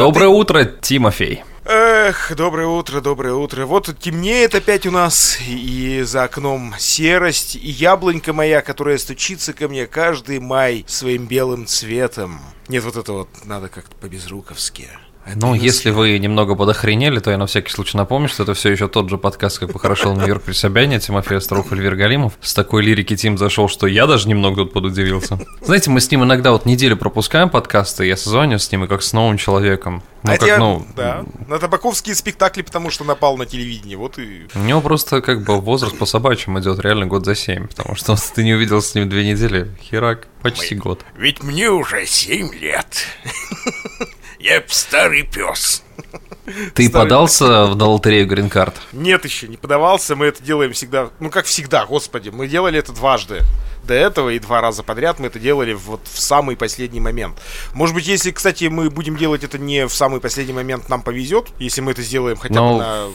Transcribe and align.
Доброе 0.00 0.28
утро, 0.28 0.64
Тимофей. 0.64 1.42
Эх, 1.66 2.32
доброе 2.34 2.66
утро, 2.66 3.00
доброе 3.02 3.34
утро. 3.34 3.66
Вот 3.66 3.94
темнеет 3.98 4.54
опять 4.54 4.86
у 4.86 4.90
нас, 4.90 5.38
и 5.46 6.00
за 6.02 6.24
окном 6.24 6.74
серость, 6.78 7.54
и 7.54 7.68
яблонька 7.68 8.32
моя, 8.32 8.62
которая 8.62 8.96
стучится 8.96 9.52
ко 9.52 9.68
мне 9.68 9.86
каждый 9.86 10.40
май 10.40 10.84
своим 10.88 11.26
белым 11.26 11.66
цветом. 11.66 12.40
Нет, 12.68 12.82
вот 12.84 12.96
это 12.96 13.12
вот 13.12 13.28
надо 13.44 13.68
как-то 13.68 13.94
по-безруковски. 13.96 14.88
Ну, 15.36 15.54
если 15.54 15.90
вы 15.90 16.18
немного 16.18 16.54
подохренели, 16.54 17.18
то 17.20 17.30
я 17.30 17.36
на 17.36 17.46
всякий 17.46 17.70
случай 17.70 17.96
напомню, 17.96 18.28
что 18.28 18.42
это 18.42 18.54
все 18.54 18.70
еще 18.70 18.88
тот 18.88 19.10
же 19.10 19.18
подкаст, 19.18 19.58
как 19.58 19.72
похорошел 19.72 20.14
Нью-Йорк 20.16 20.42
при 20.42 20.52
Собяне, 20.54 20.98
Тимофей 20.98 21.36
Остров, 21.36 21.70
Эльвир 21.72 21.94
Галимов. 21.94 22.32
С 22.40 22.54
такой 22.54 22.82
лирики 22.82 23.14
Тим 23.16 23.38
зашел, 23.38 23.68
что 23.68 23.86
я 23.86 24.06
даже 24.06 24.28
немного 24.28 24.62
тут 24.64 24.72
подудивился. 24.72 25.38
Знаете, 25.60 25.90
мы 25.90 26.00
с 26.00 26.10
ним 26.10 26.24
иногда 26.24 26.52
вот 26.52 26.64
неделю 26.66 26.96
пропускаем 26.96 27.48
подкасты, 27.50 28.06
я 28.06 28.16
созвонюсь 28.16 28.62
с 28.62 28.72
ним 28.72 28.84
и 28.84 28.88
как 28.88 29.02
с 29.02 29.12
новым 29.12 29.36
человеком. 29.36 30.02
Ну, 30.22 30.32
А 30.32 30.36
как, 30.36 30.48
я- 30.48 30.58
ну, 30.58 30.86
да, 30.96 31.24
на 31.46 31.58
табаковские 31.58 32.14
спектакли, 32.14 32.62
потому 32.62 32.90
что 32.90 33.04
напал 33.04 33.36
на 33.36 33.46
телевидение, 33.46 33.96
вот 33.96 34.18
и... 34.18 34.48
у 34.54 34.58
него 34.58 34.80
просто 34.80 35.22
как 35.22 35.44
бы 35.44 35.60
возраст 35.60 35.96
по 35.96 36.04
собачьим 36.06 36.58
идет 36.58 36.78
реально 36.80 37.06
год 37.06 37.24
за 37.24 37.34
семь, 37.34 37.68
потому 37.68 37.94
что 37.94 38.16
ты 38.34 38.42
не 38.42 38.52
увидел 38.54 38.82
с 38.82 38.94
ним 38.94 39.08
две 39.08 39.24
недели, 39.30 39.70
херак, 39.80 40.26
почти 40.42 40.74
год. 40.74 41.04
Ведь 41.16 41.42
мне 41.42 41.70
уже 41.70 42.04
семь 42.06 42.52
лет. 42.54 43.06
Я 44.40 44.62
старый 44.68 45.22
пес. 45.22 45.82
Ты 46.74 46.88
Старый- 46.88 46.90
подался 47.04 47.66
в- 47.66 47.76
на 47.76 47.86
лотерею 47.86 48.26
Грин-карт? 48.26 48.74
Нет 48.92 49.24
еще, 49.24 49.46
не 49.46 49.56
подавался, 49.56 50.16
мы 50.16 50.26
это 50.26 50.42
делаем 50.42 50.72
всегда, 50.72 51.10
ну 51.20 51.30
как 51.30 51.44
всегда, 51.44 51.84
господи, 51.86 52.30
мы 52.30 52.48
делали 52.48 52.78
это 52.78 52.92
дважды. 52.92 53.42
До 53.84 53.94
этого 53.94 54.30
и 54.30 54.38
два 54.38 54.60
раза 54.60 54.82
подряд 54.82 55.18
мы 55.20 55.26
это 55.28 55.38
делали 55.38 55.74
вот 55.74 56.00
в 56.10 56.18
самый 56.20 56.56
последний 56.56 57.00
момент. 57.00 57.38
Может 57.74 57.94
быть, 57.94 58.06
если, 58.08 58.30
кстати, 58.30 58.64
мы 58.64 58.90
будем 58.90 59.16
делать 59.16 59.44
это 59.44 59.58
не 59.58 59.86
в 59.86 59.94
самый 59.94 60.20
последний 60.20 60.52
момент, 60.54 60.88
нам 60.88 61.02
повезет, 61.02 61.48
если 61.58 61.80
мы 61.82 61.92
это 61.92 62.02
сделаем 62.02 62.36
хотя 62.36 62.54
Ну, 62.54 62.74
бы 62.74 62.78
на, 62.82 63.06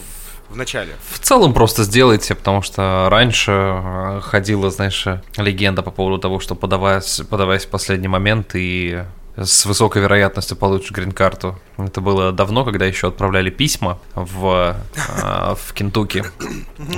в 0.50 0.56
начале. 0.56 0.94
В 1.12 1.18
целом 1.18 1.52
просто 1.54 1.82
сделайте, 1.84 2.34
потому 2.34 2.62
что 2.62 3.08
раньше 3.10 3.52
э, 3.52 4.20
ходила, 4.22 4.70
знаешь, 4.70 5.06
э, 5.06 5.20
легенда 5.36 5.82
по 5.82 5.90
поводу 5.90 6.18
того, 6.18 6.40
что 6.40 6.54
подаваясь, 6.54 7.20
подаваясь 7.28 7.64
в 7.64 7.68
последний 7.68 8.08
момент 8.08 8.52
и 8.54 9.04
с 9.36 9.66
высокой 9.66 10.02
вероятностью 10.02 10.56
получишь 10.56 10.90
грин-карту. 10.90 11.58
Это 11.76 12.00
было 12.00 12.32
давно, 12.32 12.64
когда 12.64 12.86
еще 12.86 13.08
отправляли 13.08 13.50
письма 13.50 13.98
в, 14.14 14.76
э, 14.94 15.54
в 15.54 15.72
Кентукки, 15.74 16.24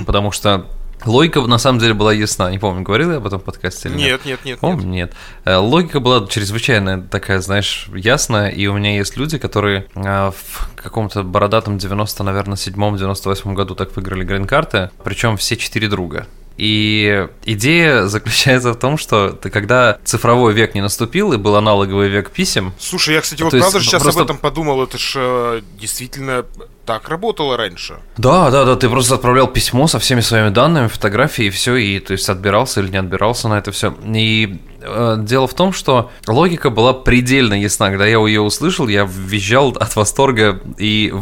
потому 0.05 0.31
что 0.31 0.65
логика 1.05 1.41
на 1.41 1.57
самом 1.57 1.79
деле 1.79 1.93
была 1.93 2.13
ясна. 2.13 2.49
Не 2.49 2.59
помню, 2.59 2.83
говорил 2.83 3.11
я 3.11 3.17
об 3.17 3.27
этом 3.27 3.39
в 3.39 3.43
подкасте 3.43 3.89
или 3.89 3.97
нет? 3.97 4.07
Нет, 4.07 4.25
нет, 4.25 4.45
нет, 4.45 4.59
Помню, 4.59 4.87
нет. 4.87 5.13
Э, 5.45 5.57
Логика 5.57 5.99
была 5.99 6.25
чрезвычайно 6.27 7.01
такая, 7.01 7.41
знаешь, 7.41 7.87
ясная, 7.93 8.49
и 8.49 8.67
у 8.67 8.73
меня 8.73 8.95
есть 8.95 9.17
люди, 9.17 9.37
которые 9.37 9.87
э, 9.95 10.31
в 10.31 10.69
каком-то 10.75 11.23
бородатом 11.23 11.77
90, 11.77 12.23
наверное, 12.23 12.55
7-98 12.55 13.53
году 13.53 13.75
так 13.75 13.95
выиграли 13.95 14.23
грин-карты, 14.23 14.91
причем 15.03 15.37
все 15.37 15.57
четыре 15.57 15.87
друга. 15.87 16.27
И 16.59 17.25
идея 17.45 18.07
заключается 18.07 18.73
в 18.73 18.75
том, 18.75 18.97
что 18.97 19.29
ты, 19.29 19.49
когда 19.49 19.97
цифровой 20.03 20.51
век 20.51 20.75
не 20.75 20.81
наступил 20.81 21.31
и 21.31 21.37
был 21.37 21.55
аналоговый 21.55 22.09
век 22.09 22.31
писем, 22.31 22.73
Слушай, 22.77 23.15
я, 23.15 23.21
кстати, 23.21 23.41
вот 23.41 23.51
правда 23.51 23.79
сейчас 23.79 24.03
просто- 24.03 24.19
об 24.21 24.25
этом 24.25 24.37
подумал, 24.37 24.83
это 24.83 24.97
ж 24.97 25.13
э, 25.15 25.61
действительно 25.79 26.45
так 26.89 27.07
работало 27.07 27.55
раньше. 27.55 27.99
Да, 28.17 28.49
да, 28.49 28.65
да, 28.65 28.75
ты 28.75 28.89
просто 28.89 29.13
отправлял 29.13 29.45
письмо 29.45 29.85
со 29.85 29.99
всеми 29.99 30.21
своими 30.21 30.49
данными, 30.49 30.87
фотографии 30.87 31.45
и 31.45 31.49
все, 31.51 31.75
и 31.75 31.99
то 31.99 32.13
есть 32.13 32.27
отбирался 32.29 32.79
или 32.79 32.89
не 32.89 32.97
отбирался 32.97 33.47
на 33.47 33.59
это 33.59 33.71
все. 33.71 33.93
И 34.07 34.59
э, 34.81 35.17
дело 35.19 35.47
в 35.47 35.53
том, 35.53 35.71
что 35.71 36.09
логика 36.27 36.71
была 36.71 36.93
предельно 36.93 37.53
ясна. 37.53 37.89
Когда 37.89 38.07
я 38.07 38.17
ее 38.25 38.41
услышал, 38.41 38.87
я 38.87 39.07
визжал 39.07 39.69
от 39.79 39.95
восторга 39.95 40.59
и, 40.79 41.13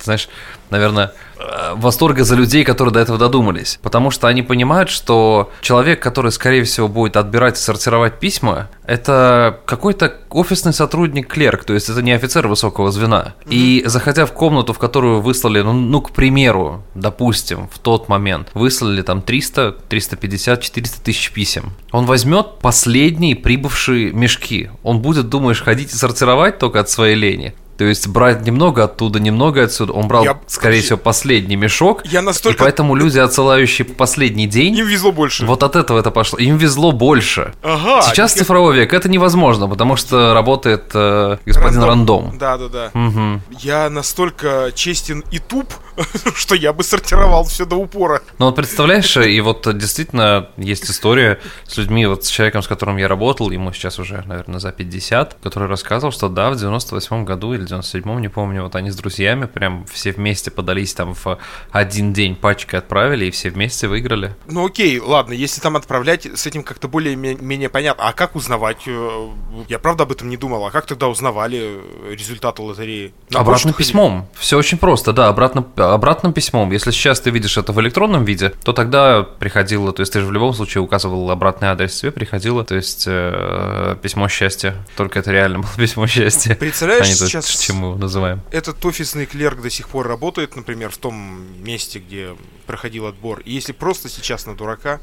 знаешь, 0.00 0.28
наверное, 0.70 1.12
э, 1.38 1.74
восторга 1.74 2.24
за 2.24 2.36
людей, 2.36 2.64
которые 2.64 2.94
до 2.94 3.00
этого 3.00 3.18
додумались. 3.18 3.78
Потому 3.82 4.10
что 4.10 4.28
они 4.28 4.42
понимают, 4.42 4.88
что 4.88 5.50
человек, 5.60 6.00
который, 6.00 6.32
скорее 6.32 6.64
всего, 6.64 6.88
будет 6.88 7.16
отбирать 7.16 7.56
и 7.56 7.60
сортировать 7.60 8.18
письма, 8.18 8.68
это 8.86 9.60
какой-то 9.66 10.12
офисный 10.30 10.72
сотрудник, 10.72 11.28
клерк, 11.28 11.64
то 11.64 11.74
есть 11.74 11.88
это 11.88 12.02
не 12.02 12.12
офицер 12.12 12.48
высокого 12.48 12.90
звена. 12.90 13.34
И 13.46 13.82
заходя 13.86 14.26
в 14.26 14.32
комнату, 14.32 14.72
в 14.72 14.78
которую 15.00 15.22
выслали, 15.22 15.62
ну, 15.62 15.72
ну, 15.72 16.02
к 16.02 16.10
примеру, 16.10 16.82
допустим, 16.94 17.68
в 17.72 17.78
тот 17.78 18.10
момент, 18.10 18.50
выслали 18.52 19.00
там 19.00 19.22
300, 19.22 19.76
350, 19.88 20.60
400 20.60 21.00
тысяч 21.02 21.30
писем, 21.32 21.72
он 21.90 22.04
возьмет 22.04 22.58
последние 22.60 23.34
прибывшие 23.34 24.12
мешки. 24.12 24.68
Он 24.82 25.00
будет, 25.00 25.30
думаешь, 25.30 25.62
ходить 25.62 25.94
и 25.94 25.96
сортировать 25.96 26.58
только 26.58 26.80
от 26.80 26.90
своей 26.90 27.14
лени. 27.14 27.54
То 27.80 27.86
есть 27.86 28.08
брать 28.08 28.44
немного 28.44 28.84
оттуда, 28.84 29.20
немного 29.20 29.62
отсюда. 29.64 29.94
Он 29.94 30.06
брал, 30.06 30.22
Я- 30.24 30.38
скорее 30.46 30.82
всего, 30.82 30.98
последний 30.98 31.56
мешок. 31.56 32.02
Я 32.04 32.20
настолько- 32.20 32.58
И 32.58 32.60
поэтому 32.60 32.94
люди, 32.94 33.18
отсылающие 33.18 33.86
последний 33.86 34.46
день, 34.46 34.76
Им 34.76 34.86
везло 34.86 35.12
больше. 35.12 35.46
вот 35.46 35.62
от 35.62 35.76
этого 35.76 35.98
это 35.98 36.10
пошло. 36.10 36.38
Им 36.38 36.58
везло 36.58 36.92
больше. 36.92 37.54
Ага. 37.62 38.02
Сейчас 38.02 38.36
я- 38.36 38.40
цифровой 38.42 38.76
век 38.76 38.92
это 38.92 39.08
невозможно, 39.08 39.66
потому 39.66 39.96
что 39.96 40.34
работает 40.34 40.90
э, 40.92 41.38
господин 41.46 41.82
Рандом. 41.82 42.36
Да, 42.38 42.58
да, 42.58 42.68
да. 42.68 42.90
Мгм. 42.92 43.40
Я 43.60 43.88
настолько 43.88 44.72
честен 44.74 45.24
и 45.30 45.38
туп, 45.38 45.72
что 46.34 46.54
я 46.54 46.72
бы 46.72 46.82
сортировал 46.82 47.44
все 47.44 47.64
до 47.64 47.76
упора. 47.76 48.22
Ну 48.38 48.46
вот 48.46 48.56
представляешь, 48.56 49.16
и 49.16 49.40
вот 49.40 49.66
действительно 49.76 50.48
есть 50.56 50.90
история 50.90 51.38
с 51.66 51.76
людьми, 51.76 52.06
вот 52.06 52.24
с 52.24 52.28
человеком, 52.28 52.62
с 52.62 52.68
которым 52.68 52.96
я 52.96 53.08
работал, 53.08 53.50
ему 53.50 53.72
сейчас 53.72 53.98
уже, 53.98 54.22
наверное, 54.26 54.60
за 54.60 54.72
50, 54.72 55.36
который 55.42 55.68
рассказывал, 55.68 56.12
что 56.12 56.28
да, 56.28 56.50
в 56.50 56.56
98 56.56 57.24
году 57.24 57.54
или 57.54 57.64
97 57.64 58.20
не 58.20 58.28
помню, 58.28 58.62
вот 58.64 58.76
они 58.76 58.90
с 58.90 58.96
друзьями 58.96 59.46
прям 59.46 59.84
все 59.86 60.12
вместе 60.12 60.50
подались 60.50 60.94
там 60.94 61.14
в 61.14 61.38
один 61.70 62.12
день 62.12 62.36
пачкой 62.36 62.78
отправили, 62.80 63.26
и 63.26 63.30
все 63.30 63.50
вместе 63.50 63.88
выиграли. 63.88 64.34
Ну 64.46 64.66
окей, 64.66 64.98
ладно, 64.98 65.32
если 65.32 65.60
там 65.60 65.76
отправлять, 65.76 66.26
с 66.26 66.46
этим 66.46 66.62
как-то 66.62 66.88
более-менее 66.88 67.68
понятно. 67.68 68.08
А 68.08 68.12
как 68.12 68.36
узнавать? 68.36 68.82
Э, 68.86 69.28
Я 69.68 69.78
правда 69.78 70.04
об 70.04 70.12
этом 70.12 70.28
не 70.28 70.36
думал. 70.36 70.66
А 70.66 70.70
как 70.70 70.86
тогда 70.86 71.08
узнавали 71.08 71.80
результаты 72.10 72.62
лотереи? 72.62 73.12
На 73.30 73.40
Обратным 73.40 73.74
письмом. 73.74 74.28
Все 74.34 74.56
очень 74.58 74.78
просто, 74.78 75.12
да, 75.12 75.28
обратно, 75.28 75.62
обратным 75.94 76.32
письмом. 76.32 76.70
Если 76.70 76.90
сейчас 76.90 77.20
ты 77.20 77.30
видишь 77.30 77.56
это 77.56 77.72
в 77.72 77.80
электронном 77.80 78.24
виде, 78.24 78.52
то 78.64 78.72
тогда 78.72 79.22
приходило, 79.22 79.92
то 79.92 80.00
есть 80.00 80.12
ты 80.12 80.20
же 80.20 80.26
в 80.26 80.32
любом 80.32 80.52
случае 80.54 80.82
указывал 80.82 81.30
обратный 81.30 81.68
адрес, 81.68 82.00
тебе 82.00 82.12
приходило, 82.12 82.64
то 82.64 82.74
есть 82.74 83.04
э, 83.06 83.96
письмо 84.02 84.28
счастья. 84.28 84.74
Только 84.96 85.18
это 85.18 85.30
реально 85.32 85.60
было 85.60 85.72
письмо 85.76 86.06
счастья. 86.06 86.54
Представляешь, 86.54 87.06
а 87.06 87.08
не 87.08 87.14
то, 87.14 87.26
сейчас- 87.26 87.46
чем 87.46 87.76
мы 87.76 87.88
его 87.88 87.98
называем. 87.98 88.40
Этот 88.50 88.84
офисный 88.84 89.26
клерк 89.26 89.60
до 89.62 89.70
сих 89.70 89.88
пор 89.88 90.08
работает, 90.08 90.56
например, 90.56 90.90
в 90.90 90.98
том 90.98 91.46
месте, 91.62 91.98
где 91.98 92.30
проходил 92.66 93.06
отбор. 93.06 93.40
И 93.44 93.52
если 93.52 93.72
просто 93.72 94.08
сейчас 94.08 94.46
на 94.46 94.54
дурака 94.54 95.00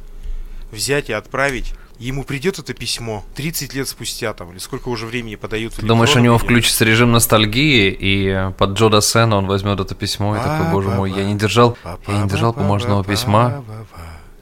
взять 0.72 1.10
и 1.10 1.14
отправить, 1.14 1.74
ему 2.00 2.24
придет 2.24 2.60
это 2.60 2.74
письмо 2.74 3.24
30 3.36 3.74
лет 3.74 3.88
спустя, 3.88 4.34
там, 4.34 4.52
или 4.52 4.60
сколько 4.60 4.90
уже 4.90 5.06
времени 5.06 5.36
подают. 5.36 5.74
Ты 5.74 5.86
думаешь, 5.86 6.16
у 6.16 6.20
него 6.20 6.38
включится 6.38 6.86
режим 6.86 7.12
ностальгии, 7.12 7.96
и 8.00 8.52
под 8.58 8.72
Джо 8.72 8.90
Дассена 8.90 9.38
он 9.38 9.48
возьмет 9.48 9.80
это 9.80 9.96
письмо 9.96 10.36
и 10.36 10.40
такой, 10.40 10.72
боже 10.72 10.90
мой, 10.90 11.12
я 11.12 11.24
не 11.24 11.36
держал, 11.36 11.78
я 12.08 12.22
не 12.22 12.30
держал 12.30 12.54
бумажного 12.54 13.04
письма 13.04 13.64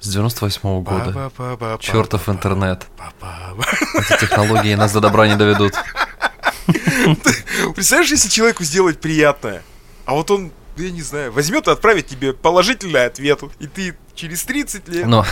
с 0.02 0.08
98 0.10 0.84
года. 0.84 1.32
Чертов 1.80 2.30
интернет. 2.30 2.88
Эти 3.96 4.22
технологии 4.22 4.76
нас 4.76 4.92
до 4.94 5.00
добра 5.00 5.28
не 5.28 5.36
доведут. 5.36 5.74
Представляешь, 7.76 8.12
если 8.12 8.30
человеку 8.30 8.64
сделать 8.64 9.00
приятное, 9.00 9.64
а 10.06 10.14
вот 10.14 10.30
он, 10.32 10.52
я 10.78 10.92
не 10.92 11.02
знаю, 11.02 11.32
возьмет 11.32 11.68
и 11.68 11.72
отправит 11.72 12.08
тебе 12.08 12.34
положительный 12.34 13.06
ответ, 13.06 13.42
и 13.60 13.68
ты 13.68 13.96
через 14.16 14.44
30 14.46 14.88
лет... 14.88 15.06
Но, 15.06 15.26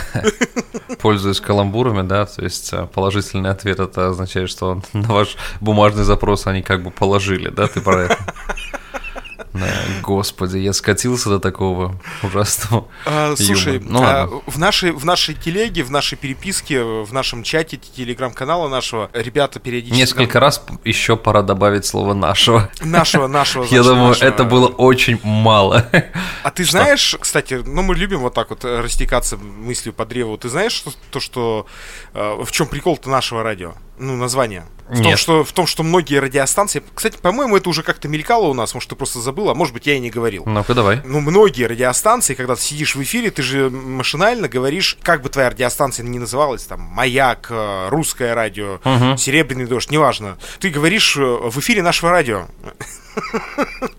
пользуясь 1.00 1.40
каламбурами, 1.40 2.06
да, 2.06 2.26
то 2.26 2.42
есть 2.42 2.72
а, 2.72 2.86
положительный 2.86 3.50
ответ 3.50 3.80
это 3.80 4.08
означает, 4.08 4.50
что 4.50 4.82
на 4.92 5.08
ваш 5.08 5.36
бумажный 5.60 6.04
запрос 6.04 6.46
они 6.46 6.62
как 6.62 6.82
бы 6.82 6.90
положили, 6.90 7.48
да, 7.48 7.66
ты 7.66 7.80
про 7.80 8.02
это? 8.02 8.33
Да, 9.54 9.66
господи, 10.02 10.58
я 10.58 10.72
скатился 10.72 11.28
до 11.30 11.38
такого 11.38 12.00
ужасного. 12.24 12.88
А, 13.06 13.34
слушай. 13.36 13.78
Ну 13.78 14.02
а, 14.02 14.28
в 14.46 14.58
нашей 14.58 14.90
в 14.90 15.04
нашей 15.04 15.34
телеге, 15.34 15.84
в 15.84 15.92
нашей 15.92 16.16
переписке, 16.18 16.82
в 16.82 17.12
нашем 17.12 17.44
чате 17.44 17.76
телеграм-канала 17.76 18.68
нашего 18.68 19.10
ребята 19.12 19.60
периодически 19.60 19.96
Несколько 20.00 20.40
раз 20.40 20.60
еще 20.84 21.16
пора 21.16 21.42
добавить 21.42 21.86
слово 21.86 22.14
нашего. 22.14 22.68
нашего 22.82 23.28
нашего. 23.28 23.64
Я 23.70 23.84
думаю, 23.84 24.08
нашего- 24.08 24.28
это 24.28 24.42
было 24.44 24.66
очень 24.66 25.20
мало. 25.22 25.86
А 26.42 26.50
ты 26.50 26.64
знаешь, 26.70 27.16
кстати, 27.20 27.62
ну 27.64 27.82
мы 27.82 27.94
любим 27.94 28.20
вот 28.20 28.34
так 28.34 28.50
вот 28.50 28.64
э, 28.64 28.80
растекаться 28.80 29.36
мыслью 29.36 29.94
по 29.94 30.04
древу. 30.04 30.36
Ты 30.36 30.48
знаешь 30.48 30.72
что, 30.72 30.92
то, 31.12 31.20
что 31.20 31.66
э, 32.12 32.42
в 32.44 32.50
чем 32.50 32.66
прикол-то 32.66 33.08
нашего 33.08 33.44
радио? 33.44 33.74
Ну, 33.96 34.16
название. 34.16 34.66
В 34.88 35.02
том, 35.02 35.16
что, 35.16 35.44
в 35.44 35.52
том, 35.52 35.66
что 35.66 35.82
многие 35.82 36.18
радиостанции... 36.20 36.82
Кстати, 36.94 37.16
по-моему, 37.16 37.56
это 37.56 37.68
уже 37.70 37.82
как-то 37.82 38.06
мелькало 38.06 38.46
у 38.46 38.54
нас, 38.54 38.74
может, 38.74 38.90
ты 38.90 38.96
просто 38.96 39.20
забыл, 39.20 39.48
а 39.48 39.54
может 39.54 39.72
быть, 39.72 39.86
я 39.86 39.94
и 39.94 39.98
не 39.98 40.10
говорил. 40.10 40.44
Ну-ка, 40.46 40.74
давай. 40.74 41.00
Ну, 41.04 41.20
многие 41.20 41.64
радиостанции, 41.64 42.34
когда 42.34 42.54
ты 42.54 42.60
сидишь 42.60 42.94
в 42.94 43.02
эфире, 43.02 43.30
ты 43.30 43.42
же 43.42 43.70
машинально 43.70 44.48
говоришь, 44.48 44.98
как 45.02 45.22
бы 45.22 45.30
твоя 45.30 45.50
радиостанция 45.50 46.04
ни 46.04 46.18
называлась, 46.18 46.64
там, 46.64 46.80
«Маяк», 46.80 47.46
э, 47.50 47.88
«Русское 47.88 48.34
радио», 48.34 48.78
«Серебряный 49.16 49.66
дождь», 49.66 49.90
неважно. 49.90 50.36
Ты 50.60 50.68
говоришь 50.68 51.16
э, 51.16 51.20
в 51.20 51.58
эфире 51.60 51.82
нашего 51.82 52.10
радио. 52.10 52.46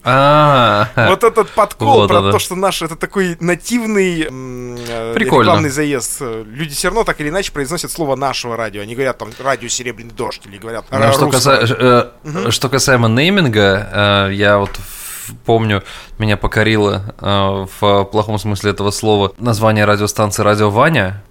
А, 0.04 0.90
Вот 1.10 1.24
этот 1.24 1.50
подкол 1.52 2.08
про 2.08 2.32
то, 2.32 2.40
что 2.40 2.56
наш 2.56 2.82
это 2.82 2.96
такой 2.96 3.38
нативный 3.40 4.28
э, 4.30 5.14
рекламный 5.16 5.70
заезд. 5.70 6.22
Люди 6.22 6.76
все 6.76 6.90
равно 6.90 7.04
так 7.04 7.20
или 7.22 7.30
иначе 7.30 7.52
произносят 7.52 7.92
слово 7.92 8.16
нашего 8.16 8.58
радио. 8.58 8.82
Они 8.82 8.94
говорят 8.94 9.18
там 9.18 9.30
радио 9.40 9.68
Серебряный 9.68 10.14
дождь 10.14 10.42
или 10.46 10.58
говорят 10.58 10.75
Ну, 10.92 11.13
что, 11.13 11.25
«Русское». 11.25 11.62
каса- 11.62 12.12
э, 12.45 12.51
что 12.51 12.69
касаемо 12.69 13.07
нейминга, 13.07 14.27
э, 14.30 14.33
я 14.33 14.57
вот 14.57 14.69
в- 14.77 15.05
помню, 15.45 15.83
меня 16.18 16.38
покорило 16.38 17.16
э, 17.19 17.66
в 17.80 18.04
плохом 18.06 18.38
смысле 18.39 18.72
этого 18.72 18.92
слова 18.92 19.33
название 19.38 19.86
радиостанции 19.86 20.44
«Радио 20.44 20.69
Ваня», 20.69 21.24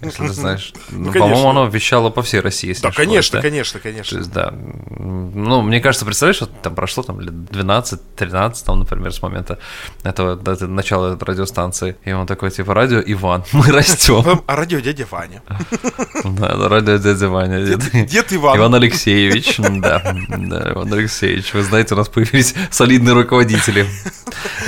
если 0.00 0.26
ты 0.26 0.32
знаешь. 0.32 0.72
Ну, 0.90 1.12
конечно. 1.12 1.20
По-моему, 1.20 1.50
оно 1.50 1.66
вещало 1.66 2.10
по 2.10 2.22
всей 2.22 2.40
России, 2.40 2.68
если 2.68 2.82
Да, 2.82 2.90
конечно, 2.90 3.38
да? 3.38 3.42
конечно, 3.42 3.78
То 3.80 3.88
конечно. 3.88 4.18
есть, 4.18 4.32
да. 4.32 4.52
Ну, 4.52 5.62
мне 5.62 5.80
кажется, 5.80 6.04
представляешь, 6.06 6.40
вот 6.40 6.50
там 6.62 6.74
прошло 6.74 7.02
там 7.02 7.20
лет 7.20 7.32
12-13, 7.32 8.64
там, 8.64 8.78
например, 8.80 9.12
с 9.12 9.20
момента 9.22 9.58
этого, 10.04 10.40
это, 10.50 10.66
начала 10.66 11.18
радиостанции. 11.20 11.96
И 12.04 12.12
он 12.12 12.26
такой, 12.26 12.50
типа, 12.50 12.72
радио 12.74 13.02
Иван, 13.04 13.44
мы 13.52 13.66
растем. 13.72 14.42
А 14.46 14.56
радио 14.56 14.80
дядя 14.80 15.06
Ваня. 15.10 15.42
Да, 16.24 16.68
радио 16.68 16.96
дядя 16.96 17.28
Ваня. 17.28 17.64
Дед, 17.64 18.32
Иван. 18.32 18.58
Иван 18.58 18.74
Алексеевич, 18.74 19.56
да, 19.58 20.02
да, 20.28 20.72
Иван 20.72 20.92
Алексеевич, 20.92 21.54
вы 21.54 21.62
знаете, 21.62 21.94
у 21.94 21.96
нас 21.96 22.08
появились 22.08 22.54
солидные 22.70 23.14
руководители. 23.26 23.86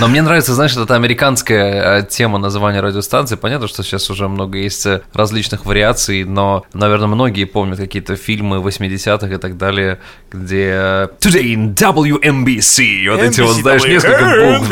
Но 0.01 0.09
мне 0.09 0.23
нравится, 0.23 0.55
знаешь, 0.55 0.77
это 0.77 0.95
американская 0.95 2.01
э, 2.01 2.07
тема 2.09 2.39
названия 2.39 2.81
радиостанции. 2.81 3.37
Понятно, 3.37 3.69
что 3.69 3.83
сейчас 3.83 4.11
уже 4.11 4.29
много 4.29 4.59
есть 4.59 4.85
э, 4.87 5.03
различных 5.13 5.67
вариаций, 5.67 6.25
но, 6.25 6.65
наверное, 6.73 7.09
многие 7.09 7.45
помнят 7.45 7.79
какие-то 7.79 8.17
фильмы 8.17 8.59
80-х 8.59 9.35
и 9.35 9.39
так 9.39 9.57
далее, 9.57 9.99
где 10.31 10.71
э, 10.71 11.09
Today 11.21 11.55
in 11.55 11.75
WMBC, 11.75 13.11
вот 13.11 13.21
эти 13.21 13.41
вот, 13.41 13.57
знаешь, 13.57 13.85
несколько 13.85 14.59
букв, 14.59 14.71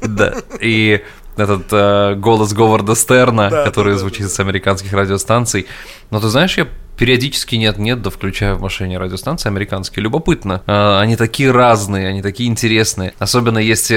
да. 0.02 0.34
И 0.60 1.02
этот 1.36 1.66
э, 1.70 2.14
голос 2.16 2.52
Говарда 2.52 2.94
Стерна, 2.94 3.50
Да, 3.50 3.64
который 3.64 3.92
да, 3.92 3.94
да, 3.94 3.98
звучит 3.98 4.22
да, 4.22 4.28
с 4.28 4.40
американских 4.40 4.92
радиостанций. 4.92 5.66
Но 6.10 6.20
ты 6.20 6.28
знаешь, 6.28 6.56
я 6.58 6.66
периодически 7.00 7.56
нет-нет, 7.56 8.02
да 8.02 8.10
включаю 8.10 8.56
в 8.56 8.60
машине 8.60 8.98
радиостанции 8.98 9.48
американские. 9.48 10.02
Любопытно. 10.02 10.62
Э, 10.66 10.98
Они 10.98 11.16
такие 11.16 11.50
разные, 11.50 12.06
они 12.06 12.20
такие 12.20 12.46
интересные. 12.46 13.14
Особенно 13.18 13.56
если 13.56 13.96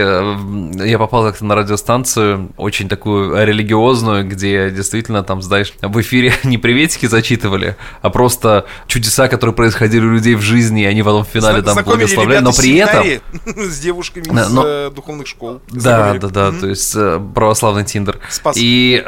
э, 0.81 0.87
я 0.87 0.97
попал 0.97 1.25
как-то 1.25 1.43
на 1.43 1.55
радиостанцию 1.55 2.53
очень 2.55 2.87
такую 2.87 3.45
религиозную, 3.45 4.25
где 4.25 4.71
действительно 4.71 5.21
там, 5.21 5.41
знаешь, 5.41 5.73
в 5.81 5.99
эфире 5.99 6.33
не 6.45 6.57
приветики 6.57 7.05
зачитывали, 7.05 7.75
а 8.01 8.09
просто 8.09 8.67
чудеса, 8.87 9.27
которые 9.27 9.53
происходили 9.53 10.05
у 10.05 10.13
людей 10.13 10.35
в 10.35 10.41
жизни, 10.41 10.83
и 10.83 10.85
они 10.85 11.03
потом 11.03 11.25
в 11.25 11.27
финале 11.27 11.61
там 11.61 11.83
благословляли. 11.83 12.41
Но 12.41 12.53
при 12.53 12.77
этом... 12.77 13.05
с 13.45 13.79
девушками 13.81 14.23
из 14.23 14.57
э, 14.57 14.91
духовных 14.95 15.27
школ. 15.27 15.61
Да, 15.69 16.13
да, 16.13 16.29
да, 16.29 16.51
то 16.53 16.67
есть 16.67 16.93
э, 16.95 17.19
православный 17.35 17.83
Тиндер. 17.83 18.21
И 18.55 19.03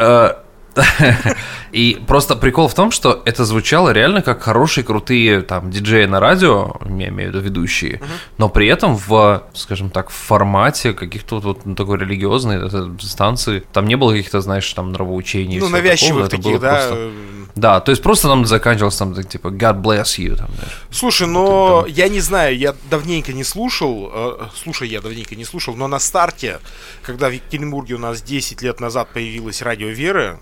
и 1.71 2.01
просто 2.07 2.35
прикол 2.35 2.67
в 2.67 2.73
том, 2.73 2.91
что 2.91 3.21
это 3.25 3.45
звучало 3.45 3.91
реально 3.91 4.21
как 4.21 4.41
хорошие, 4.41 4.83
крутые 4.83 5.41
там 5.41 5.71
диджеи 5.71 6.05
на 6.05 6.19
радио, 6.19 6.75
я 6.85 7.07
имею 7.07 7.31
в 7.31 7.35
виду 7.35 7.39
ведущие, 7.39 8.01
но 8.37 8.49
при 8.49 8.67
этом 8.67 8.95
в, 8.95 9.43
скажем 9.53 9.89
так, 9.89 10.09
в 10.09 10.13
формате 10.13 10.93
каких-то 10.93 11.39
вот, 11.39 11.65
ну, 11.65 11.75
такой 11.75 11.99
религиозной 11.99 12.69
э, 12.71 12.97
станции, 12.99 13.63
там 13.73 13.87
не 13.87 13.95
было 13.95 14.11
каких-то, 14.11 14.41
знаешь, 14.41 14.71
там 14.73 14.91
нравоучений. 14.91 15.59
Ну, 15.59 15.69
навязчивых 15.69 16.29
таких, 16.29 16.59
да. 16.59 16.89
э, 16.91 17.11
Да, 17.55 17.79
то 17.79 17.91
есть 17.91 18.03
просто 18.03 18.27
там 18.27 18.45
заканчивалось 18.45 18.97
там 18.97 19.23
типа 19.23 19.47
God 19.47 19.81
bless 19.81 20.19
you, 20.19 20.35
там. 20.35 20.49
Слушай, 20.91 21.27
но 21.27 21.85
я 21.87 22.09
не 22.09 22.19
знаю, 22.19 22.57
я 22.57 22.75
давненько 22.89 23.33
не 23.33 23.43
слушал, 23.43 24.11
э, 24.13 24.47
слушай, 24.63 24.89
я 24.89 25.01
давненько 25.01 25.35
не 25.35 25.45
слушал, 25.45 25.75
но 25.75 25.87
на 25.87 25.99
старте, 25.99 26.59
когда 27.01 27.29
в 27.29 27.31
Екатеринбурге 27.31 27.95
у 27.95 27.99
нас 27.99 28.21
10 28.21 28.61
лет 28.61 28.79
назад 28.79 29.07
появилась 29.13 29.61
радио 29.61 29.87
Веры, 29.87 30.39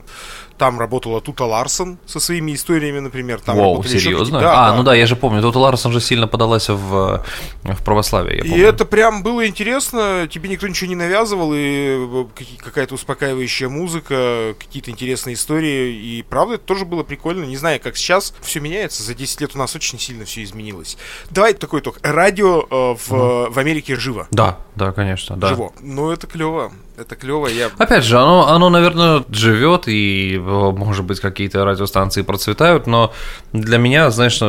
там 0.57 0.79
работала 0.79 1.19
Тута 1.19 1.45
Ларсон 1.45 1.97
со 2.05 2.19
своими 2.19 2.53
историями, 2.53 2.99
например. 2.99 3.41
Там 3.41 3.57
еще 3.57 3.99
серьезно? 3.99 4.39
какие- 4.39 4.41
Да, 4.41 4.67
а, 4.67 4.71
да. 4.71 4.77
ну 4.77 4.83
да, 4.83 4.95
я 4.95 5.05
же 5.07 5.15
помню, 5.15 5.41
тут 5.41 5.55
Ларсон 5.55 5.91
же 5.91 5.99
сильно 5.99 6.27
подалась 6.27 6.69
в, 6.69 7.23
в 7.63 7.83
православие, 7.83 8.43
И 8.45 8.59
это 8.59 8.85
прям 8.85 9.23
было 9.23 9.45
интересно, 9.47 10.27
тебе 10.29 10.49
никто 10.49 10.67
ничего 10.67 10.87
не 10.89 10.95
навязывал, 10.95 11.51
и 11.53 11.57
э, 11.59 12.25
какая-то 12.63 12.95
успокаивающая 12.95 13.67
музыка, 13.69 14.55
какие-то 14.59 14.91
интересные 14.91 15.33
истории, 15.33 15.93
и 15.95 16.21
правда 16.23 16.55
это 16.55 16.63
тоже 16.65 16.85
было 16.85 17.03
прикольно, 17.03 17.43
не 17.45 17.57
знаю, 17.57 17.79
как 17.81 17.97
сейчас 17.97 18.33
все 18.41 18.59
меняется, 18.59 19.03
за 19.03 19.13
10 19.15 19.41
лет 19.41 19.51
у 19.55 19.57
нас 19.57 19.75
очень 19.75 19.99
сильно 19.99 20.25
все 20.25 20.43
изменилось. 20.43 20.97
Давай 21.29 21.53
такой 21.53 21.79
итог, 21.81 21.97
радио 22.03 22.61
э, 22.69 22.95
в, 23.07 23.49
в 23.51 23.57
Америке 23.59 23.95
живо, 23.95 24.27
Да, 24.31 24.59
да, 24.75 24.91
конечно, 24.91 25.35
да. 25.35 25.47
живо, 25.49 25.73
ну 25.81 26.11
это 26.11 26.27
клево, 26.27 26.71
это 26.98 27.16
клево, 27.16 27.48
я... 27.48 27.69
Опять 27.78 28.04
же, 28.04 28.18
оно, 28.19 28.48
оно, 28.48 28.69
наверное, 28.69 29.24
живет, 29.30 29.84
и, 29.88 30.38
может 30.40 31.06
быть, 31.06 31.19
какие-то 31.19 31.66
радиостанции 31.66 32.22
процветают, 32.22 32.88
но 32.88 33.12
для 33.51 33.78
меня, 33.78 34.10
знаешь, 34.12 34.40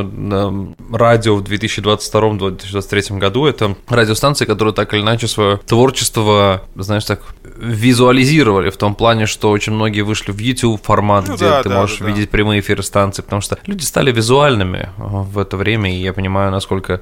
радио 0.92 1.36
в 1.36 1.42
2022-2023 1.42 3.18
году 3.18 3.46
это 3.46 3.76
радиостанции, 3.88 4.44
которые 4.44 4.74
так 4.74 4.92
или 4.94 5.00
иначе 5.00 5.26
свое 5.28 5.56
творчество, 5.58 6.64
знаешь, 6.74 7.04
так 7.04 7.22
визуализировали 7.56 8.70
в 8.70 8.76
том 8.76 8.94
плане, 8.94 9.26
что 9.26 9.50
очень 9.50 9.72
многие 9.72 10.02
вышли 10.02 10.32
в 10.32 10.38
YouTube 10.38 10.82
формат, 10.82 11.28
Ну 11.28 11.36
где 11.36 11.44
да, 11.46 11.62
ты 11.62 11.68
да, 11.68 11.80
можешь 11.80 11.98
да, 11.98 12.04
да. 12.04 12.10
видеть 12.10 12.30
прямые 12.30 12.60
эфиры 12.60 12.82
станции, 12.82 13.22
потому 13.22 13.42
что 13.42 13.58
люди 13.66 13.84
стали 13.84 14.12
визуальными 14.12 14.90
в 14.96 15.38
это 15.38 15.56
время, 15.56 15.94
и 15.94 16.00
я 16.00 16.12
понимаю, 16.12 16.50
насколько 16.50 17.00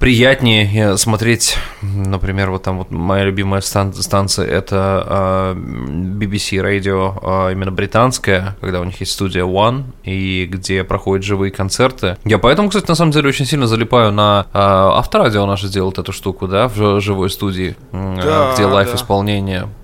приятнее 0.00 0.68
э, 0.74 0.96
смотреть, 0.96 1.56
например, 1.82 2.50
вот 2.50 2.62
там 2.64 2.78
вот 2.78 2.90
моя 2.90 3.24
любимая 3.24 3.60
стан- 3.60 3.92
станция 3.92 4.46
это 4.46 5.54
э, 5.54 5.58
BBC 5.58 6.58
Radio, 6.64 7.48
э, 7.50 7.52
именно 7.52 7.70
британская, 7.70 8.56
когда 8.60 8.80
у 8.80 8.84
них 8.84 8.98
есть 9.00 9.12
студия 9.12 9.44
One, 9.44 9.84
и 10.02 10.46
где 10.50 10.82
проходят 10.84 11.24
живые 11.24 11.52
концерты. 11.52 12.16
Я 12.24 12.38
поэтому, 12.38 12.70
кстати, 12.70 12.88
на 12.88 12.94
самом 12.94 13.12
деле 13.12 13.28
очень 13.28 13.44
сильно 13.44 13.66
залипаю 13.66 14.10
на 14.10 14.46
э, 14.52 14.58
авторадио 14.58 15.44
наше 15.46 15.68
делает 15.68 15.98
эту 15.98 16.12
штуку, 16.12 16.48
да, 16.48 16.68
в 16.68 16.74
жи- 16.76 17.00
живой 17.00 17.28
студии, 17.30 17.76
Да, 17.92 18.52
где 18.54 18.64
live 18.64 18.90
да. 18.90 18.96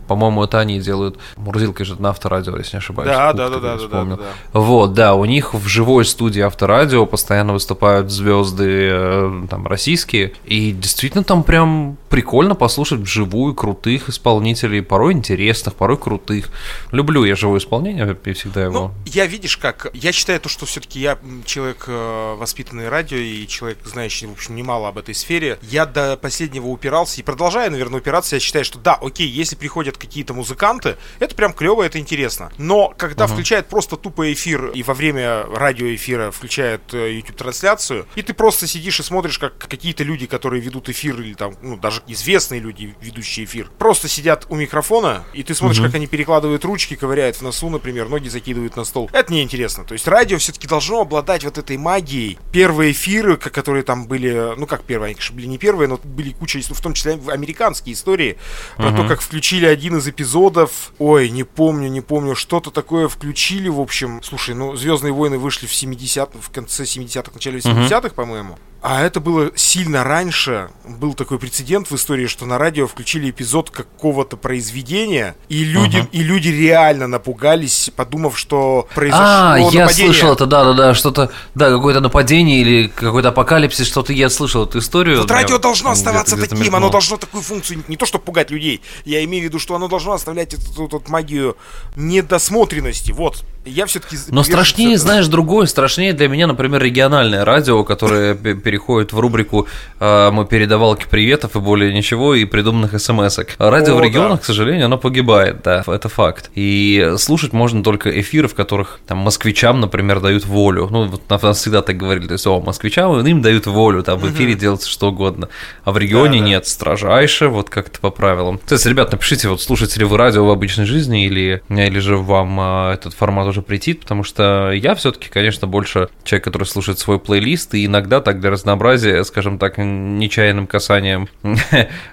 По-моему, 0.07 0.45
это 0.45 0.61
они 0.61 0.81
делают. 0.81 1.19
Мурзилка 1.37 1.85
же 1.85 2.01
на 2.01 2.11
авторадио, 2.11 2.57
если 2.57 2.77
не 2.77 2.79
ошибаюсь. 2.79 3.11
Да, 3.11 3.31
Ух 3.31 3.37
да, 3.37 3.49
да, 3.49 3.59
да, 3.59 3.79
вспомнил. 3.79 4.17
да, 4.17 4.23
да. 4.53 4.61
Вот, 4.61 4.95
да, 4.95 5.15
у 5.15 5.25
них 5.25 5.55
в 5.55 5.67
живой 5.67 6.05
студии 6.05 6.41
авторадио 6.41 7.07
постоянно 7.07 7.53
выступают 7.53 8.11
звезды 8.11 8.89
э, 8.91 9.47
там 9.51 9.67
российские, 9.67 10.33
и 10.45 10.73
действительно 10.73 11.25
там 11.25 11.43
прям 11.43 11.97
прикольно 12.09 12.55
послушать 12.55 13.01
вживую 13.01 13.55
крутых 13.55 14.09
исполнителей, 14.09 14.83
порой 14.83 15.13
интересных, 15.13 15.75
порой 15.75 15.97
крутых. 15.97 16.49
Люблю 16.91 17.25
я 17.25 17.37
живое 17.37 17.59
исполнение 17.59 18.17
и 18.25 18.33
всегда 18.33 18.65
его. 18.65 18.73
Ну, 18.73 18.95
я 19.07 19.27
видишь 19.27 19.57
как, 19.57 19.89
я 19.95 20.13
считаю 20.13 20.41
то, 20.41 20.49
что 20.49 20.67
все-таки 20.67 21.01
я 21.01 21.19
человек 21.45 21.85
э, 21.89 22.35
воспитанный 22.39 22.89
радио 22.89 23.17
и 23.17 23.47
человек, 23.47 23.79
знающий, 23.85 24.27
в 24.27 24.33
общем, 24.33 24.57
немало 24.57 24.89
об 24.89 24.99
этой 24.99 25.15
сфере. 25.15 25.59
Я 25.63 25.87
до 25.87 26.17
последнего 26.17 26.67
упирался 26.69 27.21
и 27.21 27.25
продолжаю, 27.25 27.71
наверное, 27.71 28.01
упираться. 28.01 28.37
Я 28.37 28.41
считаю, 28.41 28.65
что 28.65 28.79
да, 28.79 28.95
окей, 28.95 29.29
если 29.29 29.57
приходят 29.57 29.96
какие-то 29.97 30.35
музыканты, 30.35 30.97
это 31.19 31.35
прям 31.35 31.53
клево, 31.53 31.83
это 31.83 31.99
интересно. 31.99 32.51
Но 32.59 32.95
когда 32.97 33.27
включают 33.27 33.69
просто 33.69 33.97
тупо 33.97 34.33
эфир 34.33 34.67
и 34.69 34.83
во 34.83 34.95
время 34.95 35.45
радиоэфира 35.45 36.31
включают 36.31 36.95
э, 36.95 37.15
YouTube-трансляцию, 37.17 38.07
и 38.15 38.23
ты 38.23 38.35
просто 38.35 38.67
сидишь 38.67 39.01
и 39.01 39.03
смотришь, 39.03 39.39
как 39.39 39.59
какие-то 39.59 40.05
люди, 40.05 40.27
которые 40.27 40.61
ведут 40.61 40.89
эфир, 40.89 41.21
или 41.21 41.35
там, 41.35 41.55
ну, 41.63 41.77
даже 41.77 42.03
известные 42.07 42.61
люди, 42.61 42.95
ведущие 43.01 43.47
эфир, 43.47 43.71
просто 43.79 44.09
сидят 44.09 44.47
у 44.49 44.57
микрофона, 44.57 45.25
и 45.33 45.43
ты 45.43 45.55
смотришь, 45.55 45.81
как 45.81 45.95
они 45.95 46.07
перекладывают 46.07 46.65
ручки, 46.65 46.95
ковыряют 46.97 47.37
в 47.37 47.43
носу, 47.43 47.69
например, 47.69 48.09
ноги 48.09 48.29
закидывают 48.29 48.77
на 48.77 48.85
стол. 48.85 49.11
Это 49.13 49.33
неинтересно. 49.33 49.85
То 49.85 49.93
есть 49.93 50.07
радио 50.09 50.39
все-таки 50.39 50.67
должно 50.67 51.01
обладать 51.01 51.45
вот 51.45 51.59
этой 51.59 51.77
магией. 51.77 52.39
Первые 52.53 52.93
эфиры, 52.93 53.37
которые 53.37 53.83
там 53.83 54.07
были, 54.07 54.55
ну 54.57 54.67
как 54.67 54.85
первые, 54.85 55.07
они, 55.07 55.15
конечно, 55.15 55.37
были 55.37 55.47
не 55.47 55.59
первые, 55.59 55.89
но 55.89 56.01
были 56.03 56.31
куча, 56.31 56.61
в 56.61 56.81
том 56.81 56.95
числе 56.95 57.19
американские 57.29 57.95
истории, 57.95 58.39
про 58.77 58.93
то, 58.93 59.07
как 59.07 59.21
включили 59.21 59.67
один 59.67 59.86
из 59.95 60.09
эпизодов. 60.09 60.93
Ой, 60.99 61.31
не 61.31 61.45
помню, 61.45 61.89
не 61.89 62.01
помню, 62.01 62.35
что-то 62.35 62.71
такое 62.71 63.09
включили, 63.09 63.69
в 63.69 63.81
общем. 63.81 64.21
Слушай, 64.23 64.55
ну 64.55 64.75
Звездные 64.75 65.13
войны 65.13 65.39
вышли 65.39 65.67
в 65.67 65.75
70 65.75 66.35
в 66.41 66.51
конце 66.51 66.83
70-х, 66.83 67.31
начале 67.35 67.59
80-х, 67.59 68.11
по-моему. 68.11 68.59
А 68.89 69.03
это 69.03 69.19
было 69.19 69.51
сильно 69.57 70.05
раньше. 70.05 70.69
Был 70.85 71.15
такой 71.15 71.41
прецедент 71.41 71.91
в 71.91 71.97
истории, 71.97 72.29
что 72.29 72.47
на 72.47 72.57
радио 72.57 72.87
включили 72.87 73.31
эпизод 73.31 73.69
какого-то 73.71 74.37
произведения, 74.37 75.35
и 75.49 75.65
люди, 75.65 75.97
uh-huh. 75.97 76.09
и 76.13 76.23
люди 76.23 76.51
реально 76.51 77.09
напугались, 77.09 77.91
подумав, 77.97 78.39
что 78.39 78.87
произошло 78.95 79.25
А, 79.27 79.57
нападение. 79.59 79.73
я 79.73 79.89
слышал 79.89 80.33
это, 80.35 80.47
да-да-да, 80.47 80.95
что-то, 80.95 81.33
да, 81.57 81.71
какое-то 81.71 81.99
нападение 82.01 82.61
или 82.61 82.87
какой-то 82.87 83.31
апокалипсис, 83.31 83.89
что-то 83.89 84.13
я 84.13 84.31
слышал 84.31 84.67
эту 84.67 84.79
историю. 84.79 85.21
Вот 85.21 85.33
радио 85.33 85.59
должно 85.59 85.91
оставаться 85.91 86.37
таким, 86.37 86.73
оно 86.77 86.89
должно 86.89 87.17
такую 87.17 87.43
функцию, 87.43 87.83
не 87.89 87.97
то 87.97 88.07
чтобы 88.07 88.23
пугать 88.23 88.53
людей, 88.53 88.83
я 89.05 89.25
имею 89.25 89.43
в 89.43 89.47
виду, 89.47 89.59
что 89.59 89.75
оно 89.75 89.89
должно 89.89 90.13
оставлять 90.13 90.55
эту, 90.55 90.85
эту, 90.85 90.99
эту 90.99 91.11
магию 91.11 91.57
недосмотренности, 91.97 93.11
вот. 93.11 93.45
Я 93.67 93.87
все-таки... 93.87 94.17
Но 94.29 94.45
страшнее, 94.45 94.97
знаешь, 94.97 95.27
другое, 95.27 95.67
страшнее 95.67 96.13
для 96.13 96.29
меня, 96.29 96.47
например, 96.47 96.81
региональное 96.83 97.45
радио, 97.45 97.83
которое 97.83 98.35
переходит 98.35 99.13
в 99.13 99.19
рубрику 99.19 99.67
э, 99.99 100.31
«Мы 100.31 100.47
передавалки 100.47 101.07
приветов» 101.09 101.57
и 101.57 101.59
более 101.59 101.93
ничего, 101.93 102.35
и 102.35 102.45
придуманных 102.45 103.01
смс-ок. 103.01 103.49
Радио 103.59 103.95
О, 103.95 103.99
в 103.99 104.03
регионах, 104.03 104.39
да. 104.39 104.43
к 104.43 104.45
сожалению, 104.45 104.87
оно 104.87 104.99
погибает, 104.99 105.63
да, 105.65 105.83
это 105.87 106.09
факт. 106.09 106.51
И 106.55 107.15
слушать 107.19 107.53
можно 107.53 107.83
только 107.83 108.21
эфиры, 108.21 108.47
в 108.47 108.55
которых 108.55 109.01
там 109.07 109.19
москвичам, 109.19 109.81
например, 109.81 110.21
дают 110.21 110.47
волю. 110.47 110.89
Ну, 110.91 111.07
вот 111.07 111.29
нас 111.29 111.59
всегда 111.59 111.83
так 111.83 111.97
говорили, 111.97 112.29
то 112.29 112.35
есть, 112.35 112.47
о, 112.47 112.61
москвичам 112.61 113.19
им 113.27 113.43
дают 113.43 113.67
волю, 113.67 114.05
там 114.05 114.19
в 114.19 114.31
эфире 114.33 114.53
угу. 114.53 114.61
делать 114.61 114.87
что 114.87 115.09
угодно. 115.09 115.49
А 115.85 115.91
в 115.91 115.99
регионе 115.99 116.39
да, 116.39 116.45
да. 116.45 116.51
нет, 116.51 116.67
строжайше, 116.69 117.49
вот 117.49 117.69
как-то 117.69 117.99
по 118.01 118.11
правилам. 118.11 118.59
Кстати, 118.59 118.87
ребят, 118.89 119.11
напишите, 119.11 119.49
вот 119.49 119.61
слушаете 119.61 119.99
ли 120.01 120.07
вы 120.07 120.17
радио 120.17 120.47
в 120.47 120.51
обычной 120.51 120.85
жизни, 120.85 121.27
или, 121.27 121.63
или 121.69 121.99
же 121.99 122.17
вам 122.17 122.59
а, 122.61 122.95
этот 122.95 123.15
формат 123.15 123.49
уже 123.49 123.56
претит, 123.63 124.01
потому 124.01 124.23
что 124.23 124.71
я 124.73 124.95
все-таки, 124.95 125.29
конечно, 125.29 125.67
больше 125.67 126.09
человек, 126.25 126.45
который 126.45 126.65
слушает 126.65 126.99
свой 126.99 127.19
плейлист, 127.19 127.75
и 127.75 127.87
иногда 127.87 128.21
так 128.21 128.41
для 128.41 128.51
разнообразия, 128.51 129.25
скажем 129.25 129.59
так, 129.59 129.79
нечаянным 129.79 130.67
касанием, 130.67 131.29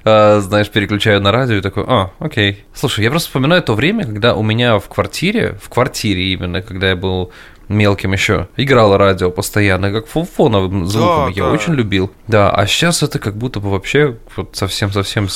а, 0.03 0.39
знаешь, 0.41 0.69
переключаю 0.69 1.21
на 1.21 1.31
радио 1.31 1.55
и 1.55 1.61
такой, 1.61 1.85
а, 1.87 2.11
окей. 2.19 2.63
Слушай, 2.73 3.03
я 3.03 3.09
просто 3.09 3.29
вспоминаю 3.29 3.61
то 3.63 3.73
время, 3.73 4.05
когда 4.05 4.35
у 4.35 4.43
меня 4.43 4.79
в 4.79 4.87
квартире, 4.87 5.57
в 5.61 5.69
квартире 5.69 6.33
именно, 6.33 6.61
когда 6.61 6.89
я 6.89 6.95
был 6.95 7.31
мелким 7.69 8.13
еще, 8.13 8.47
играло 8.57 8.97
радио 8.97 9.31
постоянно, 9.31 9.91
как 9.91 10.07
фоновым 10.07 10.85
звуком, 10.85 11.25
да, 11.25 11.31
я 11.31 11.43
да. 11.43 11.51
очень 11.51 11.73
любил. 11.73 12.11
Да, 12.27 12.51
а 12.51 12.67
сейчас 12.67 13.03
это 13.03 13.19
как 13.19 13.35
будто 13.35 13.59
бы 13.59 13.69
вообще 13.69 14.17
вот 14.35 14.55
совсем-совсем 14.55 15.27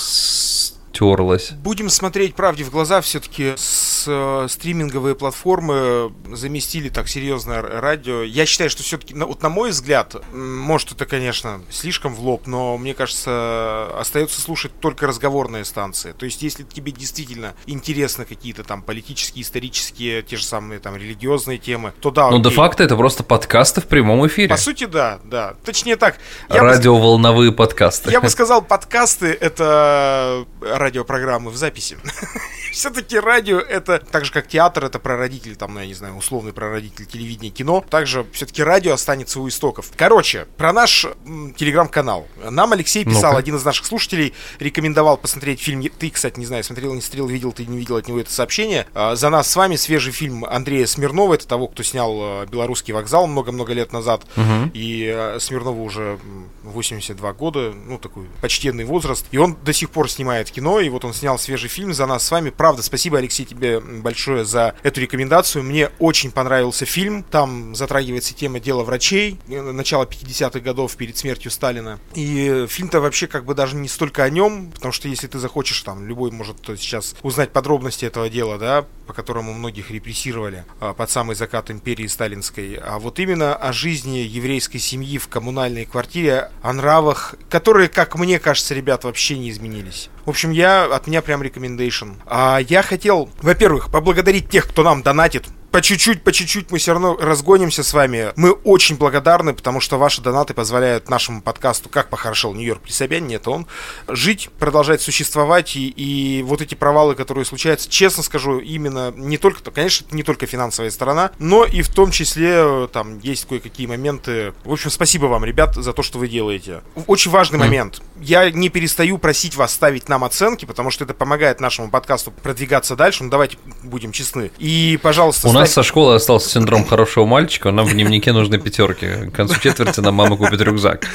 стерлось. 0.91 1.51
Будем 1.51 1.89
смотреть 1.89 2.36
правде 2.36 2.63
в 2.63 2.72
глаза, 2.72 3.01
все-таки 3.01 3.53
с, 3.56 4.06
э, 4.08 4.48
стриминговые 4.50 5.15
платформы 5.15 6.12
заместили 6.32 6.89
так 6.89 7.08
серьезно 7.08 7.62
радио. 7.62 8.24
Я 8.24 8.46
считаю, 8.46 8.70
что 8.70 8.84
все-таки, 8.84 9.13
вот 9.13 9.41
на 9.41 9.50
мой 9.50 9.72
взгляд, 9.72 10.15
может 10.34 10.91
это, 10.91 11.06
конечно, 11.06 11.62
слишком 11.70 12.15
в 12.15 12.22
лоб, 12.22 12.48
но 12.48 12.77
мне 12.77 12.94
кажется, 12.94 13.89
остается 14.00 14.41
слушать 14.41 14.72
только 14.79 15.08
разговорные 15.08 15.65
станции. 15.65 16.13
То 16.13 16.25
есть, 16.25 16.41
если 16.41 16.63
тебе 16.63 16.91
действительно 16.91 17.53
интересны 17.65 18.25
какие-то 18.25 18.63
там 18.63 18.82
политические, 18.82 19.44
исторические, 19.44 20.22
те 20.24 20.38
же 20.38 20.44
самые 20.44 20.79
там 20.79 20.96
религиозные 20.96 21.58
темы, 21.58 21.94
то 22.00 22.12
да. 22.12 22.32
Ну, 22.32 22.39
де-факто 22.39 22.84
это 22.84 22.96
просто 22.96 23.24
подкасты 23.24 23.82
в 23.82 23.88
прямом 23.88 24.25
эфире. 24.27 24.50
По 24.50 24.58
сути, 24.58 24.86
да, 24.86 25.20
да. 25.24 25.56
Точнее 25.63 25.96
так. 25.96 26.17
Радиоволновые 26.50 27.51
бы, 27.51 27.58
подкасты. 27.58 28.12
Я 28.12 28.22
бы 28.22 28.29
сказал, 28.29 28.62
подкасты 28.62 29.27
это 29.39 30.46
радиопрограммы 30.77 31.51
в 31.51 31.57
записи. 31.57 31.98
Все-таки 32.72 33.17
радио 33.17 33.60
это 33.60 34.00
так 34.00 34.25
же, 34.25 34.31
как 34.31 34.48
театр, 34.48 34.86
это 34.86 35.00
прародитель, 35.00 35.55
там, 35.55 35.74
ну, 35.74 35.79
я 35.79 35.88
не 35.88 35.93
знаю, 35.93 36.15
условный 36.15 36.53
прародитель 36.53 37.05
телевидения, 37.05 37.50
кино. 37.50 37.84
Также 37.89 38.25
все-таки 38.34 38.62
радио 38.62 38.93
останется 38.93 39.39
у 39.39 39.48
истоков. 39.48 39.91
Короче, 39.96 40.48
про 40.57 40.74
наш 40.74 41.07
телеграм-канал. 41.55 42.27
Нам 42.50 42.74
Алексей 42.74 43.03
писал, 43.05 43.34
ну 43.34 43.39
один 43.39 43.55
из 43.55 43.65
наших 43.65 43.86
слушателей, 43.86 44.34
рекомендовал 44.60 45.17
посмотреть 45.17 45.62
фильм. 45.62 45.81
Ты, 45.81 46.10
кстати, 46.10 46.39
не 46.39 46.46
знаю, 46.46 46.63
смотрел, 46.63 46.93
не 46.93 47.01
смотрел, 47.01 47.27
видел, 47.27 47.51
ты 47.51 47.65
не 47.65 47.77
видел 47.77 47.96
от 47.96 48.07
него 48.07 48.19
это 48.19 48.31
сообщение. 48.31 48.86
А, 48.93 49.15
за 49.15 49.29
нас 49.29 49.50
с 49.50 49.55
вами 49.55 49.75
свежий 49.75 50.12
фильм 50.12 50.46
Андрея 50.46 50.86
Смирнова, 50.86 51.34
это 51.34 51.48
того, 51.48 51.67
кто 51.67 51.84
снял 51.84 52.13
а, 52.19 52.46
«Белорусский 52.46 52.93
вокзал» 52.93 53.27
много-много 53.27 53.74
лет 53.74 53.93
назад. 53.93 54.25
Угу. 54.36 54.72
И 54.74 55.07
а, 55.07 55.38
Смирнову 55.39 55.84
уже 55.84 56.19
82 56.63 57.34
года, 57.34 57.74
ну, 57.74 57.98
такой 57.98 58.25
почтенный 58.41 58.86
возраст. 58.86 59.25
И 59.31 59.38
он 59.38 59.57
до 59.63 59.74
сих 59.74 59.89
пор 59.89 60.10
снимает 60.10 60.51
кино, 60.51 60.66
и 60.79 60.89
вот 60.89 61.05
он 61.05 61.13
снял 61.13 61.39
свежий 61.39 61.69
фильм 61.69 61.93
за 61.93 62.05
нас 62.05 62.25
с 62.25 62.31
вами. 62.31 62.50
Правда, 62.50 62.83
спасибо, 62.83 63.17
Алексей, 63.17 63.45
тебе 63.45 63.79
большое 63.79 64.43
за 64.43 64.75
эту 64.83 65.01
рекомендацию. 65.01 65.63
Мне 65.63 65.89
очень 66.00 66.31
понравился 66.31 66.86
фильм. 66.86 67.24
Там 67.24 67.75
затрагивается 67.75 68.33
тема 68.33 68.59
дела 68.59 68.83
врачей, 68.83 69.39
э, 69.47 69.62
начала 69.62 70.05
50-х 70.05 70.59
годов 70.59 70.95
перед 70.97 71.17
смертью 71.17 71.51
Сталина. 71.51 72.00
И 72.13 72.65
фильм-то 72.67 73.00
вообще 73.00 73.27
как 73.27 73.45
бы 73.45 73.55
даже 73.55 73.75
не 73.75 73.88
столько 73.88 74.24
о 74.24 74.29
нем, 74.29 74.71
потому 74.74 74.91
что 74.91 75.07
если 75.07 75.27
ты 75.27 75.39
захочешь, 75.39 75.81
там, 75.81 76.05
любой 76.05 76.31
может 76.31 76.57
сейчас 76.77 77.15
узнать 77.24 77.51
подробности 77.51 78.05
этого 78.05 78.29
дела, 78.29 78.57
да, 78.57 78.86
по 79.07 79.13
которому 79.13 79.53
многих 79.53 79.89
репрессировали 79.89 80.65
а, 80.79 80.93
под 80.93 81.09
самый 81.09 81.36
закат 81.36 81.71
империи 81.71 82.07
сталинской, 82.07 82.75
а 82.75 83.00
вот 83.00 83.19
именно 83.19 83.55
о 83.55 83.71
жизни 83.71 84.17
еврейской 84.17 84.79
семьи 84.79 85.17
в 85.17 85.27
коммунальной 85.27 85.86
квартире, 85.86 86.51
о 86.62 86.74
нравах, 86.74 87.36
которые, 87.50 87.88
как 87.88 88.15
мне 88.15 88.39
кажется, 88.39 88.74
ребят, 88.74 89.03
вообще 89.03 89.38
не 89.38 89.50
изменились. 89.50 90.09
В 90.25 90.29
общем, 90.29 90.51
я 90.58 90.86
от 90.86 91.08
меня 91.08 91.22
прям 91.22 91.44
рекомендейшн. 91.44 92.10
А 92.26 92.58
я 92.58 92.82
хотел, 92.82 93.30
во-первых, 93.42 93.92
поблагодарить 93.92 94.50
тех, 94.50 94.68
кто 94.68 94.84
нам 94.84 95.04
донатит 95.04 95.46
по 95.77 95.81
чуть-чуть, 95.84 96.24
по 96.24 96.31
чуть-чуть 96.31 96.72
мы 96.72 96.79
все 96.79 96.93
равно 96.93 97.15
разгонимся 97.15 97.84
с 97.84 97.93
вами. 97.93 98.34
Мы 98.36 98.50
очень 98.50 98.96
благодарны, 98.96 99.53
потому 99.53 99.79
что 99.79 100.00
ваши 100.00 100.24
донаты 100.24 100.55
позволяют 100.55 101.07
нашему 101.07 101.39
подкасту 101.39 101.88
«Как 101.88 102.10
похорошел 102.10 102.55
Нью-Йорк 102.55 102.81
при 102.81 102.91
Собянине», 102.91 103.36
это 103.36 103.51
он, 103.51 103.67
жить, 104.07 104.50
продолжать 104.57 105.01
существовать, 105.01 105.75
и, 105.75 105.88
и 105.89 106.41
вот 106.41 106.63
эти 106.63 106.74
провалы, 106.74 107.13
которые 107.13 107.46
случаются, 107.46 107.91
честно 107.91 108.24
скажу, 108.24 108.57
именно 108.57 109.13
не 109.15 109.38
только, 109.38 109.69
конечно, 109.69 110.07
не 110.10 110.24
только 110.24 110.48
финансовая 110.48 110.89
сторона, 110.89 111.29
но 111.38 111.63
и 111.63 111.84
в 111.84 111.89
том 111.89 112.10
числе 112.10 112.88
там 112.91 113.19
есть 113.19 113.48
кое-какие 113.48 113.86
моменты. 113.86 114.55
В 114.63 114.72
общем, 114.72 114.89
спасибо 114.89 115.27
вам, 115.27 115.46
ребят, 115.46 115.75
за 115.75 115.93
то, 115.93 116.01
что 116.01 116.17
вы 116.17 116.27
делаете. 116.27 116.81
Очень 117.05 117.29
важный 117.29 117.60
момент. 117.60 118.01
Я 118.19 118.50
не 118.50 118.69
перестаю 118.69 119.19
просить 119.19 119.55
вас 119.55 119.75
ставить 119.75 120.10
нам 120.10 120.24
оценки, 120.24 120.65
потому 120.65 120.89
что 120.89 121.03
это 121.03 121.13
помогает 121.13 121.60
нашему 121.60 121.91
подкасту 121.91 122.31
продвигаться 122.31 122.96
дальше. 122.96 123.24
Ну, 123.24 123.29
давайте 123.29 123.60
будем 123.84 124.12
честны. 124.12 124.50
И, 124.57 124.98
пожалуйста, 125.03 125.48
У 125.48 125.51
нас 125.51 125.66
нас 125.67 125.74
со 125.74 125.83
школы 125.83 126.15
остался 126.15 126.50
синдром 126.50 126.86
хорошего 126.86 127.25
мальчика, 127.25 127.71
нам 127.71 127.86
в 127.86 127.93
дневнике 127.93 128.31
нужны 128.31 128.57
пятерки. 128.57 129.29
К 129.29 129.31
концу 129.31 129.59
четверти 129.59 130.00
нам 130.00 130.15
мама 130.15 130.38
купит 130.38 130.62
рюкзак. 130.62 131.05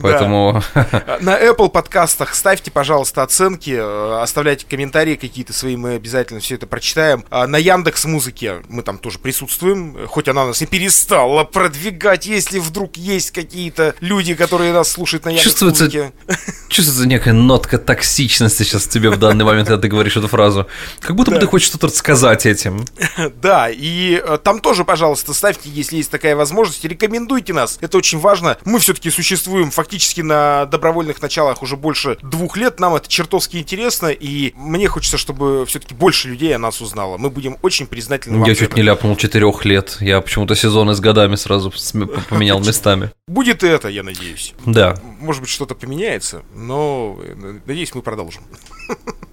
Поэтому... 0.00 0.62
На 1.20 1.40
Apple 1.40 1.70
подкастах 1.70 2.34
ставьте, 2.34 2.70
пожалуйста, 2.70 3.22
оценки, 3.22 3.70
э, 3.70 4.20
оставляйте 4.22 4.66
комментарии 4.68 5.16
какие-то 5.16 5.52
свои, 5.52 5.76
мы 5.76 5.94
обязательно 5.94 6.40
все 6.40 6.56
это 6.56 6.66
прочитаем. 6.66 7.24
А 7.30 7.46
на 7.46 7.56
Яндекс 7.56 8.04
Музыке 8.04 8.62
мы 8.68 8.82
там 8.82 8.98
тоже 8.98 9.18
присутствуем, 9.18 9.96
хоть 10.06 10.28
она 10.28 10.46
нас 10.46 10.60
и 10.60 10.66
перестала 10.66 11.44
продвигать, 11.44 12.26
если 12.26 12.58
вдруг 12.58 12.96
есть 12.96 13.30
какие-то 13.30 13.94
люди, 14.00 14.34
которые 14.34 14.72
нас 14.72 14.90
слушают 14.90 15.24
на 15.24 15.30
Яндекс 15.30 15.62
Музыке. 15.62 16.12
Чувствуется 16.68 17.06
некая 17.06 17.32
нотка 17.32 17.78
токсичности 17.78 18.62
сейчас 18.62 18.86
тебе 18.86 19.10
в 19.10 19.18
данный 19.18 19.44
момент, 19.44 19.68
когда 19.68 19.80
ты 19.80 19.88
говоришь 19.88 20.16
эту 20.16 20.28
фразу. 20.28 20.66
Как 21.00 21.16
будто 21.16 21.30
бы 21.30 21.38
ты 21.38 21.46
хочешь 21.46 21.68
что-то 21.68 21.86
рассказать 21.86 22.46
этим. 22.46 22.84
Да, 23.40 23.70
и 23.70 24.01
и 24.02 24.20
э, 24.24 24.38
там 24.42 24.60
тоже, 24.60 24.84
пожалуйста, 24.84 25.32
ставьте, 25.32 25.70
если 25.70 25.96
есть 25.96 26.10
такая 26.10 26.34
возможность, 26.34 26.84
рекомендуйте 26.84 27.52
нас. 27.52 27.78
Это 27.80 27.98
очень 27.98 28.18
важно. 28.18 28.58
Мы 28.64 28.80
все-таки 28.80 29.10
существуем 29.10 29.70
фактически 29.70 30.22
на 30.22 30.66
добровольных 30.66 31.22
началах 31.22 31.62
уже 31.62 31.76
больше 31.76 32.18
двух 32.22 32.56
лет. 32.56 32.80
Нам 32.80 32.96
это 32.96 33.08
чертовски 33.08 33.58
интересно, 33.58 34.08
и 34.08 34.52
мне 34.56 34.88
хочется, 34.88 35.18
чтобы 35.18 35.64
все-таки 35.66 35.94
больше 35.94 36.28
людей 36.28 36.54
о 36.54 36.58
нас 36.58 36.80
узнало. 36.80 37.16
Мы 37.16 37.30
будем 37.30 37.58
очень 37.62 37.86
признательны 37.86 38.38
вам. 38.38 38.48
Я 38.48 38.56
чуть 38.56 38.74
не 38.74 38.82
ляпнул 38.82 39.14
четырех 39.16 39.64
лет. 39.64 39.98
Я 40.00 40.20
почему-то 40.20 40.56
сезоны 40.56 40.94
с 40.94 41.00
годами 41.00 41.36
сразу 41.36 41.72
поменял 42.28 42.58
местами. 42.58 43.12
Будет 43.28 43.62
это, 43.62 43.88
я 43.88 44.02
надеюсь. 44.02 44.54
Да. 44.66 44.96
Может 45.20 45.42
быть, 45.42 45.50
что-то 45.50 45.76
поменяется, 45.76 46.42
но 46.54 47.18
э, 47.22 47.58
надеюсь, 47.66 47.94
мы 47.94 48.02
продолжим. 48.02 48.42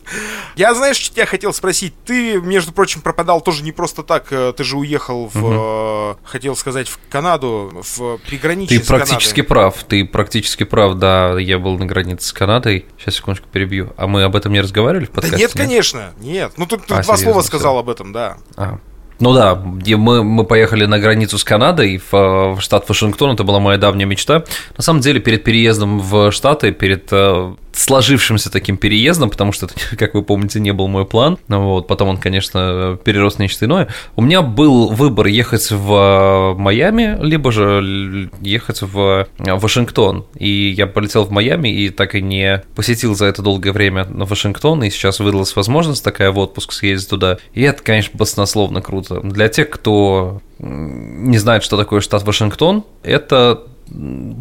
Я, 0.55 0.73
знаешь, 0.73 0.97
что 0.97 1.15
тебя 1.15 1.25
хотел 1.25 1.53
спросить? 1.53 1.93
Ты, 2.05 2.41
между 2.41 2.71
прочим, 2.71 3.01
пропадал 3.01 3.41
тоже 3.41 3.63
не 3.63 3.71
просто 3.71 4.03
так. 4.03 4.27
Э, 4.31 4.53
ты 4.55 4.63
же 4.63 4.77
уехал 4.77 5.29
в, 5.33 5.43
угу. 5.43 6.19
хотел 6.23 6.55
сказать, 6.55 6.87
в 6.87 6.99
Канаду, 7.09 7.83
в 7.95 8.17
приграничье 8.27 8.79
Ты 8.79 8.85
практически 8.85 9.41
прав, 9.41 9.83
ты 9.83 10.05
практически 10.05 10.63
прав, 10.63 10.95
да. 10.95 11.37
Я 11.39 11.59
был 11.59 11.77
на 11.77 11.85
границе 11.85 12.27
с 12.27 12.33
Канадой. 12.33 12.85
Сейчас, 12.97 13.15
секундочку, 13.15 13.47
перебью. 13.51 13.93
А 13.97 14.07
мы 14.07 14.23
об 14.23 14.35
этом 14.35 14.51
не 14.51 14.61
разговаривали 14.61 15.05
в 15.05 15.11
подкасте? 15.11 15.37
Да 15.37 15.41
нет, 15.41 15.55
нет? 15.55 15.65
конечно, 15.65 16.13
нет. 16.19 16.53
Ну, 16.57 16.65
тут, 16.65 16.85
тут 16.85 16.97
а, 16.97 17.03
два 17.03 17.17
слова 17.17 17.41
сказал 17.41 17.75
все. 17.75 17.79
об 17.79 17.89
этом, 17.89 18.11
да. 18.11 18.37
А. 18.55 18.79
Ну 19.19 19.33
да, 19.33 19.55
мы, 19.55 20.23
мы 20.23 20.45
поехали 20.45 20.85
на 20.85 20.97
границу 20.97 21.37
с 21.37 21.43
Канадой 21.43 21.97
в, 21.97 22.11
в 22.55 22.61
штат 22.61 22.87
Вашингтон, 22.87 23.31
это 23.33 23.43
была 23.43 23.59
моя 23.59 23.77
давняя 23.77 24.05
мечта. 24.05 24.43
На 24.77 24.83
самом 24.83 25.01
деле, 25.01 25.19
перед 25.19 25.43
переездом 25.43 25.99
в 25.99 26.31
Штаты, 26.31 26.71
перед 26.71 27.09
э, 27.11 27.53
сложившимся 27.79 28.51
таким 28.51 28.77
переездом, 28.77 29.29
потому 29.29 29.51
что 29.51 29.67
это, 29.67 29.75
как 29.97 30.13
вы 30.13 30.23
помните, 30.23 30.59
не 30.59 30.71
был 30.71 30.87
мой 30.87 31.05
план. 31.05 31.37
Вот, 31.47 31.87
потом 31.87 32.09
он, 32.09 32.17
конечно, 32.17 32.97
перерос 33.03 33.39
нечто 33.39 33.65
иное. 33.65 33.87
У 34.15 34.21
меня 34.21 34.41
был 34.41 34.89
выбор 34.89 35.27
ехать 35.27 35.71
в 35.71 36.55
Майами, 36.57 37.17
либо 37.21 37.51
же 37.51 38.29
ехать 38.41 38.81
в 38.81 39.27
Вашингтон. 39.37 40.25
И 40.37 40.69
я 40.69 40.87
полетел 40.87 41.23
в 41.23 41.31
Майами 41.31 41.69
и 41.69 41.89
так 41.89 42.15
и 42.15 42.21
не 42.21 42.63
посетил 42.75 43.15
за 43.15 43.25
это 43.25 43.41
долгое 43.41 43.71
время 43.71 44.05
Вашингтон, 44.09 44.83
и 44.83 44.89
сейчас 44.89 45.19
выдалась 45.19 45.55
возможность 45.55 46.03
такая 46.03 46.31
в 46.31 46.37
отпуск 46.37 46.73
съездить 46.73 47.09
туда. 47.09 47.37
И 47.53 47.61
это, 47.61 47.81
конечно, 47.81 48.17
баснословно 48.17 48.81
круто. 48.81 49.08
Для 49.09 49.49
тех, 49.49 49.69
кто 49.69 50.41
не 50.59 51.37
знает, 51.37 51.63
что 51.63 51.77
такое 51.77 52.01
штат 52.01 52.23
Вашингтон, 52.23 52.83
это 53.03 53.63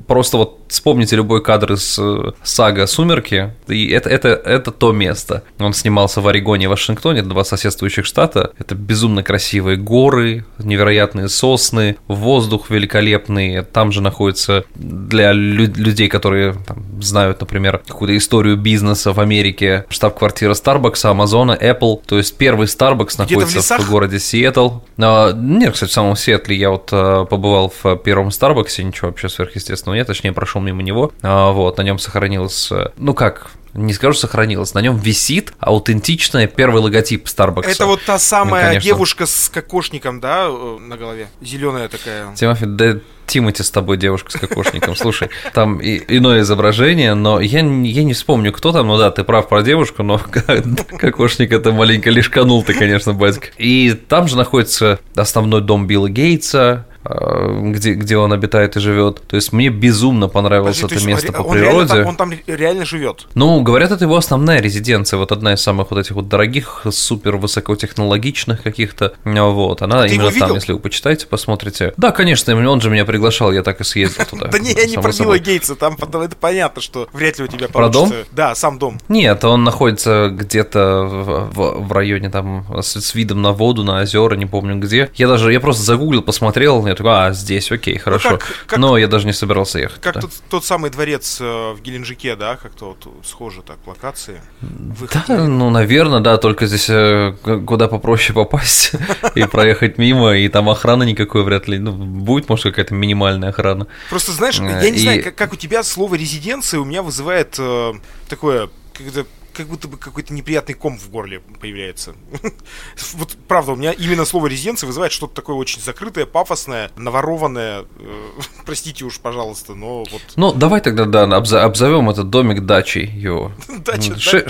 просто 0.06 0.36
вот 0.36 0.57
вспомните 0.68 1.16
любой 1.16 1.42
кадр 1.42 1.72
из 1.72 1.98
э, 1.98 2.32
сага 2.42 2.86
«Сумерки», 2.86 3.52
и 3.66 3.88
это, 3.88 4.08
это, 4.08 4.28
это 4.28 4.70
то 4.70 4.92
место. 4.92 5.42
Он 5.58 5.72
снимался 5.72 6.20
в 6.20 6.28
Орегоне 6.28 6.64
и 6.64 6.68
Вашингтоне, 6.68 7.22
два 7.22 7.44
соседствующих 7.44 8.04
штата. 8.04 8.52
Это 8.58 8.74
безумно 8.74 9.22
красивые 9.22 9.76
горы, 9.76 10.44
невероятные 10.58 11.28
сосны, 11.28 11.96
воздух 12.06 12.70
великолепный. 12.70 13.62
Там 13.64 13.92
же 13.92 14.00
находится 14.00 14.64
для 14.74 15.32
лю- 15.32 15.72
людей, 15.76 16.08
которые 16.08 16.54
там, 16.66 17.02
знают, 17.02 17.40
например, 17.40 17.82
какую-то 17.86 18.16
историю 18.16 18.56
бизнеса 18.56 19.12
в 19.12 19.20
Америке, 19.20 19.84
штаб-квартира 19.88 20.52
Starbucks, 20.52 21.04
Амазона, 21.06 21.58
Apple. 21.60 22.00
То 22.06 22.18
есть 22.18 22.36
первый 22.36 22.66
Starbucks 22.66 23.14
находится 23.18 23.78
в, 23.78 23.80
в 23.80 23.90
городе 23.90 24.18
Сиэтл. 24.18 24.80
А, 24.98 25.32
нет, 25.32 25.74
кстати, 25.74 25.90
в 25.90 25.92
самом 25.92 26.16
Сиэтле 26.16 26.56
я 26.56 26.70
вот 26.70 26.88
а, 26.92 27.24
побывал 27.24 27.72
в 27.82 27.96
первом 27.96 28.30
Старбаксе, 28.30 28.84
ничего 28.84 29.08
вообще 29.08 29.28
сверхъестественного 29.28 29.96
нет, 29.96 30.06
точнее, 30.06 30.32
прошел 30.32 30.57
мимо 30.60 30.82
него. 30.82 31.12
А, 31.22 31.52
вот, 31.52 31.78
на 31.78 31.82
нем 31.82 31.98
сохранилось, 31.98 32.70
э, 32.72 32.90
ну 32.96 33.14
как, 33.14 33.50
не 33.74 33.92
скажу, 33.92 34.14
сохранилось, 34.14 34.74
на 34.74 34.80
нем 34.80 34.96
висит 34.96 35.52
аутентичный 35.58 36.46
первый 36.46 36.82
логотип 36.82 37.26
Starbucks. 37.26 37.68
Это 37.68 37.86
вот 37.86 38.02
та 38.04 38.18
самая 38.18 38.62
ну, 38.62 38.68
конечно... 38.68 38.86
девушка 38.86 39.26
с 39.26 39.48
кокошником, 39.48 40.20
да, 40.20 40.46
э, 40.48 40.78
на 40.80 40.96
голове? 40.96 41.28
Зеленая 41.40 41.88
такая. 41.88 42.34
Тимофей, 42.34 42.66
да 42.66 42.98
Тимати 43.28 43.62
с 43.62 43.70
тобой 43.70 43.98
девушка 43.98 44.30
с 44.30 44.34
кокошником. 44.40 44.96
Слушай, 44.96 45.28
там 45.52 45.78
и, 45.80 46.02
иное 46.16 46.40
изображение, 46.40 47.12
но 47.12 47.40
я, 47.40 47.58
я 47.60 48.04
не 48.04 48.14
вспомню, 48.14 48.52
кто 48.52 48.72
там. 48.72 48.86
Ну 48.86 48.96
да, 48.96 49.10
ты 49.10 49.22
прав 49.22 49.48
про 49.48 49.62
девушку, 49.62 50.02
но 50.02 50.18
кокошник 50.98 51.52
это 51.52 51.70
маленько 51.70 52.08
лишканул 52.08 52.62
ты, 52.64 52.72
конечно, 52.72 53.12
батька. 53.12 53.48
И 53.58 53.92
там 53.92 54.28
же 54.28 54.36
находится 54.36 54.98
основной 55.14 55.60
дом 55.60 55.86
Билла 55.86 56.08
Гейтса, 56.08 56.86
где, 57.08 57.94
где 57.94 58.16
он 58.16 58.32
обитает 58.32 58.76
и 58.76 58.80
живет. 58.80 59.22
То 59.26 59.36
есть 59.36 59.52
мне 59.52 59.68
безумно 59.68 60.28
понравилось 60.28 60.80
Подожди, 60.80 60.96
это 60.96 61.06
место 61.06 61.28
он, 61.28 61.44
по 61.44 61.50
природе. 61.50 61.94
Реально, 61.94 62.08
он 62.08 62.16
там 62.16 62.32
реально 62.46 62.84
живет. 62.84 63.26
Ну, 63.34 63.62
говорят, 63.62 63.90
это 63.90 64.04
его 64.04 64.16
основная 64.16 64.60
резиденция. 64.60 65.18
Вот 65.18 65.32
одна 65.32 65.54
из 65.54 65.60
самых 65.60 65.90
вот 65.90 66.00
этих 66.00 66.12
вот 66.12 66.28
дорогих, 66.28 66.84
супер 66.90 67.36
высокотехнологичных 67.36 68.62
каких-то. 68.62 69.14
Вот, 69.24 69.82
она 69.82 70.02
а 70.02 70.06
именно 70.06 70.30
там, 70.32 70.54
если 70.54 70.72
вы 70.72 70.78
почитаете, 70.78 71.26
посмотрите. 71.26 71.94
Да, 71.96 72.12
конечно, 72.12 72.54
он 72.70 72.80
же 72.80 72.90
меня 72.90 73.04
приглашал, 73.04 73.52
я 73.52 73.62
так 73.62 73.80
и 73.80 73.84
съездил 73.84 74.24
туда. 74.24 74.48
Да 74.58 74.58
не, 74.58 74.72
я 74.72 74.86
не 74.86 74.96
про 74.96 75.12
Билла 75.12 75.38
Гейтса, 75.38 75.76
там 75.76 75.96
это 76.00 76.36
понятно, 76.36 76.82
что 76.82 77.08
вряд 77.12 77.38
ли 77.38 77.44
у 77.44 77.46
тебя. 77.48 77.68
Про 77.68 77.88
дом? 77.88 78.12
Да, 78.32 78.54
сам 78.54 78.78
дом. 78.78 78.98
Нет, 79.08 79.44
он 79.44 79.62
находится 79.62 80.28
где-то 80.30 81.04
в 81.52 81.92
районе 81.92 82.30
там 82.30 82.66
с 82.80 83.14
видом 83.14 83.42
на 83.42 83.52
воду, 83.52 83.84
на 83.84 84.00
озера, 84.00 84.34
не 84.34 84.46
помню 84.46 84.76
где. 84.76 85.10
Я 85.14 85.28
даже, 85.28 85.52
я 85.52 85.60
просто 85.60 85.82
загуглил, 85.82 86.22
посмотрел, 86.22 86.86
я 86.86 86.94
такой, 86.98 87.12
а, 87.12 87.32
здесь, 87.32 87.72
окей, 87.72 87.94
ну, 87.94 88.00
хорошо. 88.00 88.30
Ну, 88.32 88.38
как, 88.38 88.64
как, 88.66 88.78
Но 88.78 88.98
я 88.98 89.08
даже 89.08 89.26
не 89.26 89.32
собирался 89.32 89.78
ехать. 89.78 90.00
Как 90.00 90.20
тот, 90.20 90.30
тот 90.50 90.64
самый 90.64 90.90
дворец 90.90 91.38
э, 91.40 91.72
в 91.72 91.80
Геленджике, 91.80 92.36
да, 92.36 92.56
как-то 92.56 92.86
вот 92.90 93.24
схоже 93.24 93.62
так, 93.62 93.78
локации. 93.86 94.40
Выход 94.60 95.22
да, 95.26 95.46
ну, 95.46 95.70
наверное, 95.70 96.20
да, 96.20 96.36
только 96.36 96.66
здесь 96.66 96.90
э, 96.90 97.34
куда 97.66 97.88
попроще 97.88 98.34
попасть 98.34 98.92
и 99.34 99.44
проехать 99.44 99.98
мимо, 99.98 100.36
и 100.36 100.48
там 100.48 100.68
охраны 100.68 101.04
никакой 101.04 101.42
вряд 101.42 101.68
ли, 101.68 101.78
ну, 101.78 101.92
будет, 101.92 102.48
может, 102.48 102.64
какая-то 102.64 102.94
минимальная 102.94 103.50
охрана. 103.50 103.86
Просто, 104.10 104.32
знаешь, 104.32 104.58
я 104.58 104.90
не 104.90 104.98
знаю, 104.98 105.24
как 105.34 105.52
у 105.52 105.56
тебя 105.56 105.82
слово 105.82 106.16
резиденция 106.16 106.80
у 106.80 106.84
меня 106.84 107.02
вызывает 107.02 107.56
э, 107.58 107.92
такое, 108.28 108.68
когда 108.92 109.24
как 109.58 109.66
будто 109.66 109.88
бы 109.88 109.96
какой-то 109.96 110.32
неприятный 110.32 110.74
ком 110.74 110.96
в 110.96 111.10
горле 111.10 111.40
появляется. 111.60 112.14
вот 113.14 113.36
правда, 113.48 113.72
у 113.72 113.76
меня 113.76 113.90
именно 113.90 114.24
слово 114.24 114.46
резиденция 114.46 114.86
вызывает 114.86 115.10
что-то 115.10 115.34
такое 115.34 115.56
очень 115.56 115.82
закрытое, 115.82 116.26
пафосное, 116.26 116.92
наворованное. 116.96 117.84
Э, 117.98 118.28
простите 118.64 119.04
уж, 119.04 119.18
пожалуйста, 119.18 119.74
но 119.74 120.04
вот. 120.04 120.22
Ну, 120.36 120.52
давай 120.52 120.80
тогда, 120.80 121.06
да, 121.06 121.24
обзовем 121.24 122.08
этот 122.08 122.30
домик 122.30 122.66
дачей 122.66 123.06
его. 123.06 123.50
Дача, 123.84 124.46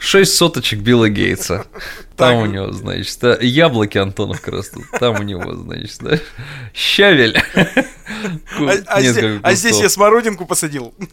Шесть 0.00 0.34
соточек 0.34 0.80
Билла 0.80 1.08
Гейтса. 1.08 1.66
Там 2.18 2.36
у 2.36 2.46
него, 2.46 2.72
значит, 2.72 3.18
яблоки 3.40 3.98
Антоновка 3.98 4.50
растут. 4.50 4.84
Там 4.98 5.20
у 5.20 5.22
него, 5.22 5.54
значит, 5.54 5.98
да, 6.00 6.18
щавель. 6.74 7.40
А, 8.58 8.72
а, 8.86 9.54
здесь, 9.54 9.78
а 9.78 9.82
я 9.82 9.88
смородинку 9.88 10.46
посадил. 10.46 10.94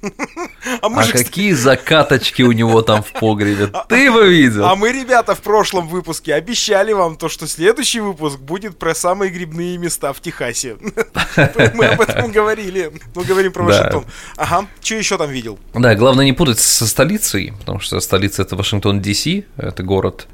А, 0.82 0.88
а 0.88 1.12
какие 1.12 1.54
закаточки 1.54 2.42
у 2.42 2.52
него 2.52 2.82
там 2.82 3.04
в 3.04 3.12
погребе? 3.12 3.70
Ты 3.88 3.98
его 4.06 4.22
видел? 4.22 4.66
А 4.66 4.76
мы, 4.76 4.92
ребята, 4.92 5.36
в 5.36 5.42
прошлом 5.42 5.88
выпуске 5.88 6.34
обещали 6.34 6.92
вам 6.92 7.18
то, 7.18 7.30
что 7.30 7.48
следующий 7.48 8.00
выпуск 8.00 8.40
будет 8.40 8.80
про 8.80 8.96
самые 8.96 9.32
грибные 9.32 9.78
места 9.78 10.12
в 10.12 10.22
Техасе. 10.22 10.78
Мы 11.76 11.86
об 11.86 12.02
этом 12.02 12.32
говорили. 12.32 12.92
Мы 13.14 13.24
говорим 13.26 13.52
про 13.52 13.64
Вашингтон. 13.64 14.06
Ага, 14.38 14.68
что 14.82 14.96
еще 14.96 15.20
там 15.20 15.30
видел? 15.30 15.60
Да, 15.76 15.94
главное 15.94 16.26
не 16.26 16.34
путать 16.34 16.60
со 16.60 16.88
столицей, 16.88 17.54
потому 17.60 17.80
что 17.80 18.00
столица 18.00 18.42
это 18.42 18.56
Вашингтон, 18.56 19.02
Д.С., 19.02 19.28
это 19.58 19.84
город, 19.84 20.28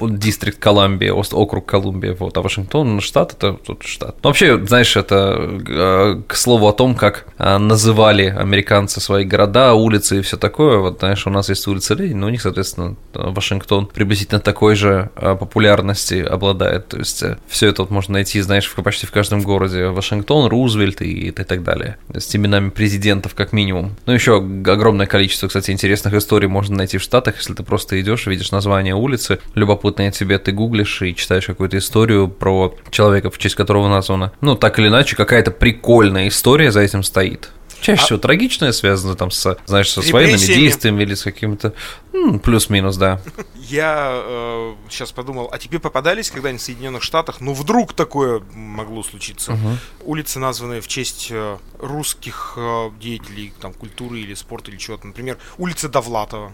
дистрикт 0.00 0.58
Колумбия, 0.58 1.12
округ 1.12 1.66
Колумбия, 1.66 2.14
вот, 2.14 2.36
а 2.36 2.42
Вашингтон 2.42 3.00
штат 3.00 3.32
это 3.32 3.54
тут 3.54 3.82
штат. 3.84 4.16
Ну, 4.22 4.30
вообще, 4.30 4.64
знаешь, 4.66 4.96
это 4.96 5.60
э, 5.68 6.22
к 6.26 6.34
слову 6.34 6.68
о 6.68 6.72
том, 6.72 6.94
как 6.94 7.26
э, 7.38 7.58
называли 7.58 8.24
американцы 8.24 9.00
свои 9.00 9.24
города, 9.24 9.74
улицы 9.74 10.18
и 10.18 10.22
все 10.22 10.36
такое. 10.36 10.78
Вот, 10.78 11.00
знаешь, 11.00 11.26
у 11.26 11.30
нас 11.30 11.48
есть 11.48 11.66
улица 11.66 11.92
но 11.92 12.26
у 12.26 12.30
них, 12.30 12.40
соответственно, 12.40 12.96
Вашингтон 13.12 13.86
приблизительно 13.86 14.40
такой 14.40 14.74
же 14.74 15.10
э, 15.16 15.36
популярности 15.36 16.14
обладает. 16.14 16.88
То 16.88 16.98
есть 16.98 17.22
все 17.46 17.68
это 17.68 17.82
вот 17.82 17.90
можно 17.90 18.14
найти, 18.14 18.40
знаешь, 18.40 18.72
почти 18.72 19.06
в 19.06 19.12
каждом 19.12 19.42
городе. 19.42 19.86
Вашингтон, 19.88 20.48
Рузвельт 20.48 21.02
и, 21.02 21.28
и 21.28 21.30
так 21.30 21.62
далее. 21.62 21.98
С 22.14 22.34
именами 22.34 22.70
президентов 22.70 23.34
как 23.34 23.52
минимум. 23.52 23.96
Ну, 24.06 24.12
еще 24.12 24.38
огромное 24.38 25.06
количество, 25.06 25.48
кстати, 25.48 25.70
интересных 25.70 26.14
историй 26.14 26.48
можно 26.48 26.76
найти 26.76 26.98
в 26.98 27.02
Штатах, 27.02 27.36
если 27.36 27.54
ты 27.54 27.62
просто 27.62 28.00
идешь, 28.00 28.26
видишь 28.26 28.52
название 28.52 28.94
улицы, 28.94 29.38
любопытное 29.82 30.10
тебе, 30.10 30.38
ты 30.38 30.52
гуглишь 30.52 31.02
и 31.02 31.14
читаешь 31.14 31.46
какую-то 31.46 31.78
историю 31.78 32.28
про 32.28 32.74
человека, 32.90 33.30
в 33.30 33.38
честь 33.38 33.54
которого 33.54 33.88
названа. 33.88 34.32
Ну, 34.40 34.54
так 34.54 34.78
или 34.78 34.88
иначе, 34.88 35.16
какая-то 35.16 35.50
прикольная 35.50 36.28
история 36.28 36.70
за 36.70 36.80
этим 36.80 37.02
стоит. 37.02 37.50
Чаще 37.80 38.02
а... 38.02 38.04
всего 38.04 38.18
трагичное 38.18 38.70
связано 38.70 39.16
там 39.16 39.32
с, 39.32 39.58
знаешь, 39.66 39.90
со 39.90 40.02
своими 40.02 40.36
действиями 40.36 41.02
или 41.02 41.14
с 41.14 41.24
каким-то 41.24 41.72
ну, 42.12 42.38
плюс-минус, 42.38 42.96
да. 42.96 43.20
Я 43.56 44.22
э, 44.24 44.74
сейчас 44.88 45.10
подумал, 45.10 45.48
а 45.52 45.58
тебе 45.58 45.80
попадались 45.80 46.30
когда-нибудь 46.30 46.62
в 46.62 46.64
Соединенных 46.64 47.02
Штатах? 47.02 47.40
Ну 47.40 47.54
вдруг 47.54 47.92
такое 47.92 48.40
могло 48.54 49.02
случиться. 49.02 49.54
Угу. 49.54 49.68
Улицы, 50.04 50.38
названные 50.38 50.80
в 50.80 50.86
честь 50.86 51.28
э, 51.32 51.58
русских 51.80 52.54
э, 52.56 52.90
деятелей 53.00 53.52
там 53.60 53.72
культуры 53.72 54.20
или 54.20 54.34
спорта 54.34 54.70
или 54.70 54.78
чего-то. 54.78 55.08
Например, 55.08 55.38
улица 55.58 55.88
Довлатова. 55.88 56.52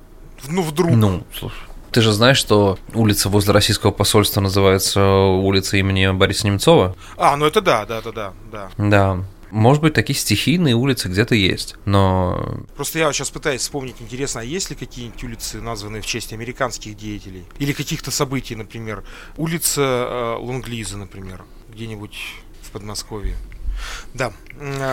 Ну 0.49 0.63
вдруг. 0.63 0.93
Ну, 0.93 1.25
слушай. 1.35 1.59
Ты 1.91 2.01
же 2.03 2.13
знаешь, 2.13 2.39
что 2.39 2.79
улица 2.95 3.29
возле 3.29 3.53
российского 3.53 3.91
посольства 3.91 4.41
называется 4.41 5.03
улица 5.03 5.77
имени 5.77 6.11
Бориса 6.13 6.47
Немцова? 6.47 6.97
А, 7.17 7.37
ну 7.37 7.47
это 7.47 7.61
да, 7.61 7.87
да, 7.87 8.01
да, 8.03 8.13
да, 8.13 8.33
да. 8.53 8.71
Да. 8.77 9.25
Может 9.51 9.83
быть, 9.83 9.95
такие 9.95 10.19
стихийные 10.19 10.75
улицы 10.75 11.09
где-то 11.09 11.35
есть, 11.35 11.77
но... 11.87 12.59
Просто 12.77 12.99
я 12.99 13.11
сейчас 13.13 13.31
пытаюсь 13.31 13.63
вспомнить, 13.63 13.97
интересно, 14.01 14.43
а 14.43 14.45
есть 14.45 14.69
ли 14.69 14.77
какие-нибудь 14.77 15.25
улицы, 15.25 15.63
названные 15.63 16.03
в 16.03 16.07
честь 16.07 16.35
американских 16.35 16.97
деятелей? 16.97 17.45
Или 17.59 17.73
каких-то 17.73 18.11
событий, 18.11 18.55
например. 18.55 19.05
Улица 19.39 19.81
э, 19.81 20.37
Лонглиза, 20.39 20.99
например, 20.99 21.45
где-нибудь 21.73 22.19
в 22.63 22.71
Подмосковье. 22.73 23.37
Да, 24.13 24.33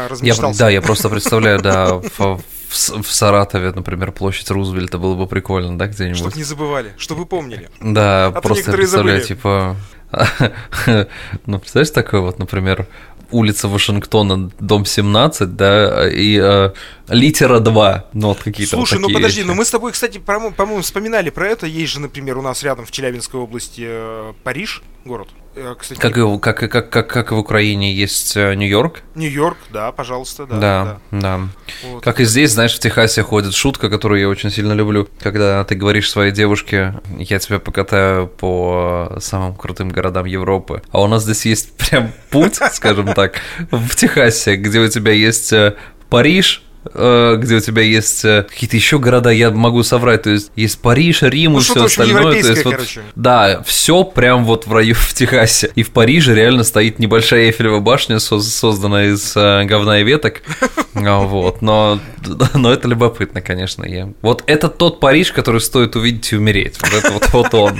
размечтался. 0.07 0.57
Я, 0.57 0.65
да, 0.65 0.69
я 0.69 0.81
просто 0.81 1.09
представляю, 1.09 1.61
да, 1.61 1.95
в, 2.17 2.41
в, 2.69 3.01
в 3.03 3.11
Саратове, 3.11 3.71
например, 3.71 4.11
площадь 4.11 4.49
Рузвельта 4.49 4.97
было 4.97 5.15
бы 5.15 5.27
прикольно, 5.27 5.77
да, 5.77 5.87
где-нибудь. 5.87 6.17
Чтобы 6.17 6.37
не 6.37 6.43
забывали, 6.43 6.93
чтобы 6.97 7.25
помнили. 7.25 7.69
Да, 7.81 8.27
а 8.27 8.41
просто 8.41 8.71
представляю, 8.71 9.21
забыли. 9.21 9.27
типа... 9.27 9.75
ну, 11.45 11.59
представляешь, 11.59 11.89
такое 11.89 12.21
вот, 12.21 12.39
например, 12.39 12.87
улица 13.31 13.67
Вашингтона, 13.67 14.51
дом 14.59 14.85
17, 14.85 15.55
да, 15.55 16.09
и 16.09 16.39
э, 16.41 16.71
литера 17.09 17.59
2, 17.59 18.05
ну 18.13 18.27
вот 18.29 18.39
какие-то 18.39 18.75
Слушай, 18.77 18.99
вот 18.99 19.09
ну 19.09 19.13
подожди, 19.13 19.41
вещи. 19.41 19.47
ну 19.47 19.55
мы 19.55 19.65
с 19.65 19.71
тобой, 19.71 19.91
кстати, 19.91 20.17
по-моему, 20.19 20.81
вспоминали 20.81 21.29
про 21.29 21.49
это, 21.49 21.65
есть 21.65 21.93
же, 21.93 21.99
например, 21.99 22.37
у 22.37 22.41
нас 22.41 22.63
рядом 22.63 22.85
в 22.85 22.91
Челябинской 22.91 23.39
области 23.39 23.83
э, 23.85 24.33
Париж, 24.43 24.83
город. 25.05 25.29
Э, 25.55 25.75
кстати, 25.79 25.99
как, 25.99 26.17
и, 26.17 26.39
как, 26.39 26.59
как, 26.71 26.89
как, 26.89 27.07
как 27.07 27.31
в 27.31 27.37
Украине 27.37 27.93
есть 27.93 28.35
э, 28.35 28.55
Нью-Йорк. 28.55 29.01
Нью-Йорк, 29.15 29.57
да, 29.71 29.91
пожалуйста, 29.91 30.45
да. 30.45 30.59
Да, 30.59 30.99
да. 31.11 31.19
да. 31.21 31.39
Вот. 31.83 32.03
Как 32.03 32.19
и 32.19 32.25
здесь, 32.25 32.51
знаешь, 32.51 32.75
в 32.75 32.79
Техасе 32.79 33.21
ходит 33.21 33.53
шутка, 33.53 33.89
которую 33.89 34.19
я 34.19 34.27
очень 34.27 34.49
сильно 34.49 34.73
люблю, 34.73 35.07
когда 35.19 35.63
ты 35.63 35.75
говоришь 35.75 36.09
своей 36.09 36.31
девушке, 36.31 36.95
я 37.17 37.39
тебя 37.39 37.59
покатаю 37.59 38.27
по 38.27 39.17
самым 39.19 39.55
крутым 39.55 39.89
городам 39.89 40.25
Европы. 40.25 40.81
А 40.91 41.01
у 41.01 41.07
нас 41.07 41.23
здесь 41.23 41.45
есть 41.45 41.77
прям 41.77 42.11
путь, 42.31 42.55
скажем 42.73 43.13
так, 43.13 43.39
в 43.71 43.95
Техасе, 43.95 44.55
где 44.55 44.79
у 44.79 44.87
тебя 44.89 45.13
есть 45.13 45.53
э, 45.53 45.75
Париж, 46.09 46.64
где 46.93 47.55
у 47.55 47.59
тебя 47.59 47.81
есть 47.81 48.23
э, 48.25 48.45
какие-то 48.47 48.75
еще 48.75 48.99
города, 48.99 49.29
я 49.29 49.51
могу 49.51 49.83
соврать, 49.83 50.23
то 50.23 50.29
есть 50.29 50.51
есть 50.55 50.79
Париж, 50.79 51.21
Рим 51.23 51.53
ну, 51.53 51.59
и 51.59 51.61
все 51.61 51.83
остальное. 51.83 52.41
То 52.41 52.49
есть, 52.49 52.65
вот, 52.65 52.79
да, 53.15 53.63
все 53.63 54.03
прям 54.03 54.45
вот 54.45 54.67
в 54.67 54.73
раю 54.73 54.95
в 54.95 55.13
Техасе. 55.13 55.71
И 55.75 55.83
в 55.83 55.91
Париже 55.91 56.35
реально 56.35 56.63
стоит 56.63 56.99
небольшая 56.99 57.45
Эйфелева 57.45 57.79
башня, 57.79 58.19
созданная 58.19 59.13
из 59.13 59.35
э, 59.35 59.63
говна 59.65 59.99
и 59.99 60.03
веток. 60.03 60.41
А, 60.97 61.19
вот, 61.19 61.61
но, 61.61 61.99
но 62.53 62.71
это 62.71 62.87
любопытно, 62.87 63.41
конечно. 63.41 63.83
Я... 63.83 64.11
Вот 64.21 64.43
это 64.47 64.69
тот 64.69 65.01
Париж, 65.01 65.33
который 65.33 65.59
стоит 65.59 65.95
увидеть 65.97 66.31
и 66.31 66.37
умереть. 66.37 66.77
Вот 66.81 66.93
это 66.93 67.11
вот, 67.11 67.33
вот 67.33 67.53
он. 67.53 67.79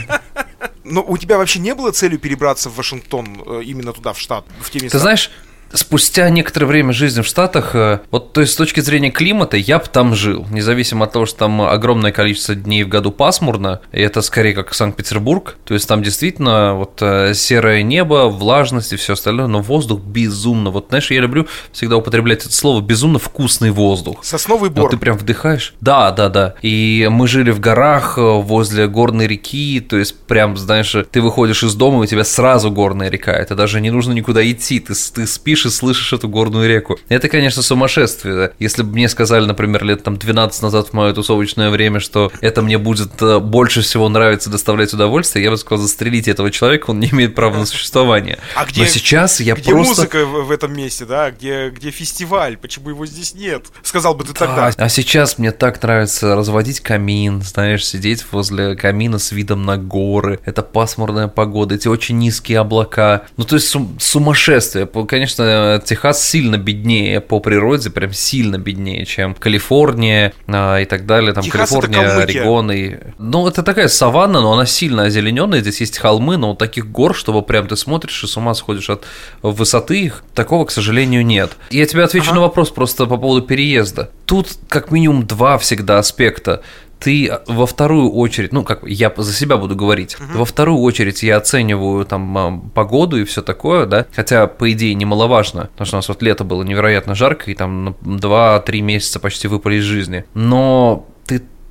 Но 0.84 1.02
у 1.02 1.18
тебя 1.18 1.38
вообще 1.38 1.60
не 1.60 1.74
было 1.74 1.92
целью 1.92 2.20
перебраться 2.20 2.70
в 2.70 2.76
Вашингтон, 2.76 3.26
именно 3.64 3.94
туда, 3.94 4.12
в 4.12 4.20
штат, 4.20 4.46
в 4.60 4.70
те 4.70 4.80
места? 4.80 4.98
Ты 4.98 5.02
знаешь, 5.02 5.32
спустя 5.76 6.30
некоторое 6.30 6.66
время 6.66 6.94
жизни 6.94 7.22
в 7.22 7.28
Штатах, 7.28 7.76
э, 7.76 8.00
вот 8.12 8.34
то 8.34 8.42
есть 8.42 8.54
с 8.54 8.56
точки 8.56 8.80
зрения 8.80 9.12
климата, 9.12 9.58
я 9.58 9.80
бы 9.80 9.86
там 9.92 10.16
жил, 10.16 10.46
независимо 10.50 11.06
от 11.06 11.12
того, 11.12 11.26
что 11.26 11.40
там 11.40 11.62
огромное 11.62 12.12
количество 12.12 12.56
дней 12.56 12.84
в 12.84 12.90
году 12.90 13.12
пасмурно, 13.12 13.82
и 13.92 14.02
это 14.02 14.22
скорее 14.22 14.54
как 14.54 14.74
Санкт-Петербург, 14.74 15.58
то 15.66 15.74
есть 15.74 15.88
там 15.88 16.02
действительно 16.02 16.76
вот 16.76 17.02
э, 17.02 17.34
серое 17.34 17.84
небо, 17.84 18.30
влажность 18.30 18.94
и 18.94 18.96
все 18.96 19.14
остальное, 19.14 19.48
но 19.48 19.62
воздух 19.62 20.02
безумно, 20.02 20.70
вот 20.70 20.88
знаешь, 20.90 21.12
я 21.12 21.22
люблю 21.22 21.48
всегда 21.72 21.98
употреблять 21.98 22.46
это 22.46 22.54
слово, 22.54 22.82
безумно 22.82 23.20
вкусный 23.20 23.72
воздух. 23.72 24.24
Сосновый 24.24 24.70
бор. 24.70 24.84
Вот 24.84 24.92
ты 24.92 24.98
прям 24.98 25.18
вдыхаешь. 25.18 25.74
Да, 25.82 26.12
да, 26.12 26.30
да. 26.30 26.56
И 26.62 27.08
мы 27.12 27.28
жили 27.28 27.52
в 27.52 27.60
горах 27.60 28.18
э, 28.18 28.22
возле 28.22 28.88
горной 28.88 29.28
реки, 29.28 29.80
то 29.82 29.98
есть 29.98 30.20
прям, 30.20 30.58
знаешь, 30.58 30.96
ты 31.12 31.22
выходишь 31.22 31.64
из 31.64 31.76
дома, 31.76 32.00
и 32.00 32.04
у 32.04 32.06
тебя 32.06 32.24
сразу 32.24 32.72
горная 32.72 33.10
река, 33.10 33.34
это 33.34 33.56
даже 33.56 33.82
не 33.82 33.92
нужно 33.92 34.14
никуда 34.14 34.50
идти, 34.50 34.80
ты, 34.80 34.94
ты 34.94 35.28
спишь 35.28 35.65
и 35.66 35.70
слышишь 35.70 36.14
эту 36.14 36.28
горную 36.28 36.68
реку. 36.68 36.98
Это, 37.10 37.30
конечно, 37.30 37.62
сумасшествие. 37.62 38.36
Да? 38.36 38.52
Если 38.60 38.84
бы 38.84 38.92
мне 38.92 39.10
сказали, 39.10 39.46
например, 39.46 39.84
лет 39.84 40.04
там 40.04 40.18
12 40.18 40.62
назад 40.62 40.90
в 40.90 40.94
мое 40.94 41.14
тусовочное 41.14 41.70
время, 41.70 42.00
что 42.00 42.32
это 42.42 42.62
мне 42.62 42.78
будет 42.78 43.22
э, 43.22 43.40
больше 43.40 43.82
всего 43.82 44.10
нравиться 44.10 44.50
доставлять 44.50 44.94
удовольствие, 44.94 45.44
я 45.44 45.52
бы 45.52 45.58
сказал, 45.58 45.86
застрелите 45.86 46.32
этого 46.32 46.52
человека, 46.52 46.92
он 46.92 47.00
не 47.00 47.10
имеет 47.10 47.36
права 47.36 47.58
на 47.58 47.66
существование. 47.66 48.40
А 48.56 48.66
где, 48.66 48.82
Но 48.82 48.88
сейчас 48.88 49.40
я 49.40 49.56
где 49.56 49.72
просто... 49.72 50.02
музыка 50.02 50.26
в, 50.26 50.52
этом 50.52 50.74
месте, 50.74 51.06
да? 51.06 51.32
Где, 51.32 51.70
где 51.70 51.92
фестиваль? 51.92 52.58
Почему 52.58 52.90
его 52.90 53.06
здесь 53.06 53.34
нет? 53.34 53.66
Сказал 53.84 54.16
бы 54.16 54.24
ты 54.24 54.34
тогда. 54.34 54.72
А 54.76 54.90
сейчас 54.90 55.38
мне 55.38 55.52
так 55.52 55.82
нравится 55.82 56.36
разводить 56.36 56.80
камин, 56.80 57.42
знаешь, 57.42 57.86
сидеть 57.86 58.26
возле 58.32 58.76
камина 58.76 59.20
с 59.20 59.32
видом 59.32 59.66
на 59.66 59.78
горы. 59.78 60.40
Это 60.46 60.62
пасмурная 60.62 61.28
погода, 61.28 61.76
эти 61.76 61.88
очень 61.88 62.18
низкие 62.18 62.60
облака. 62.60 63.24
Ну, 63.38 63.44
то 63.44 63.56
есть 63.56 63.68
сум- 63.68 63.98
сумасшествие. 64.00 64.86
Конечно, 65.08 65.44
Техас 65.86 66.24
сильно 66.24 66.58
беднее 66.58 67.22
по 67.22 67.40
природе, 67.40 67.90
прям 67.90 68.14
сильно 68.14 68.58
беднее, 68.58 69.06
чем 69.06 69.34
Калифорния 69.34 70.34
а, 70.48 70.80
и 70.80 70.86
так 70.86 71.06
далее. 71.06 71.34
Там 71.34 71.44
Техас 71.44 71.70
Калифорния, 71.70 72.18
Орегон 72.18 72.72
и... 72.72 72.98
Ну, 73.18 73.48
это 73.48 73.64
такая 73.64 73.88
саванна, 73.88 74.42
но 74.42 74.54
она 74.54 74.66
сильно 74.66 75.04
озелененная. 75.04 75.62
Здесь 75.62 75.82
есть 75.82 75.98
холмы, 75.98 76.38
но 76.38 76.50
вот 76.50 76.58
таких 76.58 76.90
гор, 76.92 77.16
чтобы 77.16 77.42
прям 77.42 77.68
ты 77.68 77.76
смотришь 77.76 78.24
и 78.24 78.28
с 78.28 78.38
ума 78.38 78.54
сходишь 78.54 78.90
от 78.90 79.06
высоты 79.42 80.02
их, 80.02 80.24
такого, 80.34 80.66
к 80.66 80.72
сожалению, 80.72 81.26
нет. 81.26 81.52
Я 81.70 81.86
тебе 81.86 82.04
отвечу 82.04 82.28
ага. 82.28 82.36
на 82.36 82.42
вопрос 82.42 82.70
просто 82.72 83.06
по 83.06 83.18
поводу 83.18 83.46
переезда. 83.46 84.10
Тут 84.26 84.50
как 84.68 84.92
минимум 84.92 85.26
два 85.28 85.58
всегда 85.58 86.00
аспекта 86.00 86.62
ты 87.00 87.32
во 87.48 87.66
вторую 87.66 88.12
очередь, 88.12 88.54
ну 88.54 88.64
как 88.64 88.84
я 88.86 89.14
за 89.16 89.34
себя 89.34 89.58
буду 89.58 89.76
говорить, 89.76 90.16
угу. 90.16 90.40
во 90.40 90.46
вторую 90.46 90.80
очередь 90.80 91.24
я 91.24 91.38
оцениваю 91.38 92.06
там 92.06 92.38
а, 92.38 92.62
погоду 92.74 93.18
и 93.18 93.24
все 93.24 93.42
такое, 93.42 93.86
да, 93.86 94.06
хотя 94.14 94.48
по 94.48 94.72
идее 94.72 94.94
немаловажно, 94.94 95.70
потому 95.74 95.86
что 95.86 95.96
у 95.98 96.00
нас 96.00 96.08
вот 96.08 96.22
лето 96.22 96.44
было 96.44 96.64
невероятно 96.64 97.16
жарко 97.16 97.52
и 97.52 97.56
там 97.56 97.96
2-3 98.02 98.82
месяца 98.82 99.20
почти 99.20 99.48
выпали 99.48 99.76
из 99.76 99.84
жизни, 99.84 100.26
но 100.34 101.08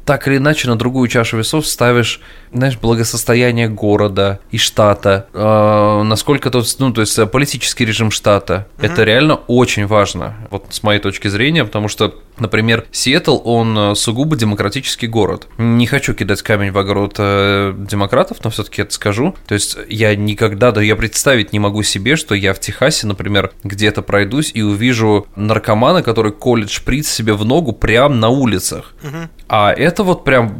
так 0.04 0.28
или 0.28 0.36
иначе 0.36 0.68
на 0.68 0.76
другую 0.76 1.08
чашу 1.08 1.38
весов 1.38 1.66
ставишь, 1.66 2.20
знаешь, 2.52 2.78
благосостояние 2.78 3.68
города 3.68 4.40
и 4.50 4.58
штата, 4.58 5.26
э, 5.32 6.02
насколько 6.04 6.50
тут, 6.50 6.66
ну, 6.78 6.92
то 6.92 7.00
есть 7.00 7.30
политический 7.30 7.84
режим 7.84 8.10
штата. 8.10 8.66
Mm-hmm. 8.76 8.86
Это 8.86 9.04
реально 9.04 9.34
очень 9.46 9.86
важно, 9.86 10.34
вот 10.50 10.66
с 10.70 10.82
моей 10.82 11.00
точки 11.00 11.28
зрения, 11.28 11.64
потому 11.64 11.88
что 11.88 12.14
Например, 12.36 12.84
Сиэтл, 12.90 13.40
он 13.44 13.78
э, 13.78 13.94
сугубо 13.94 14.36
демократический 14.36 15.06
город. 15.06 15.46
Не 15.56 15.86
хочу 15.86 16.14
кидать 16.14 16.42
камень 16.42 16.72
в 16.72 16.78
огород 16.78 17.14
э, 17.18 17.74
демократов, 17.76 18.38
но 18.42 18.50
все-таки 18.50 18.82
это 18.82 18.92
скажу. 18.92 19.36
То 19.46 19.54
есть 19.54 19.76
я 19.88 20.16
никогда, 20.16 20.72
да 20.72 20.82
я 20.82 20.96
представить 20.96 21.52
не 21.52 21.60
могу 21.60 21.82
себе, 21.84 22.16
что 22.16 22.34
я 22.34 22.52
в 22.52 22.58
Техасе, 22.58 23.06
например, 23.06 23.52
где-то 23.62 24.02
пройдусь 24.02 24.50
и 24.52 24.62
увижу 24.62 25.28
наркомана, 25.36 26.02
который 26.02 26.32
колет 26.32 26.70
шприц 26.70 27.08
себе 27.08 27.34
в 27.34 27.44
ногу 27.44 27.72
прямо 27.72 28.14
на 28.14 28.30
улицах. 28.30 28.94
Угу. 29.04 29.28
А 29.48 29.72
это 29.72 29.93
вот 30.02 30.24
прям 30.24 30.58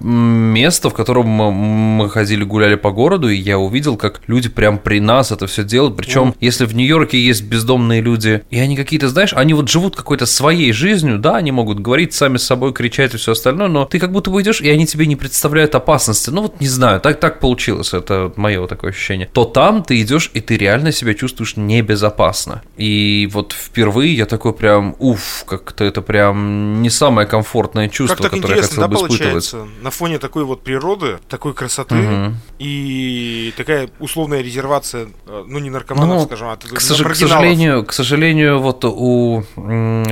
место, 0.53 0.91
в 0.91 0.95
котором 0.95 1.27
мы 1.27 2.09
ходили, 2.11 2.45
гуляли 2.45 2.77
по 2.77 2.91
городу, 2.91 3.29
и 3.29 3.37
я 3.37 3.59
увидел, 3.59 3.97
как 3.97 4.21
люди 4.27 4.49
прям 4.49 4.79
при 4.79 5.01
нас 5.01 5.33
это 5.33 5.47
все 5.47 5.65
делают. 5.65 5.97
Причем, 5.97 6.29
mm. 6.29 6.37
если 6.41 6.65
в 6.65 6.75
Нью-Йорке 6.75 7.19
есть 7.19 7.43
бездомные 7.45 8.01
люди, 8.01 8.43
и 8.51 8.59
они 8.59 8.77
какие-то, 8.77 9.09
знаешь, 9.09 9.33
они 9.35 9.55
вот 9.55 9.69
живут 9.69 9.97
какой-то 9.97 10.27
своей 10.27 10.73
жизнью, 10.73 11.19
да, 11.19 11.37
они 11.37 11.53
могут 11.53 11.81
говорить 11.81 12.15
сами 12.15 12.37
с 12.37 12.45
собой, 12.45 12.73
кричать 12.73 13.15
и 13.15 13.17
все 13.17 13.33
остальное, 13.33 13.69
но 13.69 13.85
ты 13.85 13.99
как 13.99 14.13
будто 14.13 14.31
бы 14.31 14.41
идешь, 14.43 14.61
и 14.61 14.69
они 14.69 14.87
тебе 14.87 15.07
не 15.07 15.17
представляют 15.17 15.75
опасности. 15.75 16.31
Ну 16.31 16.43
вот 16.43 16.61
не 16.61 16.69
знаю, 16.69 17.01
так 17.01 17.21
так 17.21 17.41
получилось, 17.41 17.95
это 17.95 18.33
мое 18.37 18.61
вот 18.61 18.71
такое 18.71 18.91
ощущение. 18.91 19.29
То 19.33 19.45
там 19.45 19.83
ты 19.83 20.01
идешь, 20.01 20.31
и 20.35 20.41
ты 20.41 20.57
реально 20.57 20.93
себя 20.93 21.15
чувствуешь 21.15 21.57
небезопасно. 21.57 22.63
И 22.77 23.29
вот 23.33 23.53
впервые 23.53 24.15
я 24.15 24.27
такой 24.27 24.53
прям, 24.53 24.97
уф, 24.99 25.45
как-то 25.47 25.85
это 25.85 26.03
прям 26.03 26.83
не 26.83 26.91
самое 26.91 27.27
комфортное 27.27 27.89
чувство, 27.89 28.29
которое 28.29 28.57
я 28.57 28.63
хотел 28.63 28.83
да, 28.83 28.89
бы 28.89 28.97
испытывать. 29.25 29.83
На 29.83 29.91
фоне 29.91 30.19
такой 30.19 30.45
вот 30.45 30.63
природы, 30.63 31.19
такой 31.29 31.55
красоты 31.55 31.95
угу. 31.95 32.35
и 32.59 33.53
такая 33.57 33.91
условная 34.01 34.41
резервация, 34.41 35.09
э, 35.27 35.45
ну 35.47 35.59
не 35.59 35.71
наркоманов, 35.71 36.19
ну, 36.19 36.27
скажем, 36.27 36.49
а 36.49 36.57
к, 36.57 36.81
сож- 36.81 37.03
к 37.03 37.15
сожалению, 37.15 37.85
к 37.85 37.93
сожалению, 37.93 38.59
вот 38.61 38.85
у 38.85 39.45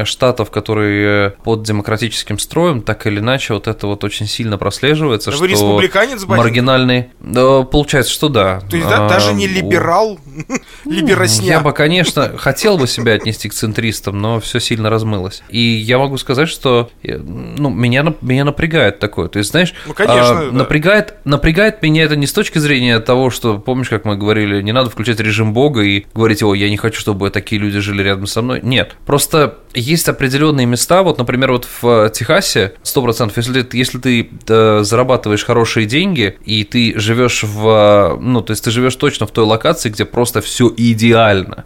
штатов, 0.04 0.50
которые 0.50 1.30
под 1.44 1.62
демократическим 1.62 2.38
строем, 2.38 2.82
так 2.82 3.06
или 3.06 3.20
иначе, 3.20 3.54
вот 3.54 3.68
это 3.68 3.86
вот 3.86 4.04
очень 4.04 4.26
сильно 4.26 4.58
прослеживается. 4.58 5.30
Да 5.30 5.36
что 5.36 5.44
вы 5.44 5.48
республиканец, 5.50 6.24
Бадин? 6.24 6.44
Маргинальный. 6.44 7.08
Да, 7.20 7.62
получается, 7.62 8.12
что 8.12 8.28
да. 8.28 8.60
То 8.68 8.76
есть 8.76 8.88
а, 8.90 9.08
даже 9.08 9.32
не 9.32 9.46
либерал, 9.46 10.18
либеросня. 10.84 11.46
Я 11.46 11.60
бы, 11.60 11.72
конечно, 11.72 12.36
хотел 12.36 12.78
бы 12.78 12.86
себя 12.86 13.14
отнести 13.14 13.48
к 13.48 13.54
центристам, 13.54 14.20
но 14.20 14.40
все 14.40 14.60
сильно 14.60 14.90
размылось. 14.90 15.42
И 15.48 15.60
я 15.60 15.98
могу 15.98 16.18
сказать, 16.18 16.48
что 16.48 16.90
э, 17.02 17.16
ну, 17.16 17.70
меня, 17.70 18.14
меня 18.20 18.44
напрягает 18.44 18.98
такое. 19.02 19.28
То 19.28 19.38
есть, 19.38 19.50
знаешь, 19.50 19.74
ну, 19.86 19.92
конечно, 19.92 20.40
а, 20.40 20.50
да. 20.50 20.58
напрягает, 20.58 21.14
напрягает 21.24 21.82
меня 21.82 22.04
это 22.04 22.16
не 22.16 22.26
с 22.26 22.32
точки 22.32 22.58
зрения 22.58 23.00
того, 23.00 23.30
что, 23.30 23.58
помнишь, 23.58 23.88
как 23.88 24.04
мы 24.04 24.16
говорили, 24.16 24.62
не 24.62 24.72
надо 24.72 24.88
включать 24.88 25.20
режим 25.20 25.52
Бога 25.52 25.82
и 25.82 26.06
говорить, 26.14 26.42
о, 26.42 26.54
я 26.54 26.70
не 26.70 26.76
хочу, 26.76 27.00
чтобы 27.00 27.30
такие 27.30 27.60
люди 27.60 27.80
жили 27.80 28.02
рядом 28.02 28.26
со 28.26 28.40
мной. 28.40 28.60
Нет, 28.62 28.96
просто 29.04 29.58
есть 29.74 30.08
определенные 30.08 30.66
места, 30.66 31.02
вот, 31.02 31.18
например, 31.18 31.52
вот 31.52 31.66
в 31.80 32.10
Техасе, 32.10 32.74
100%, 32.82 33.32
если 33.36 33.68
если 33.72 33.98
ты 33.98 34.30
э, 34.48 34.80
зарабатываешь 34.82 35.44
хорошие 35.44 35.86
деньги, 35.86 36.36
и 36.44 36.64
ты 36.64 36.98
живешь 36.98 37.42
в, 37.42 38.18
ну, 38.20 38.42
то 38.42 38.52
есть 38.52 38.64
ты 38.64 38.70
живешь 38.70 38.96
точно 38.96 39.26
в 39.26 39.30
той 39.30 39.44
локации, 39.44 39.88
где 39.88 40.04
просто 40.04 40.40
все 40.40 40.72
идеально, 40.76 41.64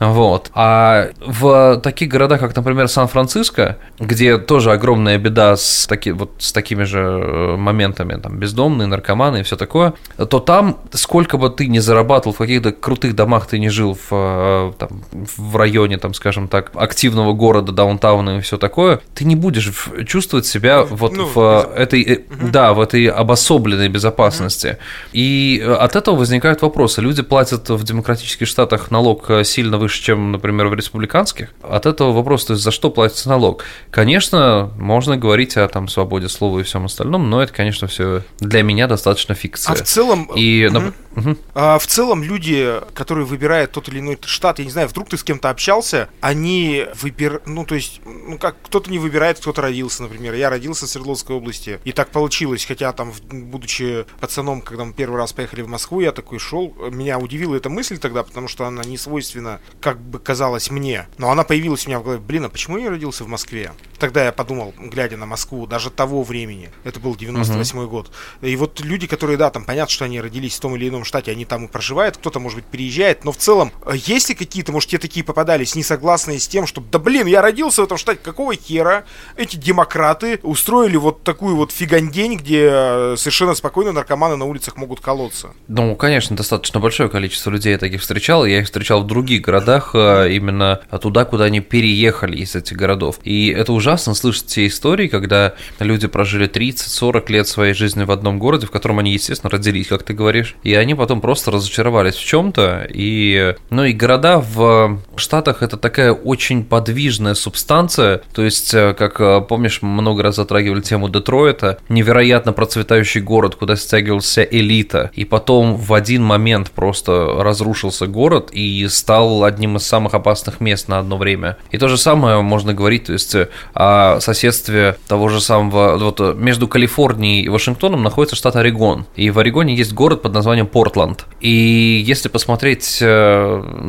угу. 0.00 0.12
вот. 0.12 0.50
А 0.54 1.08
в 1.24 1.80
таких 1.82 2.08
городах, 2.08 2.40
как, 2.40 2.54
например, 2.54 2.88
Сан-Франциско, 2.88 3.78
где 3.98 4.38
тоже 4.38 4.72
огромная 4.72 5.18
беда 5.18 5.56
с, 5.56 5.86
таки, 5.86 6.12
вот, 6.12 6.32
с 6.38 6.52
такими 6.52 6.84
же 6.84 7.00
э, 7.00 7.56
моментами, 7.56 8.20
там, 8.20 8.38
бездомные, 8.38 8.86
наркоманы 8.86 9.40
и 9.40 9.42
все 9.42 9.56
такое, 9.56 9.94
то 10.16 10.40
там, 10.40 10.78
сколько 10.92 11.38
бы 11.38 11.50
ты 11.50 11.66
ни 11.66 11.78
зарабатывал 11.78 12.34
в 12.34 12.38
каких-то 12.38 12.72
крутых 12.72 13.14
домах, 13.14 13.46
ты 13.46 13.58
не 13.58 13.68
жил 13.68 13.94
в, 13.94 14.08
э, 14.12 14.72
там, 14.78 15.04
в 15.36 15.56
районе, 15.56 15.98
там, 15.98 16.14
скажем 16.14 16.48
так, 16.48 16.70
активного 16.74 17.32
города, 17.32 17.45
города, 17.46 17.70
даунтауна 17.70 18.38
и 18.38 18.40
все 18.40 18.58
такое, 18.58 19.00
ты 19.14 19.24
не 19.24 19.36
будешь 19.36 19.70
чувствовать 20.06 20.46
себя 20.46 20.82
вот 20.82 21.12
ну, 21.12 21.26
в 21.26 21.34
без... 21.34 21.78
этой, 21.80 22.24
угу. 22.28 22.48
да, 22.48 22.72
в 22.72 22.80
этой 22.80 23.06
обособленной 23.06 23.88
безопасности. 23.88 24.66
Угу. 24.66 24.76
И 25.12 25.76
от 25.80 25.94
этого 25.94 26.16
возникают 26.16 26.62
вопросы. 26.62 27.00
Люди 27.00 27.22
платят 27.22 27.68
в 27.68 27.84
демократических 27.84 28.48
штатах 28.48 28.90
налог 28.90 29.30
сильно 29.44 29.78
выше, 29.78 30.02
чем, 30.02 30.32
например, 30.32 30.66
в 30.66 30.74
республиканских. 30.74 31.50
От 31.62 31.86
этого 31.86 32.12
вопрос, 32.12 32.46
то 32.46 32.54
есть 32.54 32.64
за 32.64 32.72
что 32.72 32.90
платится 32.90 33.28
налог? 33.28 33.62
Конечно, 33.92 34.72
можно 34.76 35.16
говорить 35.16 35.56
о 35.56 35.68
там 35.68 35.86
свободе 35.86 36.28
слова 36.28 36.58
и 36.58 36.62
всем 36.64 36.84
остальном, 36.84 37.30
но 37.30 37.42
это, 37.42 37.52
конечно, 37.52 37.86
все 37.86 38.22
для 38.40 38.64
меня 38.64 38.88
достаточно 38.88 39.36
фикция. 39.36 39.72
А 39.72 39.76
в 39.76 39.82
целом... 39.82 40.28
И, 40.34 40.66
угу. 40.66 40.92
Угу. 41.16 41.36
А 41.54 41.78
в 41.78 41.86
целом 41.86 42.22
люди, 42.22 42.74
которые 42.94 43.24
выбирают 43.24 43.72
тот 43.72 43.88
или 43.88 44.00
иной 44.00 44.18
штат, 44.24 44.58
я 44.58 44.64
не 44.66 44.70
знаю, 44.70 44.88
вдруг 44.88 45.08
ты 45.08 45.16
с 45.16 45.24
кем-то 45.24 45.48
общался, 45.48 46.08
они 46.20 46.84
выбирают, 47.00 47.35
ну, 47.46 47.64
то 47.64 47.74
есть, 47.74 48.00
ну, 48.04 48.38
как 48.38 48.56
кто-то 48.62 48.90
не 48.90 48.98
выбирает, 48.98 49.38
кто-то 49.38 49.62
родился, 49.62 50.02
например. 50.02 50.34
Я 50.34 50.50
родился 50.50 50.86
в 50.86 50.88
Свердловской 50.88 51.36
области, 51.36 51.80
и 51.84 51.92
так 51.92 52.10
получилось, 52.10 52.64
хотя 52.64 52.92
там, 52.92 53.12
будучи 53.30 54.06
пацаном, 54.20 54.62
когда 54.62 54.84
мы 54.84 54.92
первый 54.92 55.16
раз 55.16 55.32
поехали 55.32 55.62
в 55.62 55.68
Москву, 55.68 56.00
я 56.00 56.12
такой 56.12 56.38
шел, 56.38 56.74
меня 56.90 57.18
удивила 57.18 57.54
эта 57.54 57.68
мысль 57.68 57.98
тогда, 57.98 58.22
потому 58.22 58.48
что 58.48 58.66
она 58.66 58.82
не 58.84 58.98
свойственна, 58.98 59.60
как 59.80 60.00
бы 60.00 60.18
казалось 60.18 60.70
мне, 60.70 61.06
но 61.18 61.30
она 61.30 61.44
появилась 61.44 61.86
у 61.86 61.90
меня 61.90 62.00
в 62.00 62.04
голове, 62.04 62.20
блин, 62.20 62.44
а 62.44 62.48
почему 62.48 62.78
я 62.78 62.90
родился 62.90 63.24
в 63.24 63.28
Москве? 63.28 63.72
Тогда 63.98 64.24
я 64.24 64.32
подумал, 64.32 64.74
глядя 64.78 65.16
на 65.16 65.26
Москву, 65.26 65.66
даже 65.66 65.90
того 65.90 66.22
времени, 66.22 66.70
это 66.84 67.00
был 67.00 67.16
98 67.16 67.78
угу. 67.78 67.88
год, 67.88 68.12
и 68.42 68.56
вот 68.56 68.80
люди, 68.80 69.06
которые, 69.06 69.36
да, 69.36 69.50
там 69.50 69.64
понятно, 69.64 69.92
что 69.92 70.04
они 70.04 70.20
родились 70.20 70.56
в 70.56 70.60
том 70.60 70.76
или 70.76 70.88
ином 70.88 71.04
штате, 71.04 71.30
они 71.30 71.44
там 71.44 71.66
и 71.66 71.68
проживают, 71.68 72.16
кто-то, 72.16 72.40
может 72.40 72.58
быть, 72.58 72.66
переезжает, 72.66 73.24
но 73.24 73.32
в 73.32 73.36
целом, 73.36 73.72
э, 73.84 73.92
есть 73.94 74.28
ли 74.28 74.34
какие-то, 74.34 74.72
может, 74.72 74.90
те 74.90 74.98
такие 74.98 75.24
попадались, 75.24 75.74
не 75.74 75.82
согласные 75.82 76.38
с 76.38 76.48
тем, 76.48 76.66
что, 76.66 76.80
да 76.80 76.98
блин, 76.98 77.25
я 77.26 77.42
родился 77.42 77.82
в 77.82 77.84
этом 77.84 77.98
штате, 77.98 78.20
какого 78.22 78.54
хера 78.54 79.04
эти 79.36 79.56
демократы 79.56 80.40
устроили 80.42 80.96
вот 80.96 81.22
такую 81.22 81.56
вот 81.56 81.72
фигандень, 81.72 82.36
где 82.36 82.68
э, 82.70 83.14
совершенно 83.16 83.54
спокойно 83.54 83.92
наркоманы 83.92 84.36
на 84.36 84.44
улицах 84.44 84.76
могут 84.76 85.00
колоться? 85.00 85.50
Ну, 85.68 85.94
конечно, 85.96 86.36
достаточно 86.36 86.80
большое 86.80 87.08
количество 87.08 87.50
людей 87.50 87.72
я 87.72 87.78
таких 87.78 88.00
встречал, 88.00 88.44
я 88.44 88.60
их 88.60 88.66
встречал 88.66 89.02
в 89.02 89.06
других 89.06 89.42
городах, 89.42 89.90
э, 89.94 90.32
именно 90.32 90.80
туда, 91.00 91.24
куда 91.24 91.44
они 91.44 91.60
переехали 91.60 92.36
из 92.36 92.54
этих 92.54 92.76
городов. 92.76 93.18
И 93.24 93.48
это 93.48 93.72
ужасно 93.72 94.14
слышать 94.14 94.46
те 94.46 94.66
истории, 94.66 95.08
когда 95.08 95.54
люди 95.78 96.06
прожили 96.06 96.48
30-40 96.48 97.32
лет 97.32 97.48
своей 97.48 97.74
жизни 97.74 98.04
в 98.04 98.10
одном 98.10 98.38
городе, 98.38 98.66
в 98.66 98.70
котором 98.70 98.98
они, 98.98 99.12
естественно, 99.12 99.50
родились, 99.50 99.88
как 99.88 100.02
ты 100.02 100.14
говоришь, 100.14 100.56
и 100.62 100.74
они 100.74 100.94
потом 100.94 101.20
просто 101.20 101.50
разочаровались 101.50 102.14
в 102.14 102.24
чем-то. 102.24 102.86
И, 102.92 103.54
ну 103.70 103.84
и 103.84 103.92
города 103.92 104.38
в 104.38 105.00
Штатах 105.16 105.62
это 105.62 105.76
такая 105.76 106.12
очень 106.12 106.64
подвижная 106.64 107.15
субстанция. 107.34 108.22
То 108.32 108.42
есть, 108.42 108.74
э, 108.74 108.94
как 108.94 109.20
э, 109.20 109.40
помнишь, 109.40 109.82
много 109.82 110.22
раз 110.22 110.36
затрагивали 110.36 110.80
тему 110.80 111.08
Детройта, 111.08 111.78
невероятно 111.88 112.52
процветающий 112.52 113.20
город, 113.20 113.56
куда 113.56 113.76
стягивался 113.76 114.42
элита. 114.42 115.10
И 115.14 115.24
потом 115.24 115.76
в 115.76 115.92
один 115.94 116.22
момент 116.22 116.70
просто 116.70 117.36
разрушился 117.38 118.06
город 118.06 118.50
и 118.52 118.86
стал 118.88 119.44
одним 119.44 119.76
из 119.76 119.86
самых 119.86 120.14
опасных 120.14 120.60
мест 120.60 120.88
на 120.88 120.98
одно 120.98 121.16
время. 121.16 121.56
И 121.70 121.78
то 121.78 121.88
же 121.88 121.96
самое 121.96 122.42
можно 122.42 122.74
говорить, 122.74 123.04
то 123.04 123.12
есть 123.12 123.34
э, 123.34 123.48
о 123.74 124.20
соседстве 124.20 124.96
того 125.08 125.28
же 125.28 125.40
самого, 125.40 125.96
вот 125.96 126.36
между 126.36 126.68
Калифорнией 126.68 127.44
и 127.44 127.48
Вашингтоном 127.48 128.02
находится 128.02 128.36
штат 128.36 128.56
Орегон. 128.56 129.06
И 129.16 129.30
в 129.30 129.38
Орегоне 129.38 129.74
есть 129.74 129.92
город 129.92 130.22
под 130.22 130.32
названием 130.32 130.66
Портланд. 130.66 131.26
И 131.40 132.02
если 132.06 132.28
посмотреть 132.28 133.02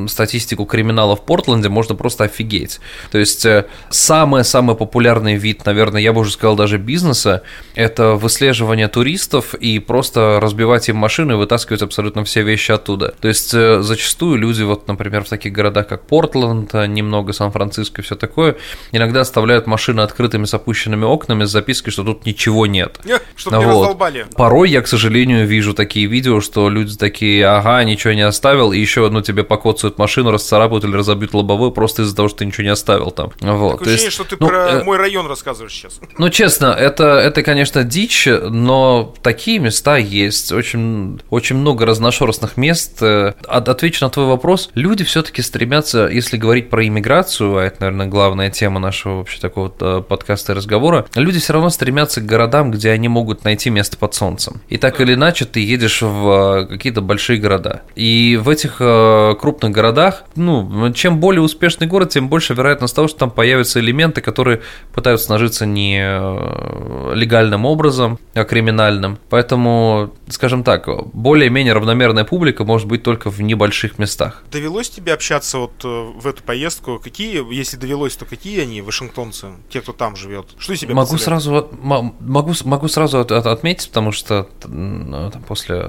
статистику 0.08 0.66
криминала 0.66 1.16
в 1.16 1.26
Портленде, 1.26 1.70
можно 1.70 1.96
просто 1.96 2.26
офигеть. 2.26 2.80
То 3.12 3.17
есть 3.20 3.46
э, 3.46 3.66
самый-самый 3.90 4.76
популярный 4.76 5.36
вид, 5.36 5.66
наверное, 5.66 6.02
я 6.02 6.14
бы 6.14 6.22
уже 6.22 6.32
сказал 6.32 6.56
даже 6.56 6.78
бизнеса, 6.78 7.44
это 7.76 8.14
выслеживание 8.14 8.88
туристов 8.88 9.54
и 9.54 9.80
просто 9.80 10.40
разбивать 10.42 10.90
им 10.90 10.98
машины 10.98 11.34
и 11.34 11.36
вытаскивать 11.36 11.82
абсолютно 11.82 12.24
все 12.24 12.42
вещи 12.42 12.72
оттуда. 12.72 13.14
То 13.20 13.28
есть 13.28 13.54
э, 13.54 13.82
зачастую 13.82 14.38
люди, 14.38 14.64
вот, 14.64 14.88
например, 14.88 15.24
в 15.24 15.30
таких 15.30 15.54
городах, 15.54 15.88
как 15.88 16.06
Портленд, 16.06 16.74
немного 16.74 17.34
Сан-Франциско 17.34 18.02
и 18.02 18.04
все 18.04 18.16
такое, 18.16 18.58
иногда 18.92 19.22
оставляют 19.22 19.68
машины 19.68 20.02
открытыми 20.02 20.46
с 20.46 20.54
опущенными 20.54 21.06
окнами 21.06 21.46
с 21.46 21.50
запиской, 21.50 21.92
что 21.92 22.04
тут 22.04 22.26
ничего 22.26 22.66
нет. 22.66 23.00
Чтобы 23.36 23.58
вот. 23.58 23.64
не 23.64 23.72
раздолбали. 23.72 24.26
Порой 24.36 24.70
я, 24.70 24.82
к 24.82 24.88
сожалению, 24.88 25.48
вижу 25.48 25.74
такие 25.74 26.08
видео, 26.08 26.42
что 26.42 26.70
люди 26.70 26.98
такие, 26.98 27.46
ага, 27.48 27.84
ничего 27.84 28.14
не 28.14 28.22
оставил, 28.22 28.72
и 28.72 28.80
еще, 28.80 29.10
ну, 29.10 29.22
тебе 29.22 29.44
покоцают 29.44 29.98
машину, 29.98 30.32
расцарапают 30.32 30.84
или 30.84 30.96
разобьют 30.96 31.34
лобовое 31.34 31.72
просто 31.72 32.02
из-за 32.04 32.16
того, 32.16 32.28
что 32.28 32.40
ты 32.40 32.46
ничего 32.46 32.64
не 32.64 32.70
оставил 32.70 32.97
там. 33.06 33.32
Вот. 33.40 33.80
Такое 33.80 33.94
ощущение, 33.94 34.06
есть, 34.06 34.16
что 34.16 34.24
ты 34.24 34.38
ну, 34.40 34.48
про 34.48 34.70
э... 34.70 34.84
мой 34.84 34.98
район 34.98 35.28
рассказываешь 35.28 35.74
сейчас. 35.74 36.00
Ну, 36.18 36.30
честно, 36.30 36.68
это, 36.68 37.04
это, 37.04 37.44
конечно, 37.44 37.84
дичь, 37.84 38.28
но 38.28 39.14
такие 39.22 39.60
места 39.60 39.98
есть. 39.98 40.52
Очень, 40.52 41.22
очень 41.30 41.56
много 41.56 41.86
разношерстных 41.86 42.58
мест. 42.58 43.02
Э, 43.02 43.34
отвечу 43.48 44.04
на 44.06 44.10
твой 44.10 44.26
вопрос. 44.26 44.70
Люди 44.74 45.04
все-таки 45.04 45.42
стремятся, 45.42 46.08
если 46.08 46.38
говорить 46.38 46.70
про 46.70 46.86
иммиграцию, 46.86 47.58
а 47.58 47.64
это, 47.64 47.82
наверное, 47.82 48.08
главная 48.08 48.50
тема 48.50 48.80
нашего 48.80 49.18
вообще 49.18 49.40
такого 49.40 49.74
э, 49.80 50.02
подкаста 50.08 50.54
и 50.54 50.56
разговора, 50.56 51.06
люди 51.16 51.40
все 51.40 51.54
равно 51.54 51.70
стремятся 51.70 52.22
к 52.22 52.26
городам, 52.26 52.72
где 52.72 52.92
они 52.92 53.08
могут 53.08 53.44
найти 53.44 53.70
место 53.70 53.98
под 53.98 54.14
солнцем. 54.14 54.62
И 54.70 54.78
так 54.78 55.00
или 55.02 55.14
иначе 55.14 55.46
ты 55.46 55.60
едешь 55.60 56.02
в 56.02 56.64
э, 56.64 56.66
какие-то 56.68 57.02
большие 57.02 57.40
города. 57.40 57.82
И 57.96 58.40
в 58.42 58.50
этих 58.50 58.78
крупных 58.78 59.72
городах, 59.72 60.24
ну, 60.36 60.92
чем 60.94 61.20
более 61.20 61.42
успешный 61.42 61.88
город, 61.88 62.10
тем 62.10 62.30
больше 62.30 62.54
вероятность 62.54 62.87
того, 62.94 63.08
что 63.08 63.20
там 63.20 63.32
появятся 63.32 63.80
элементы, 63.80 64.22
которые 64.22 64.62
пытаются 64.94 65.32
нажиться 65.32 65.66
не 65.66 66.00
э, 66.02 67.14
легальным 67.14 67.66
образом, 67.66 68.20
а 68.34 68.44
криминальным. 68.44 69.18
Поэтому, 69.30 70.14
скажем 70.30 70.64
так, 70.64 70.88
более-менее 71.14 71.74
равномерная 71.74 72.24
публика 72.24 72.64
может 72.64 72.88
быть 72.88 73.04
только 73.04 73.30
в 73.30 73.42
небольших 73.42 74.00
местах. 74.00 74.44
Довелось 74.52 74.90
тебе 74.90 75.14
общаться 75.14 75.58
вот 75.58 75.84
в 75.84 76.26
эту 76.28 76.44
поездку? 76.44 77.00
Какие, 77.00 77.54
если 77.54 77.78
довелось, 77.78 78.16
то 78.16 78.26
какие 78.26 78.62
они, 78.62 78.82
вашингтонцы, 78.82 79.48
те, 79.70 79.82
кто 79.82 79.94
там 79.94 80.16
живет? 80.16 80.48
Что 80.58 80.76
себе 80.76 80.94
Могу 80.94 81.18
сразу, 81.18 81.70
могу, 81.82 82.54
могу 82.64 82.88
сразу 82.88 83.20
отметить, 83.20 83.90
потому 83.90 84.12
что 84.12 84.48
там, 84.62 85.32
после 85.48 85.86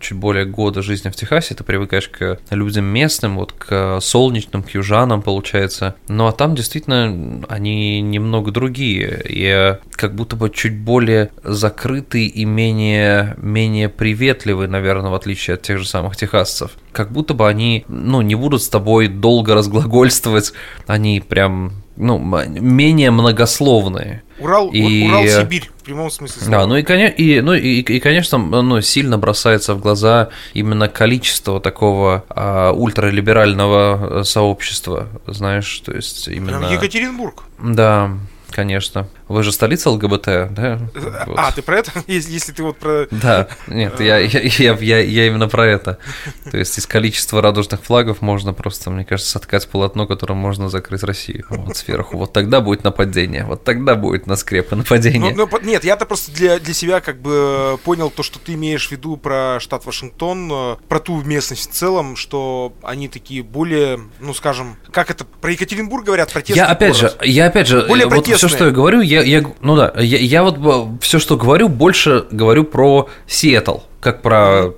чуть 0.00 0.16
более 0.16 0.44
года 0.44 0.82
жизни 0.82 1.10
в 1.10 1.16
Техасе 1.16 1.54
ты 1.54 1.64
привыкаешь 1.64 2.08
к 2.08 2.38
людям 2.50 2.84
местным, 2.84 3.36
вот 3.36 3.52
к 3.52 4.00
солнечным, 4.00 4.62
к 4.62 4.70
южанам, 4.70 5.22
получается. 5.22 5.96
Ну 6.08 6.26
а 6.28 6.32
там 6.32 6.54
действительно 6.54 7.42
они 7.48 8.02
немного 8.02 8.50
другие, 8.50 9.22
и 9.26 9.78
как 9.92 10.14
будто 10.14 10.36
бы 10.36 10.50
чуть 10.50 10.78
более 10.78 11.30
закрытые 11.42 12.26
и 12.26 12.44
менее, 12.44 13.34
менее 13.38 13.88
приветливые, 13.88 14.68
наверное, 14.68 15.10
в 15.10 15.14
отличие 15.14 15.54
от 15.54 15.62
тех 15.62 15.78
же 15.78 15.86
самых 15.86 16.16
техасцев. 16.16 16.72
Как 16.92 17.12
будто 17.12 17.32
бы 17.32 17.48
они, 17.48 17.86
ну, 17.88 18.20
не 18.20 18.34
будут 18.34 18.62
с 18.62 18.68
тобой 18.68 19.08
долго 19.08 19.54
разглагольствовать, 19.54 20.52
они 20.86 21.20
прям 21.26 21.72
ну, 21.98 22.18
менее 22.18 23.10
многословные. 23.10 24.22
Урал, 24.38 24.70
и... 24.70 25.06
Урал-Сибирь, 25.08 25.68
в 25.76 25.84
прямом 25.84 26.10
смысле 26.10 26.42
слова. 26.42 26.60
Да, 26.60 26.66
ну 26.66 26.76
и, 26.76 26.82
и, 26.82 27.40
ну, 27.40 27.54
и, 27.54 27.80
и, 27.80 28.00
конечно, 28.00 28.38
ну, 28.38 28.80
сильно 28.80 29.18
бросается 29.18 29.74
в 29.74 29.80
глаза 29.80 30.28
именно 30.54 30.88
количество 30.88 31.60
такого 31.60 32.24
а, 32.28 32.72
ультралиберального 32.72 34.20
э, 34.20 34.24
сообщества, 34.24 35.08
знаешь, 35.26 35.80
то 35.84 35.92
есть 35.92 36.28
именно... 36.28 36.58
Прям 36.58 36.72
Екатеринбург. 36.72 37.44
Да, 37.58 38.12
конечно. 38.50 39.08
Вы 39.28 39.42
же 39.42 39.52
столица 39.52 39.90
ЛГБТ, 39.90 40.24
да? 40.50 40.78
Вот. 41.26 41.38
А, 41.38 41.52
ты 41.52 41.62
про 41.62 41.78
это? 41.78 41.92
Если, 42.06 42.52
ты 42.52 42.62
вот 42.62 42.78
про... 42.78 43.06
Да, 43.10 43.48
нет, 43.66 44.00
я, 44.00 44.18
я, 44.18 44.40
я, 44.40 44.74
я, 44.74 44.98
я 45.00 45.26
именно 45.26 45.48
про 45.48 45.66
это. 45.66 45.98
То 46.50 46.56
есть 46.56 46.78
из 46.78 46.86
количества 46.86 47.42
радужных 47.42 47.82
флагов 47.82 48.22
можно 48.22 48.52
просто, 48.52 48.90
мне 48.90 49.04
кажется, 49.04 49.30
соткать 49.30 49.68
полотно, 49.68 50.06
которым 50.06 50.38
можно 50.38 50.68
закрыть 50.68 51.02
Россию. 51.02 51.44
Вот 51.50 51.76
сверху. 51.76 52.16
Вот 52.16 52.32
тогда 52.32 52.60
будет 52.60 52.84
нападение. 52.84 53.44
Вот 53.44 53.64
тогда 53.64 53.94
будет 53.94 54.26
на 54.26 54.36
скрепы 54.36 54.76
нападение. 54.76 55.34
Ну, 55.34 55.48
ну, 55.50 55.60
нет, 55.60 55.84
я-то 55.84 56.06
просто 56.06 56.32
для, 56.32 56.58
для 56.58 56.74
себя 56.74 57.00
как 57.00 57.20
бы 57.20 57.78
понял 57.84 58.10
то, 58.10 58.22
что 58.22 58.38
ты 58.38 58.54
имеешь 58.54 58.88
в 58.88 58.92
виду 58.92 59.16
про 59.16 59.58
штат 59.60 59.84
Вашингтон, 59.84 60.50
э, 60.50 60.76
про 60.88 61.00
ту 61.00 61.22
местность 61.22 61.70
в 61.70 61.72
целом, 61.74 62.16
что 62.16 62.72
они 62.82 63.08
такие 63.08 63.42
более, 63.42 64.00
ну 64.20 64.32
скажем, 64.32 64.76
как 64.90 65.10
это, 65.10 65.24
про 65.24 65.52
Екатеринбург 65.52 66.04
говорят, 66.04 66.32
протестный 66.32 66.56
Я 66.56 66.66
опять 66.66 66.98
город. 66.98 67.18
же, 67.20 67.28
я 67.28 67.46
опять 67.46 67.66
же, 67.68 67.86
более 67.86 68.06
вот 68.06 68.26
все, 68.26 68.48
что 68.48 68.66
я 68.66 68.70
говорю, 68.70 69.00
я 69.00 69.17
я, 69.22 69.38
я, 69.40 69.44
ну 69.60 69.76
да, 69.76 69.92
я, 69.98 70.18
я 70.18 70.42
вот 70.42 70.58
э, 70.58 70.98
все, 71.00 71.18
что 71.18 71.36
говорю, 71.36 71.68
больше 71.68 72.26
говорю 72.30 72.64
про 72.64 73.08
Сиэтл 73.26 73.78
как 74.00 74.22
про, 74.22 74.74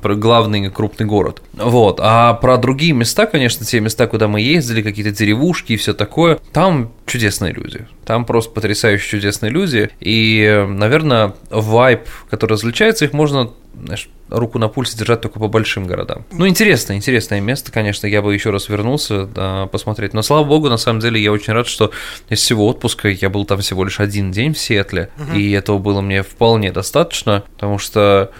про 0.00 0.14
главный 0.14 0.70
крупный 0.70 1.06
город. 1.06 1.42
Вот. 1.52 2.00
А 2.02 2.34
про 2.34 2.56
другие 2.56 2.92
места, 2.92 3.26
конечно, 3.26 3.66
те 3.66 3.80
места, 3.80 4.06
куда 4.06 4.28
мы 4.28 4.40
ездили, 4.40 4.82
какие-то 4.82 5.10
деревушки 5.10 5.74
и 5.74 5.76
все 5.76 5.92
такое, 5.92 6.38
там 6.52 6.92
чудесные 7.04 7.52
люди. 7.52 7.86
Там 8.04 8.24
просто 8.24 8.52
потрясающие 8.52 9.08
чудесные 9.08 9.50
люди. 9.50 9.90
И, 10.00 10.64
наверное, 10.68 11.34
вайб, 11.50 12.02
который 12.30 12.52
различается, 12.52 13.04
их 13.04 13.12
можно 13.12 13.50
знаешь, 13.84 14.08
руку 14.28 14.58
на 14.58 14.68
пульсе 14.68 14.98
держать 14.98 15.20
только 15.20 15.38
по 15.38 15.48
большим 15.48 15.86
городам. 15.86 16.24
Ну, 16.32 16.48
интересно, 16.48 16.94
интересное 16.94 17.40
место, 17.40 17.70
конечно, 17.70 18.06
я 18.06 18.22
бы 18.22 18.32
еще 18.34 18.50
раз 18.50 18.68
вернулся 18.68 19.26
да, 19.26 19.66
посмотреть. 19.66 20.14
Но, 20.14 20.22
слава 20.22 20.44
богу, 20.44 20.68
на 20.68 20.76
самом 20.76 21.00
деле, 21.00 21.22
я 21.22 21.32
очень 21.32 21.52
рад, 21.52 21.66
что 21.66 21.90
из 22.28 22.40
всего 22.40 22.66
отпуска 22.66 23.08
я 23.08 23.30
был 23.30 23.44
там 23.44 23.60
всего 23.60 23.84
лишь 23.84 24.00
один 24.00 24.32
день 24.32 24.54
в 24.54 24.58
Сиэтле, 24.58 25.10
угу. 25.18 25.36
и 25.36 25.50
этого 25.52 25.78
было 25.78 26.00
мне 26.00 26.22
вполне 26.22 26.72
достаточно, 26.72 27.44
потому 27.54 27.78
что 27.78 28.30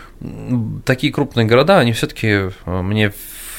такие 0.84 1.12
крупные 1.12 1.46
города, 1.46 1.78
они 1.78 1.92
все-таки 1.92 2.28
э, 2.28 2.50
мне 2.66 3.12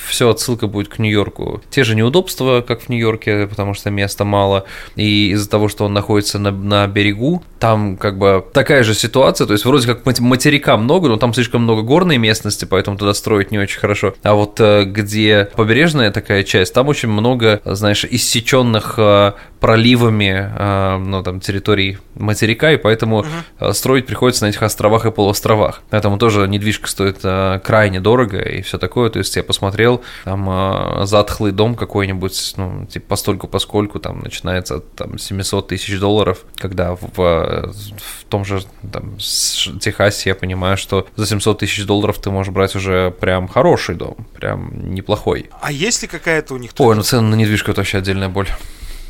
все 0.08 0.30
отсылка 0.30 0.68
будет 0.68 0.88
к 0.88 1.00
Нью-Йорку. 1.00 1.62
Те 1.70 1.84
же 1.84 1.96
неудобства, 1.96 2.62
как 2.62 2.82
в 2.82 2.90
Нью-Йорке, 2.90 3.48
потому 3.48 3.74
что 3.74 3.90
места 3.90 4.26
мало, 4.26 4.66
и 4.96 5.32
из-за 5.32 5.50
того, 5.50 5.68
что 5.68 5.86
он 5.86 5.94
находится 5.94 6.40
на, 6.40 6.52
на 6.52 6.88
берегу, 6.88 7.44
там 7.60 7.98
как 7.98 8.18
бы 8.18 8.46
такая 8.54 8.84
же 8.84 8.94
ситуация, 8.94 9.48
то 9.48 9.54
есть 9.54 9.66
вроде 9.66 9.88
как 9.88 10.06
материка 10.20 10.78
много, 10.78 11.10
но 11.10 11.18
там 11.18 11.34
слишком 11.34 11.64
много 11.64 11.82
горной 11.82 12.18
местности, 12.18 12.66
поэтому 12.66 12.98
туда 12.98 13.14
строить 13.14 13.52
не 13.52 13.60
очень 13.60 13.80
хорошо. 13.80 14.14
А 14.24 14.34
вот 14.34 14.60
э, 14.60 14.84
где 14.86 15.50
побережная 15.56 16.12
такая 16.12 16.44
часть, 16.44 16.74
там 16.74 16.88
очень 16.88 17.10
много, 17.10 17.62
знаешь, 17.66 18.06
иссеченных 18.06 18.96
э, 18.98 19.34
проливами, 19.60 20.52
э, 20.58 20.98
ну 20.98 21.24
там 21.24 21.40
территорий 21.40 21.98
материка, 22.16 22.72
и 22.72 22.78
поэтому 22.78 23.26
uh-huh. 23.60 23.74
строить 23.74 24.06
приходится 24.06 24.46
на 24.46 24.50
этих 24.50 24.62
островах 24.62 25.06
и 25.06 25.12
полуостровах. 25.12 25.82
Поэтому 25.90 26.18
тоже 26.18 26.48
недвижка 26.48 26.88
стоит 26.88 27.20
крайне 27.64 28.00
дорого 28.00 28.40
и 28.40 28.62
все 28.62 28.78
такое. 28.78 29.10
То 29.10 29.20
есть 29.20 29.36
я 29.36 29.44
посмотрел, 29.44 29.97
там 30.24 31.06
затхлый 31.06 31.52
дом 31.52 31.76
какой-нибудь, 31.76 32.54
ну 32.58 32.86
типа 32.86 33.08
постольку 33.10 33.48
поскольку 33.48 34.00
там 34.00 34.20
начинается 34.20 34.78
от 34.78 34.96
там 34.96 35.18
700 35.18 35.68
тысяч 35.68 36.00
долларов, 36.00 36.46
когда 36.56 36.96
в 36.96 37.08
в 37.18 38.26
том 38.30 38.46
же 38.46 38.64
там, 38.92 39.18
Техасе 39.18 40.30
я 40.30 40.36
понимаю, 40.36 40.78
что 40.78 41.08
за 41.16 41.26
700 41.26 41.60
тысяч 41.60 41.86
долларов 41.86 42.20
ты 42.20 42.30
можешь 42.30 42.54
брать 42.54 42.76
уже 42.76 43.12
прям 43.12 43.48
хороший 43.48 43.96
дом, 43.96 44.16
прям 44.34 44.94
неплохой. 44.94 45.50
А 45.62 45.72
есть 45.72 46.02
ли 46.02 46.08
какая-то 46.08 46.54
у 46.54 46.58
них... 46.58 46.72
Ой, 46.78 46.96
ну 46.96 47.04
цены 47.04 47.30
на 47.30 47.36
недвижку 47.36 47.72
это 47.72 47.82
вообще 47.82 48.00
отдельная 48.00 48.30
боль. 48.30 48.50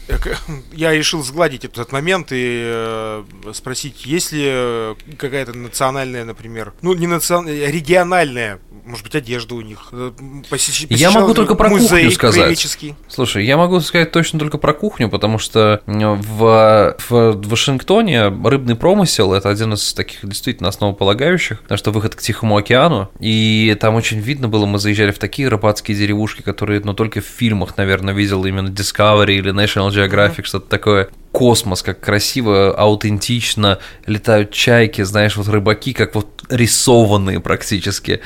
Я 0.74 0.92
решил 0.92 1.24
сгладить 1.24 1.66
этот 1.66 1.92
момент 1.92 2.32
и 2.32 2.62
э, 2.64 3.24
спросить, 3.54 4.06
есть 4.06 4.32
ли 4.32 4.96
какая-то 5.18 5.54
национальная, 5.54 6.26
например, 6.26 6.74
ну 6.82 6.94
не 6.94 7.08
национальная, 7.08 7.70
региональная 7.72 8.60
может 8.88 9.04
быть, 9.04 9.16
одежда 9.16 9.56
у 9.56 9.62
них. 9.62 9.90
Э, 9.92 10.12
посещ... 10.50 10.86
Я 10.90 11.12
могу 11.12 11.34
только 11.34 11.56
про 11.56 11.70
кухню 11.70 12.12
сказать. 12.12 12.78
Слушай, 13.08 13.46
я 13.46 13.58
могу 13.58 13.80
сказать 13.82 14.12
точно 14.12 14.40
только 14.40 14.58
про 14.58 14.74
кухню, 14.74 15.10
потому 15.10 15.38
что 15.38 15.82
в, 15.86 16.96
в 17.10 17.48
Вашингтоне 17.48 18.28
рыбный 18.28 18.76
промысел 18.76 19.34
это 19.34 19.50
один 19.50 19.74
из 19.74 19.94
таких 19.94 20.20
действительно 20.24 20.70
основополагающих, 20.70 21.62
потому 21.62 21.78
что 21.78 21.92
выход 21.92 22.16
к 22.16 22.22
Тихому 22.22 22.58
океану, 22.58 23.12
и 23.20 23.76
там 23.80 23.96
очень 23.96 24.20
видно 24.20 24.48
было, 24.48 24.66
мы 24.66 24.80
заезжали 24.80 25.12
в 25.12 25.20
такие 25.20 25.50
рыбацкие 25.50 25.98
деревушки, 25.98 26.42
которые, 26.42 26.82
ну, 26.84 26.94
только 26.94 27.20
в 27.20 27.26
фильмах, 27.26 27.76
наверное, 27.78 28.14
видел 28.14 28.46
именно 28.46 28.70
Discovery 28.70 29.36
или 29.36 29.52
National 29.52 29.90
Geographic, 29.98 30.40
mm-hmm. 30.40 30.46
что-то 30.46 30.70
такое 30.70 31.10
космос, 31.32 31.84
как 31.84 32.00
красиво, 32.00 32.74
аутентично 32.76 33.80
летают 34.06 34.52
чайки, 34.52 35.04
знаешь, 35.04 35.38
вот 35.38 35.48
рыбаки, 35.48 35.94
как 35.94 36.16
вот 36.16 36.28
рисованные 36.50 37.40
практически. 37.40 38.22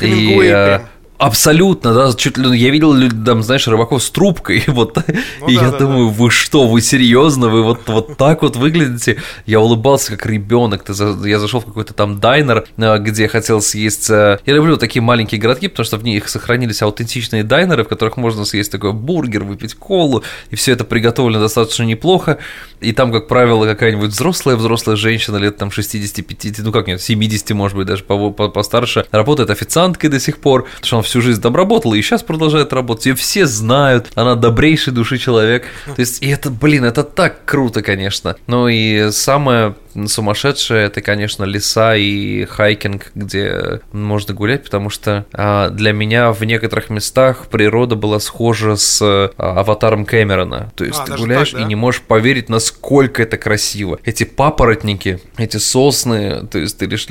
И, 0.00 0.40
э, 0.42 0.80
Абсолютно, 1.24 1.94
да, 1.94 2.12
чуть 2.12 2.36
ли 2.36 2.58
я 2.58 2.68
видел, 2.68 2.94
там, 3.24 3.42
знаешь, 3.42 3.66
рыбаков 3.66 4.02
с 4.02 4.10
трубкой, 4.10 4.62
вот, 4.66 4.98
ну, 5.40 5.48
и 5.48 5.56
да, 5.56 5.62
я 5.62 5.70
да, 5.70 5.78
думаю, 5.78 6.08
да. 6.08 6.14
вы 6.16 6.30
что, 6.30 6.68
вы 6.68 6.82
серьезно, 6.82 7.48
вы 7.48 7.62
вот, 7.62 7.80
вот 7.86 8.18
так 8.18 8.42
вот 8.42 8.56
выглядите? 8.56 9.16
Я 9.46 9.60
улыбался 9.60 10.10
как 10.10 10.26
ребенок, 10.26 10.84
я 11.24 11.38
зашел 11.38 11.60
в 11.60 11.64
какой-то 11.64 11.94
там 11.94 12.20
дайнер, 12.20 12.66
э, 12.76 12.98
где 12.98 13.26
хотел 13.28 13.62
съесть, 13.62 14.10
э, 14.10 14.38
я 14.44 14.52
люблю 14.52 14.76
такие 14.76 15.00
маленькие 15.00 15.40
городки, 15.40 15.68
потому 15.68 15.86
что 15.86 15.96
в 15.96 16.04
них 16.04 16.28
сохранились 16.28 16.82
аутентичные 16.82 17.42
дайнеры, 17.42 17.84
в 17.84 17.88
которых 17.88 18.18
можно 18.18 18.44
съесть 18.44 18.70
такой 18.70 18.92
бургер, 18.92 19.44
выпить 19.44 19.72
колу, 19.72 20.22
и 20.50 20.56
все 20.56 20.72
это 20.72 20.84
приготовлено 20.84 21.40
достаточно 21.40 21.84
неплохо, 21.84 22.36
и 22.82 22.92
там, 22.92 23.10
как 23.10 23.28
правило, 23.28 23.64
какая-нибудь 23.64 24.10
взрослая, 24.10 24.56
взрослая 24.56 24.96
женщина 24.96 25.38
лет 25.38 25.56
там 25.56 25.70
60-50, 25.70 26.56
ну 26.58 26.70
как 26.70 26.86
нет, 26.86 27.00
70, 27.00 27.50
может 27.52 27.78
быть, 27.78 27.86
даже 27.86 28.04
постарше, 28.04 29.06
работает 29.10 29.48
официанткой 29.48 30.10
до 30.10 30.20
сих 30.20 30.36
пор, 30.36 30.66
потому 30.82 31.02
что 31.02 31.13
всю 31.14 31.20
жизнь 31.20 31.40
там 31.40 31.54
и 31.94 32.02
сейчас 32.02 32.24
продолжает 32.24 32.72
работать. 32.72 33.06
Ее 33.06 33.14
все 33.14 33.46
знают, 33.46 34.10
она 34.16 34.34
добрейшей 34.34 34.92
души 34.92 35.16
человек. 35.16 35.64
То 35.86 36.00
есть, 36.00 36.20
и 36.24 36.28
это, 36.28 36.50
блин, 36.50 36.84
это 36.84 37.04
так 37.04 37.44
круто, 37.44 37.82
конечно. 37.82 38.34
Ну 38.48 38.66
и 38.66 39.12
самое 39.12 39.76
сумасшедшее 40.06 40.86
это, 40.86 41.00
конечно, 41.00 41.44
леса 41.44 41.96
и 41.96 42.44
хайкинг, 42.44 43.12
где 43.14 43.80
можно 43.92 44.34
гулять, 44.34 44.64
потому 44.64 44.90
что 44.90 45.26
а, 45.32 45.70
для 45.70 45.92
меня 45.92 46.32
в 46.32 46.42
некоторых 46.44 46.90
местах 46.90 47.46
природа 47.48 47.94
была 47.96 48.20
схожа 48.20 48.76
с 48.76 49.00
а, 49.02 49.30
аватаром 49.38 50.04
Кэмерона. 50.04 50.72
То 50.76 50.84
есть 50.84 51.00
а, 51.00 51.04
ты 51.04 51.16
гуляешь 51.16 51.50
так, 51.50 51.60
да? 51.60 51.64
и 51.64 51.68
не 51.68 51.74
можешь 51.74 52.02
поверить, 52.02 52.48
насколько 52.48 53.22
это 53.22 53.36
красиво. 53.36 53.98
Эти 54.04 54.24
папоротники, 54.24 55.20
эти 55.36 55.56
сосны, 55.56 56.46
то 56.46 56.58
есть 56.58 56.78
ты 56.78 56.86
лишь 56.86 57.06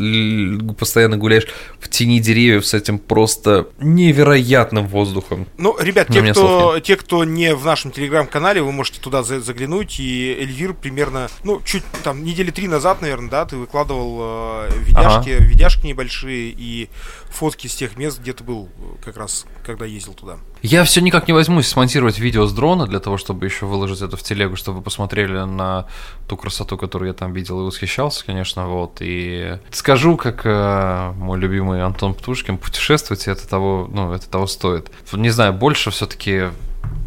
постоянно 0.78 1.18
гуляешь 1.18 1.48
в 1.80 1.90
тени 1.90 2.20
деревьев 2.20 2.66
с 2.66 2.74
этим 2.74 3.00
просто 3.00 3.68
невероятным 3.80 4.88
воздухом. 4.88 5.48
Ну, 5.58 5.76
ребят, 5.80 6.08
те 6.10 6.22
кто, 6.32 6.80
те, 6.80 6.96
кто 6.96 7.24
не 7.24 7.56
в 7.56 7.66
нашем 7.66 7.92
телеграм-канале, 7.92 8.62
вы 8.62 8.72
можете 8.72 9.00
туда 9.00 9.24
заглянуть, 9.24 10.00
и 10.00 10.38
Эльвир 10.40 10.74
примерно, 10.74 11.30
ну, 11.44 11.62
чуть 11.64 11.84
там 12.04 12.24
недели 12.24 12.52
три 12.52 12.68
назад, 12.74 13.02
наверное, 13.02 13.30
да, 13.30 13.46
ты 13.46 13.56
выкладывал 13.56 14.68
э, 14.68 14.70
видяшки, 14.80 15.30
ага. 15.30 15.44
видяшки 15.44 15.86
небольшие 15.86 16.54
и 16.56 16.90
фотки 17.30 17.68
с 17.68 17.76
тех 17.76 17.98
мест, 17.98 18.20
где 18.20 18.34
ты 18.34 18.44
был 18.44 18.70
как 19.04 19.18
раз, 19.18 19.46
когда 19.66 19.86
ездил 19.86 20.14
туда. 20.14 20.38
Я 20.62 20.84
все 20.84 21.02
никак 21.02 21.28
не 21.28 21.34
возьмусь 21.34 21.68
смонтировать 21.68 22.20
видео 22.20 22.46
с 22.46 22.54
дрона 22.54 22.88
для 22.88 23.00
того, 23.00 23.18
чтобы 23.18 23.46
еще 23.46 23.66
выложить 23.66 24.02
это 24.02 24.18
в 24.18 24.24
телегу, 24.24 24.56
чтобы 24.56 24.78
вы 24.80 24.84
посмотрели 24.84 25.38
на 25.40 25.88
ту 26.28 26.38
красоту, 26.38 26.78
которую 26.78 27.10
я 27.10 27.14
там 27.14 27.34
видел 27.34 27.62
и 27.62 27.64
восхищался, 27.64 28.26
конечно, 28.26 28.68
вот. 28.68 28.98
И 29.00 29.58
скажу, 29.72 30.18
как 30.18 30.42
э, 30.46 31.12
мой 31.16 31.40
любимый 31.40 31.84
Антон 31.84 32.14
Птушкин, 32.14 32.58
путешествовать 32.58 33.28
это 33.28 33.48
того, 33.48 33.90
ну, 33.92 34.14
это 34.14 34.30
того 34.30 34.48
стоит. 34.48 34.92
Не 35.12 35.30
знаю, 35.30 35.54
больше 35.54 35.92
все-таки 35.92 36.50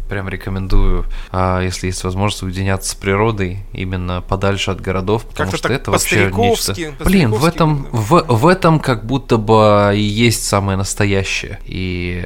прям 0.07 0.29
рекомендую, 0.29 1.05
а, 1.31 1.61
если 1.61 1.87
есть 1.87 2.03
возможность, 2.03 2.43
уединяться 2.43 2.91
с 2.91 2.95
природой 2.95 3.59
именно 3.73 4.21
подальше 4.21 4.71
от 4.71 4.81
городов, 4.81 5.25
потому 5.25 5.51
как 5.51 5.57
что 5.57 5.73
это 5.73 5.91
вообще 5.91 6.31
нечто. 6.33 6.75
Блин, 7.03 7.31
в 7.31 7.45
этом, 7.45 7.87
в, 7.91 8.23
в 8.27 8.47
этом 8.47 8.79
как 8.79 9.05
будто 9.05 9.37
бы 9.37 9.93
и 9.95 10.01
есть 10.01 10.45
самое 10.45 10.77
настоящее. 10.77 11.59
И 11.65 12.25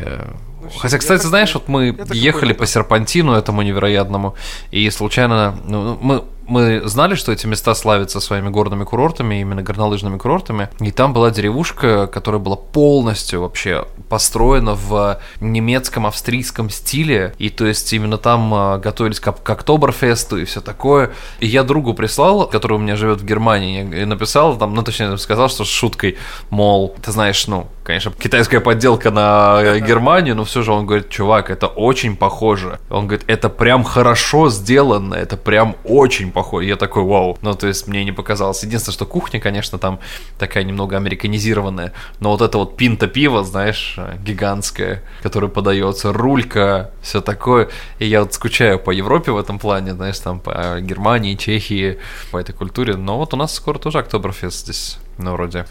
ну, 0.61 0.69
Хотя, 0.79 0.97
кстати, 0.99 1.25
знаешь, 1.25 1.53
вот 1.53 1.67
мы 1.67 1.97
ехали 2.13 2.53
по 2.53 2.65
серпантину 2.65 3.33
этому 3.33 3.61
невероятному, 3.61 4.35
и 4.69 4.89
случайно, 4.89 5.57
ну, 5.65 5.97
мы 6.01 6.23
мы 6.51 6.81
знали, 6.85 7.15
что 7.15 7.31
эти 7.31 7.47
места 7.47 7.73
славятся 7.73 8.19
своими 8.19 8.49
горными 8.49 8.83
курортами, 8.83 9.39
именно 9.39 9.63
горнолыжными 9.63 10.17
курортами. 10.17 10.69
И 10.81 10.91
там 10.91 11.13
была 11.13 11.31
деревушка, 11.31 12.07
которая 12.07 12.41
была 12.41 12.57
полностью 12.57 13.41
вообще 13.41 13.85
построена 14.09 14.75
в 14.75 15.19
немецком, 15.39 16.05
австрийском 16.05 16.69
стиле. 16.69 17.33
И 17.37 17.49
то 17.49 17.65
есть 17.65 17.93
именно 17.93 18.17
там 18.17 18.53
а, 18.53 18.77
готовились 18.77 19.21
к, 19.21 19.31
к 19.31 19.49
Октоберфесту 19.49 20.37
и 20.37 20.45
все 20.45 20.59
такое. 20.59 21.11
И 21.39 21.47
я 21.47 21.63
другу 21.63 21.93
прислал, 21.93 22.47
который 22.47 22.73
у 22.73 22.79
меня 22.79 22.97
живет 22.97 23.21
в 23.21 23.25
Германии, 23.25 24.01
и 24.01 24.05
написал 24.05 24.57
там, 24.57 24.73
ну 24.73 24.83
точнее 24.83 25.17
сказал, 25.17 25.47
что 25.47 25.63
с 25.63 25.69
шуткой, 25.69 26.17
мол, 26.49 26.93
ты 27.01 27.13
знаешь, 27.13 27.47
ну, 27.47 27.67
конечно, 27.83 28.11
китайская 28.11 28.59
подделка 28.59 29.09
на 29.09 29.79
Германию, 29.79 30.35
но 30.35 30.43
все 30.43 30.63
же 30.63 30.71
он 30.71 30.85
говорит, 30.85 31.09
чувак, 31.09 31.49
это 31.49 31.67
очень 31.67 32.15
похоже. 32.15 32.79
Он 32.89 33.07
говорит, 33.07 33.25
это 33.27 33.49
прям 33.49 33.83
хорошо 33.83 34.49
сделано, 34.49 35.15
это 35.15 35.37
прям 35.37 35.75
очень 35.83 36.31
похоже 36.31 36.41
похож. 36.41 36.63
Я 36.65 36.75
такой, 36.75 37.03
вау. 37.03 37.37
Ну, 37.41 37.53
то 37.53 37.67
есть 37.67 37.87
мне 37.87 38.03
не 38.03 38.11
показалось. 38.11 38.63
Единственное, 38.63 38.93
что 38.93 39.05
кухня, 39.05 39.39
конечно, 39.39 39.77
там 39.77 39.99
такая 40.39 40.63
немного 40.63 40.97
американизированная. 40.97 41.93
Но 42.19 42.31
вот 42.31 42.41
это 42.41 42.57
вот 42.57 42.77
пинта 42.77 43.07
пива, 43.07 43.43
знаешь, 43.43 43.97
гигантская, 44.25 45.03
которая 45.21 45.49
подается, 45.49 46.11
рулька, 46.11 46.91
все 47.01 47.21
такое. 47.21 47.69
И 47.99 48.05
я 48.05 48.21
вот 48.21 48.33
скучаю 48.33 48.79
по 48.79 48.91
Европе 48.91 49.31
в 49.31 49.37
этом 49.37 49.59
плане, 49.59 49.93
знаешь, 49.93 50.19
там 50.19 50.39
по 50.39 50.79
Германии, 50.81 51.35
Чехии, 51.35 51.99
по 52.31 52.37
этой 52.37 52.53
культуре. 52.53 52.95
Но 52.95 53.17
вот 53.17 53.33
у 53.33 53.37
нас 53.37 53.53
скоро 53.53 53.77
тоже 53.77 53.99
Октоберфест 53.99 54.65
здесь, 54.65 54.97
ну, 55.21 55.33
вроде. 55.33 55.65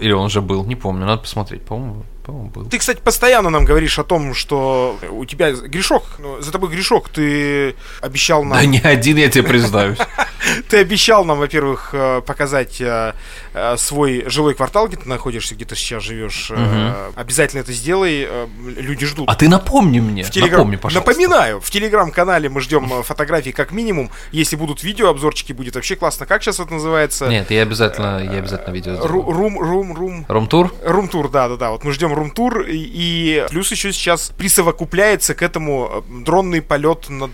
Или 0.00 0.12
он 0.12 0.26
уже 0.26 0.40
был, 0.40 0.64
не 0.64 0.76
помню, 0.76 1.06
надо 1.06 1.22
посмотреть. 1.22 1.62
По-моему, 1.62 2.04
по-моему, 2.24 2.50
был. 2.50 2.64
Ты, 2.64 2.78
кстати, 2.78 3.00
постоянно 3.00 3.50
нам 3.50 3.64
говоришь 3.64 3.98
о 3.98 4.04
том, 4.04 4.34
что 4.34 4.98
у 5.10 5.24
тебя 5.26 5.52
грешок, 5.52 6.04
за 6.40 6.50
тобой 6.50 6.70
грешок, 6.70 7.10
ты 7.10 7.74
обещал 8.00 8.44
нам... 8.44 8.58
Да 8.58 8.64
не 8.64 8.80
один, 8.80 9.18
я 9.18 9.28
тебе 9.28 9.44
признаюсь. 9.44 9.98
Ты 10.68 10.78
обещал 10.78 11.24
нам, 11.24 11.38
во-первых, 11.38 11.90
э, 11.92 12.20
показать 12.20 12.80
э, 12.80 13.14
э, 13.54 13.76
свой 13.76 14.24
жилой 14.26 14.54
квартал, 14.54 14.88
где 14.88 14.96
ты 14.96 15.08
находишься, 15.08 15.54
где 15.54 15.64
ты 15.64 15.74
сейчас 15.74 16.02
живешь. 16.02 16.50
Угу. 16.50 17.14
Обязательно 17.16 17.60
это 17.60 17.72
сделай. 17.72 18.28
Люди 18.76 19.06
ждут. 19.06 19.28
А 19.28 19.34
ты 19.34 19.48
напомни 19.48 20.00
мне. 20.00 20.22
В 20.22 20.30
телеграм... 20.30 20.58
Напомни, 20.58 20.76
пожалуйста. 20.76 21.10
Напоминаю, 21.10 21.60
в 21.60 21.70
телеграм-канале 21.70 22.48
мы 22.48 22.60
ждем 22.60 23.02
фотографий 23.02 23.52
как 23.52 23.72
минимум. 23.72 24.10
Если 24.32 24.56
будут 24.56 24.82
видео, 24.82 25.08
обзорчики, 25.08 25.52
будет 25.52 25.76
вообще 25.76 25.96
классно. 25.96 26.26
Как 26.26 26.42
сейчас 26.42 26.60
это 26.60 26.72
называется? 26.74 27.26
Нет, 27.26 27.50
я 27.50 27.62
обязательно, 27.62 28.22
я 28.22 28.38
обязательно 28.38 28.72
видео 28.72 28.94
сделаю. 28.94 29.22
Рум, 29.22 29.58
рум, 29.58 29.94
рум. 29.94 30.26
Рум-тур? 30.28 30.74
Рум-тур, 30.84 31.30
да, 31.30 31.48
да, 31.48 31.56
да. 31.56 31.70
Вот 31.70 31.84
мы 31.84 31.92
ждем 31.92 32.13
рум-тур. 32.14 32.64
И, 32.68 33.46
плюс 33.50 33.70
еще 33.70 33.92
сейчас 33.92 34.32
присовокупляется 34.36 35.34
к 35.34 35.42
этому 35.42 36.04
дронный 36.08 36.62
полет 36.62 37.08
над 37.08 37.32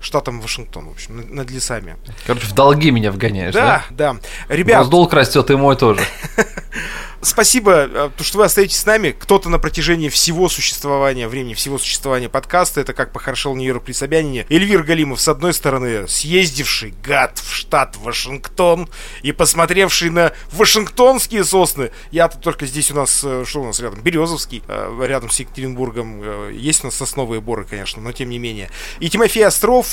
штатом 0.00 0.40
Вашингтон, 0.40 0.88
в 0.88 0.92
общем, 0.92 1.34
над 1.34 1.50
лесами. 1.50 1.96
Короче, 2.26 2.46
в 2.46 2.52
долги 2.52 2.90
меня 2.90 3.12
вгоняешь, 3.12 3.54
да? 3.54 3.84
Да, 3.90 4.14
да. 4.14 4.54
Ребят... 4.54 4.86
У 4.86 4.90
долг 4.90 5.12
растет, 5.12 5.50
и 5.50 5.56
мой 5.56 5.76
тоже. 5.76 6.00
Спасибо, 7.20 7.72
э, 7.72 8.10
то, 8.16 8.22
что 8.22 8.38
вы 8.38 8.44
остаетесь 8.44 8.78
с 8.78 8.86
нами. 8.86 9.10
Кто-то 9.10 9.48
на 9.48 9.58
протяжении 9.58 10.08
всего 10.08 10.48
существования, 10.48 11.26
времени 11.26 11.54
всего 11.54 11.76
существования 11.76 12.28
подкаста, 12.28 12.80
это 12.80 12.94
как 12.94 13.12
похорошел 13.12 13.56
Нью-Йорк 13.56 13.82
при 13.82 13.92
Собянине. 13.92 14.46
Эльвир 14.48 14.84
Галимов, 14.84 15.20
с 15.20 15.26
одной 15.26 15.52
стороны, 15.52 16.06
съездивший 16.06 16.94
гад 17.02 17.38
в 17.38 17.52
штат 17.52 17.96
Вашингтон 17.96 18.88
и 19.22 19.32
посмотревший 19.32 20.10
на 20.10 20.32
вашингтонские 20.52 21.44
сосны. 21.44 21.90
Я-то 22.12 22.38
только 22.38 22.66
здесь 22.66 22.92
у 22.92 22.94
нас, 22.94 23.22
э, 23.24 23.44
что 23.44 23.62
у 23.62 23.66
нас 23.66 23.80
рядом, 23.80 24.00
Березовский, 24.00 24.62
э, 24.68 25.04
рядом 25.04 25.30
с 25.30 25.40
Екатеринбургом. 25.40 26.52
Есть 26.52 26.84
у 26.84 26.86
нас 26.86 26.94
сосновые 26.94 27.40
боры, 27.40 27.64
конечно, 27.64 28.00
но 28.00 28.12
тем 28.12 28.30
не 28.30 28.38
менее. 28.38 28.70
И 29.00 29.10
Тимофей 29.10 29.44
Остров, 29.44 29.86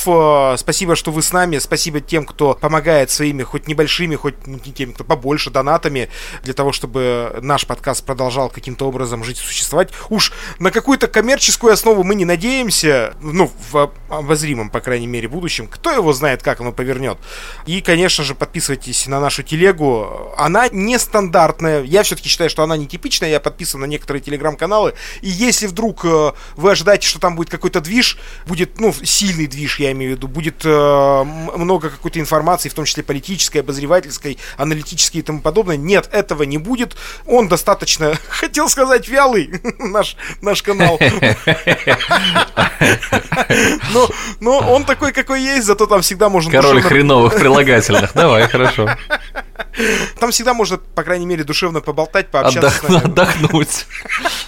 спасибо, 0.60 0.96
что 0.96 1.12
вы 1.12 1.24
с 1.24 1.34
нами. 1.34 1.58
Спасибо 1.58 2.02
тем, 2.02 2.26
кто 2.26 2.54
помогает 2.54 3.10
своими, 3.10 3.42
хоть 3.42 3.68
небольшими, 3.68 4.16
хоть 4.16 4.36
теми, 4.76 4.92
кто 4.92 5.04
побольше, 5.04 5.50
донатами, 5.50 6.10
для 6.44 6.54
того, 6.54 6.72
чтобы 6.72 7.15
наш 7.42 7.66
подкаст 7.66 8.06
продолжал 8.06 8.50
каким-то 8.50 8.88
образом 8.88 9.24
жить 9.24 9.40
и 9.40 9.44
существовать. 9.44 9.90
Уж 10.10 10.34
на 10.60 10.72
какую-то 10.72 11.08
коммерческую 11.08 11.74
основу 11.74 12.04
мы 12.04 12.16
не 12.16 12.26
надеемся, 12.26 13.14
ну, 13.22 13.52
в 13.72 13.92
обозримом, 14.10 14.70
по 14.70 14.80
крайней 14.80 15.08
мере, 15.08 15.28
будущем. 15.28 15.68
Кто 15.68 15.92
его 15.92 16.14
знает, 16.14 16.44
как 16.44 16.62
оно 16.62 16.72
повернет. 16.72 17.18
И, 17.66 17.82
конечно 17.82 18.24
же, 18.24 18.36
подписывайтесь 18.36 19.08
на 19.08 19.20
нашу 19.20 19.44
телегу. 19.44 20.34
Она 20.38 20.68
нестандартная. 20.70 21.84
Я 21.84 22.04
все-таки 22.04 22.30
считаю, 22.30 22.50
что 22.50 22.64
она 22.64 22.78
нетипичная. 22.78 23.30
Я 23.30 23.40
подписан 23.40 23.82
на 23.82 23.86
некоторые 23.86 24.22
телеграм-каналы. 24.22 24.94
И 25.22 25.30
если 25.30 25.68
вдруг 25.68 26.06
э, 26.06 26.32
вы 26.56 26.72
ожидаете, 26.72 27.08
что 27.08 27.20
там 27.20 27.36
будет 27.36 27.50
какой-то 27.50 27.82
движ, 27.82 28.18
будет, 28.48 28.80
ну, 28.80 28.94
сильный 29.04 29.48
движ, 29.48 29.80
я 29.80 29.92
имею 29.92 30.14
в 30.14 30.16
виду, 30.18 30.28
будет 30.28 30.66
э, 30.66 31.24
много 31.56 31.90
какой-то 31.90 32.20
информации, 32.20 32.70
в 32.70 32.74
том 32.74 32.86
числе 32.86 33.04
политической, 33.04 33.60
обозревательской, 33.60 34.38
аналитической 34.58 35.18
и 35.18 35.22
тому 35.22 35.42
подобное. 35.42 35.78
Нет, 35.78 36.10
этого 36.12 36.44
не 36.44 36.58
будет 36.58 36.96
он 37.26 37.48
достаточно, 37.48 38.14
хотел 38.30 38.70
сказать, 38.70 39.08
вялый, 39.08 39.62
наш, 39.80 40.18
наш 40.42 40.62
канал. 40.62 41.00
Но, 43.94 44.10
но 44.40 44.58
он 44.60 44.84
такой, 44.84 45.14
какой 45.14 45.42
есть, 45.42 45.66
зато 45.66 45.86
там 45.86 46.02
всегда 46.02 46.30
можно... 46.30 46.52
Король 46.52 46.76
душевно... 46.76 46.90
хреновых 46.90 47.36
прилагательных. 47.36 48.14
Давай, 48.14 48.48
хорошо. 48.48 48.90
Там 50.20 50.32
всегда 50.32 50.54
можно, 50.54 50.78
по 50.78 51.04
крайней 51.04 51.26
мере, 51.26 51.44
душевно 51.44 51.82
поболтать, 51.82 52.30
пообщаться. 52.30 52.68
Отдохну, 52.68 52.98
отдохнуть. 52.98 53.86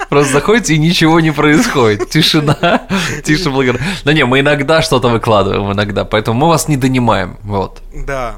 Просто 0.10 0.34
заходите, 0.34 0.76
и 0.76 0.78
ничего 0.78 1.20
не 1.20 1.32
происходит. 1.32 2.10
Тишина, 2.10 2.88
тише 3.24 3.50
благодаря. 3.50 3.84
Да 4.04 4.14
не, 4.14 4.26
мы 4.26 4.42
иногда 4.42 4.82
что-то 4.82 5.10
выкладываем, 5.10 5.72
иногда, 5.72 6.06
поэтому 6.06 6.40
мы 6.40 6.48
вас 6.48 6.68
не 6.68 6.78
донимаем. 6.78 7.38
Вот. 7.44 7.82
Да, 7.94 8.36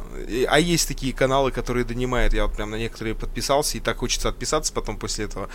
а 0.48 0.60
есть 0.60 0.88
такие 0.88 1.14
каналы, 1.14 1.52
которые 1.52 1.86
донимают. 1.86 2.34
Я 2.34 2.46
вот 2.46 2.56
прям 2.56 2.72
на 2.72 2.76
некоторые 2.76 3.16
подписался, 3.16 3.78
и 3.78 3.82
так 3.82 3.98
хочется 3.98 4.30
отписаться 4.30 4.74
потом 4.74 4.98
после 4.98 5.26
этого. 5.26 5.50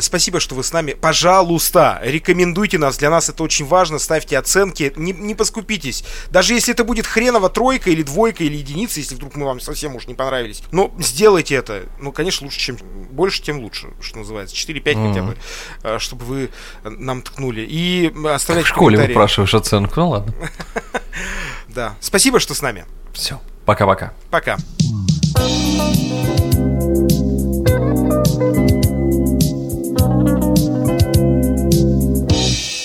Спасибо, 0.00 0.40
что 0.40 0.54
вы 0.54 0.64
с 0.64 0.72
нами. 0.72 0.92
Пожалуйста, 0.92 2.00
рекомендуйте 2.02 2.78
нас. 2.78 2.98
Для 2.98 3.10
нас 3.10 3.28
это 3.28 3.42
очень 3.42 3.66
важно. 3.66 3.98
Ставьте 3.98 4.38
оценки. 4.38 4.92
Не, 4.96 5.12
не 5.12 5.34
поскупитесь. 5.34 6.04
Даже 6.30 6.54
если 6.54 6.74
это 6.74 6.84
будет 6.84 7.06
хреново 7.06 7.48
тройка 7.48 7.90
или 7.90 8.02
двойка 8.02 8.44
или 8.44 8.56
единица, 8.56 9.00
если 9.00 9.14
вдруг 9.14 9.36
мы 9.36 9.46
вам 9.46 9.60
совсем 9.60 9.96
уж 9.96 10.06
не 10.06 10.14
понравились. 10.14 10.62
Но 10.72 10.92
сделайте 10.98 11.54
это. 11.54 11.84
Ну, 12.00 12.12
конечно, 12.12 12.46
лучше, 12.46 12.58
чем 12.58 12.76
больше, 13.10 13.42
тем 13.42 13.60
лучше, 13.60 13.88
что 14.00 14.18
называется. 14.18 14.54
4-5 14.56 14.82
mm-hmm. 14.82 15.08
хотя 15.08 15.22
бы, 15.22 15.36
э, 15.82 15.98
чтобы 15.98 16.24
вы 16.24 16.50
нам 16.84 17.22
ткнули. 17.22 17.66
И 17.68 18.12
оставляйте 18.26 18.70
В 18.70 18.74
школе 18.74 18.98
выпрашиваешь 18.98 19.54
оценку. 19.54 20.00
Ну 20.00 20.10
ладно. 20.10 20.34
Да. 21.68 21.94
Спасибо, 22.00 22.40
что 22.40 22.54
с 22.54 22.62
нами. 22.62 22.84
Все. 23.12 23.40
Пока-пока. 23.64 24.12
Пока. 24.30 24.56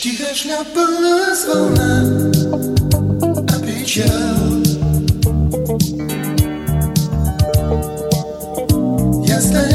Тихо 0.02 0.36
шляпалась 0.36 1.46
волна, 1.48 2.30
отвечал. 3.48 4.04
Я 9.26 9.40
стоял 9.42 9.73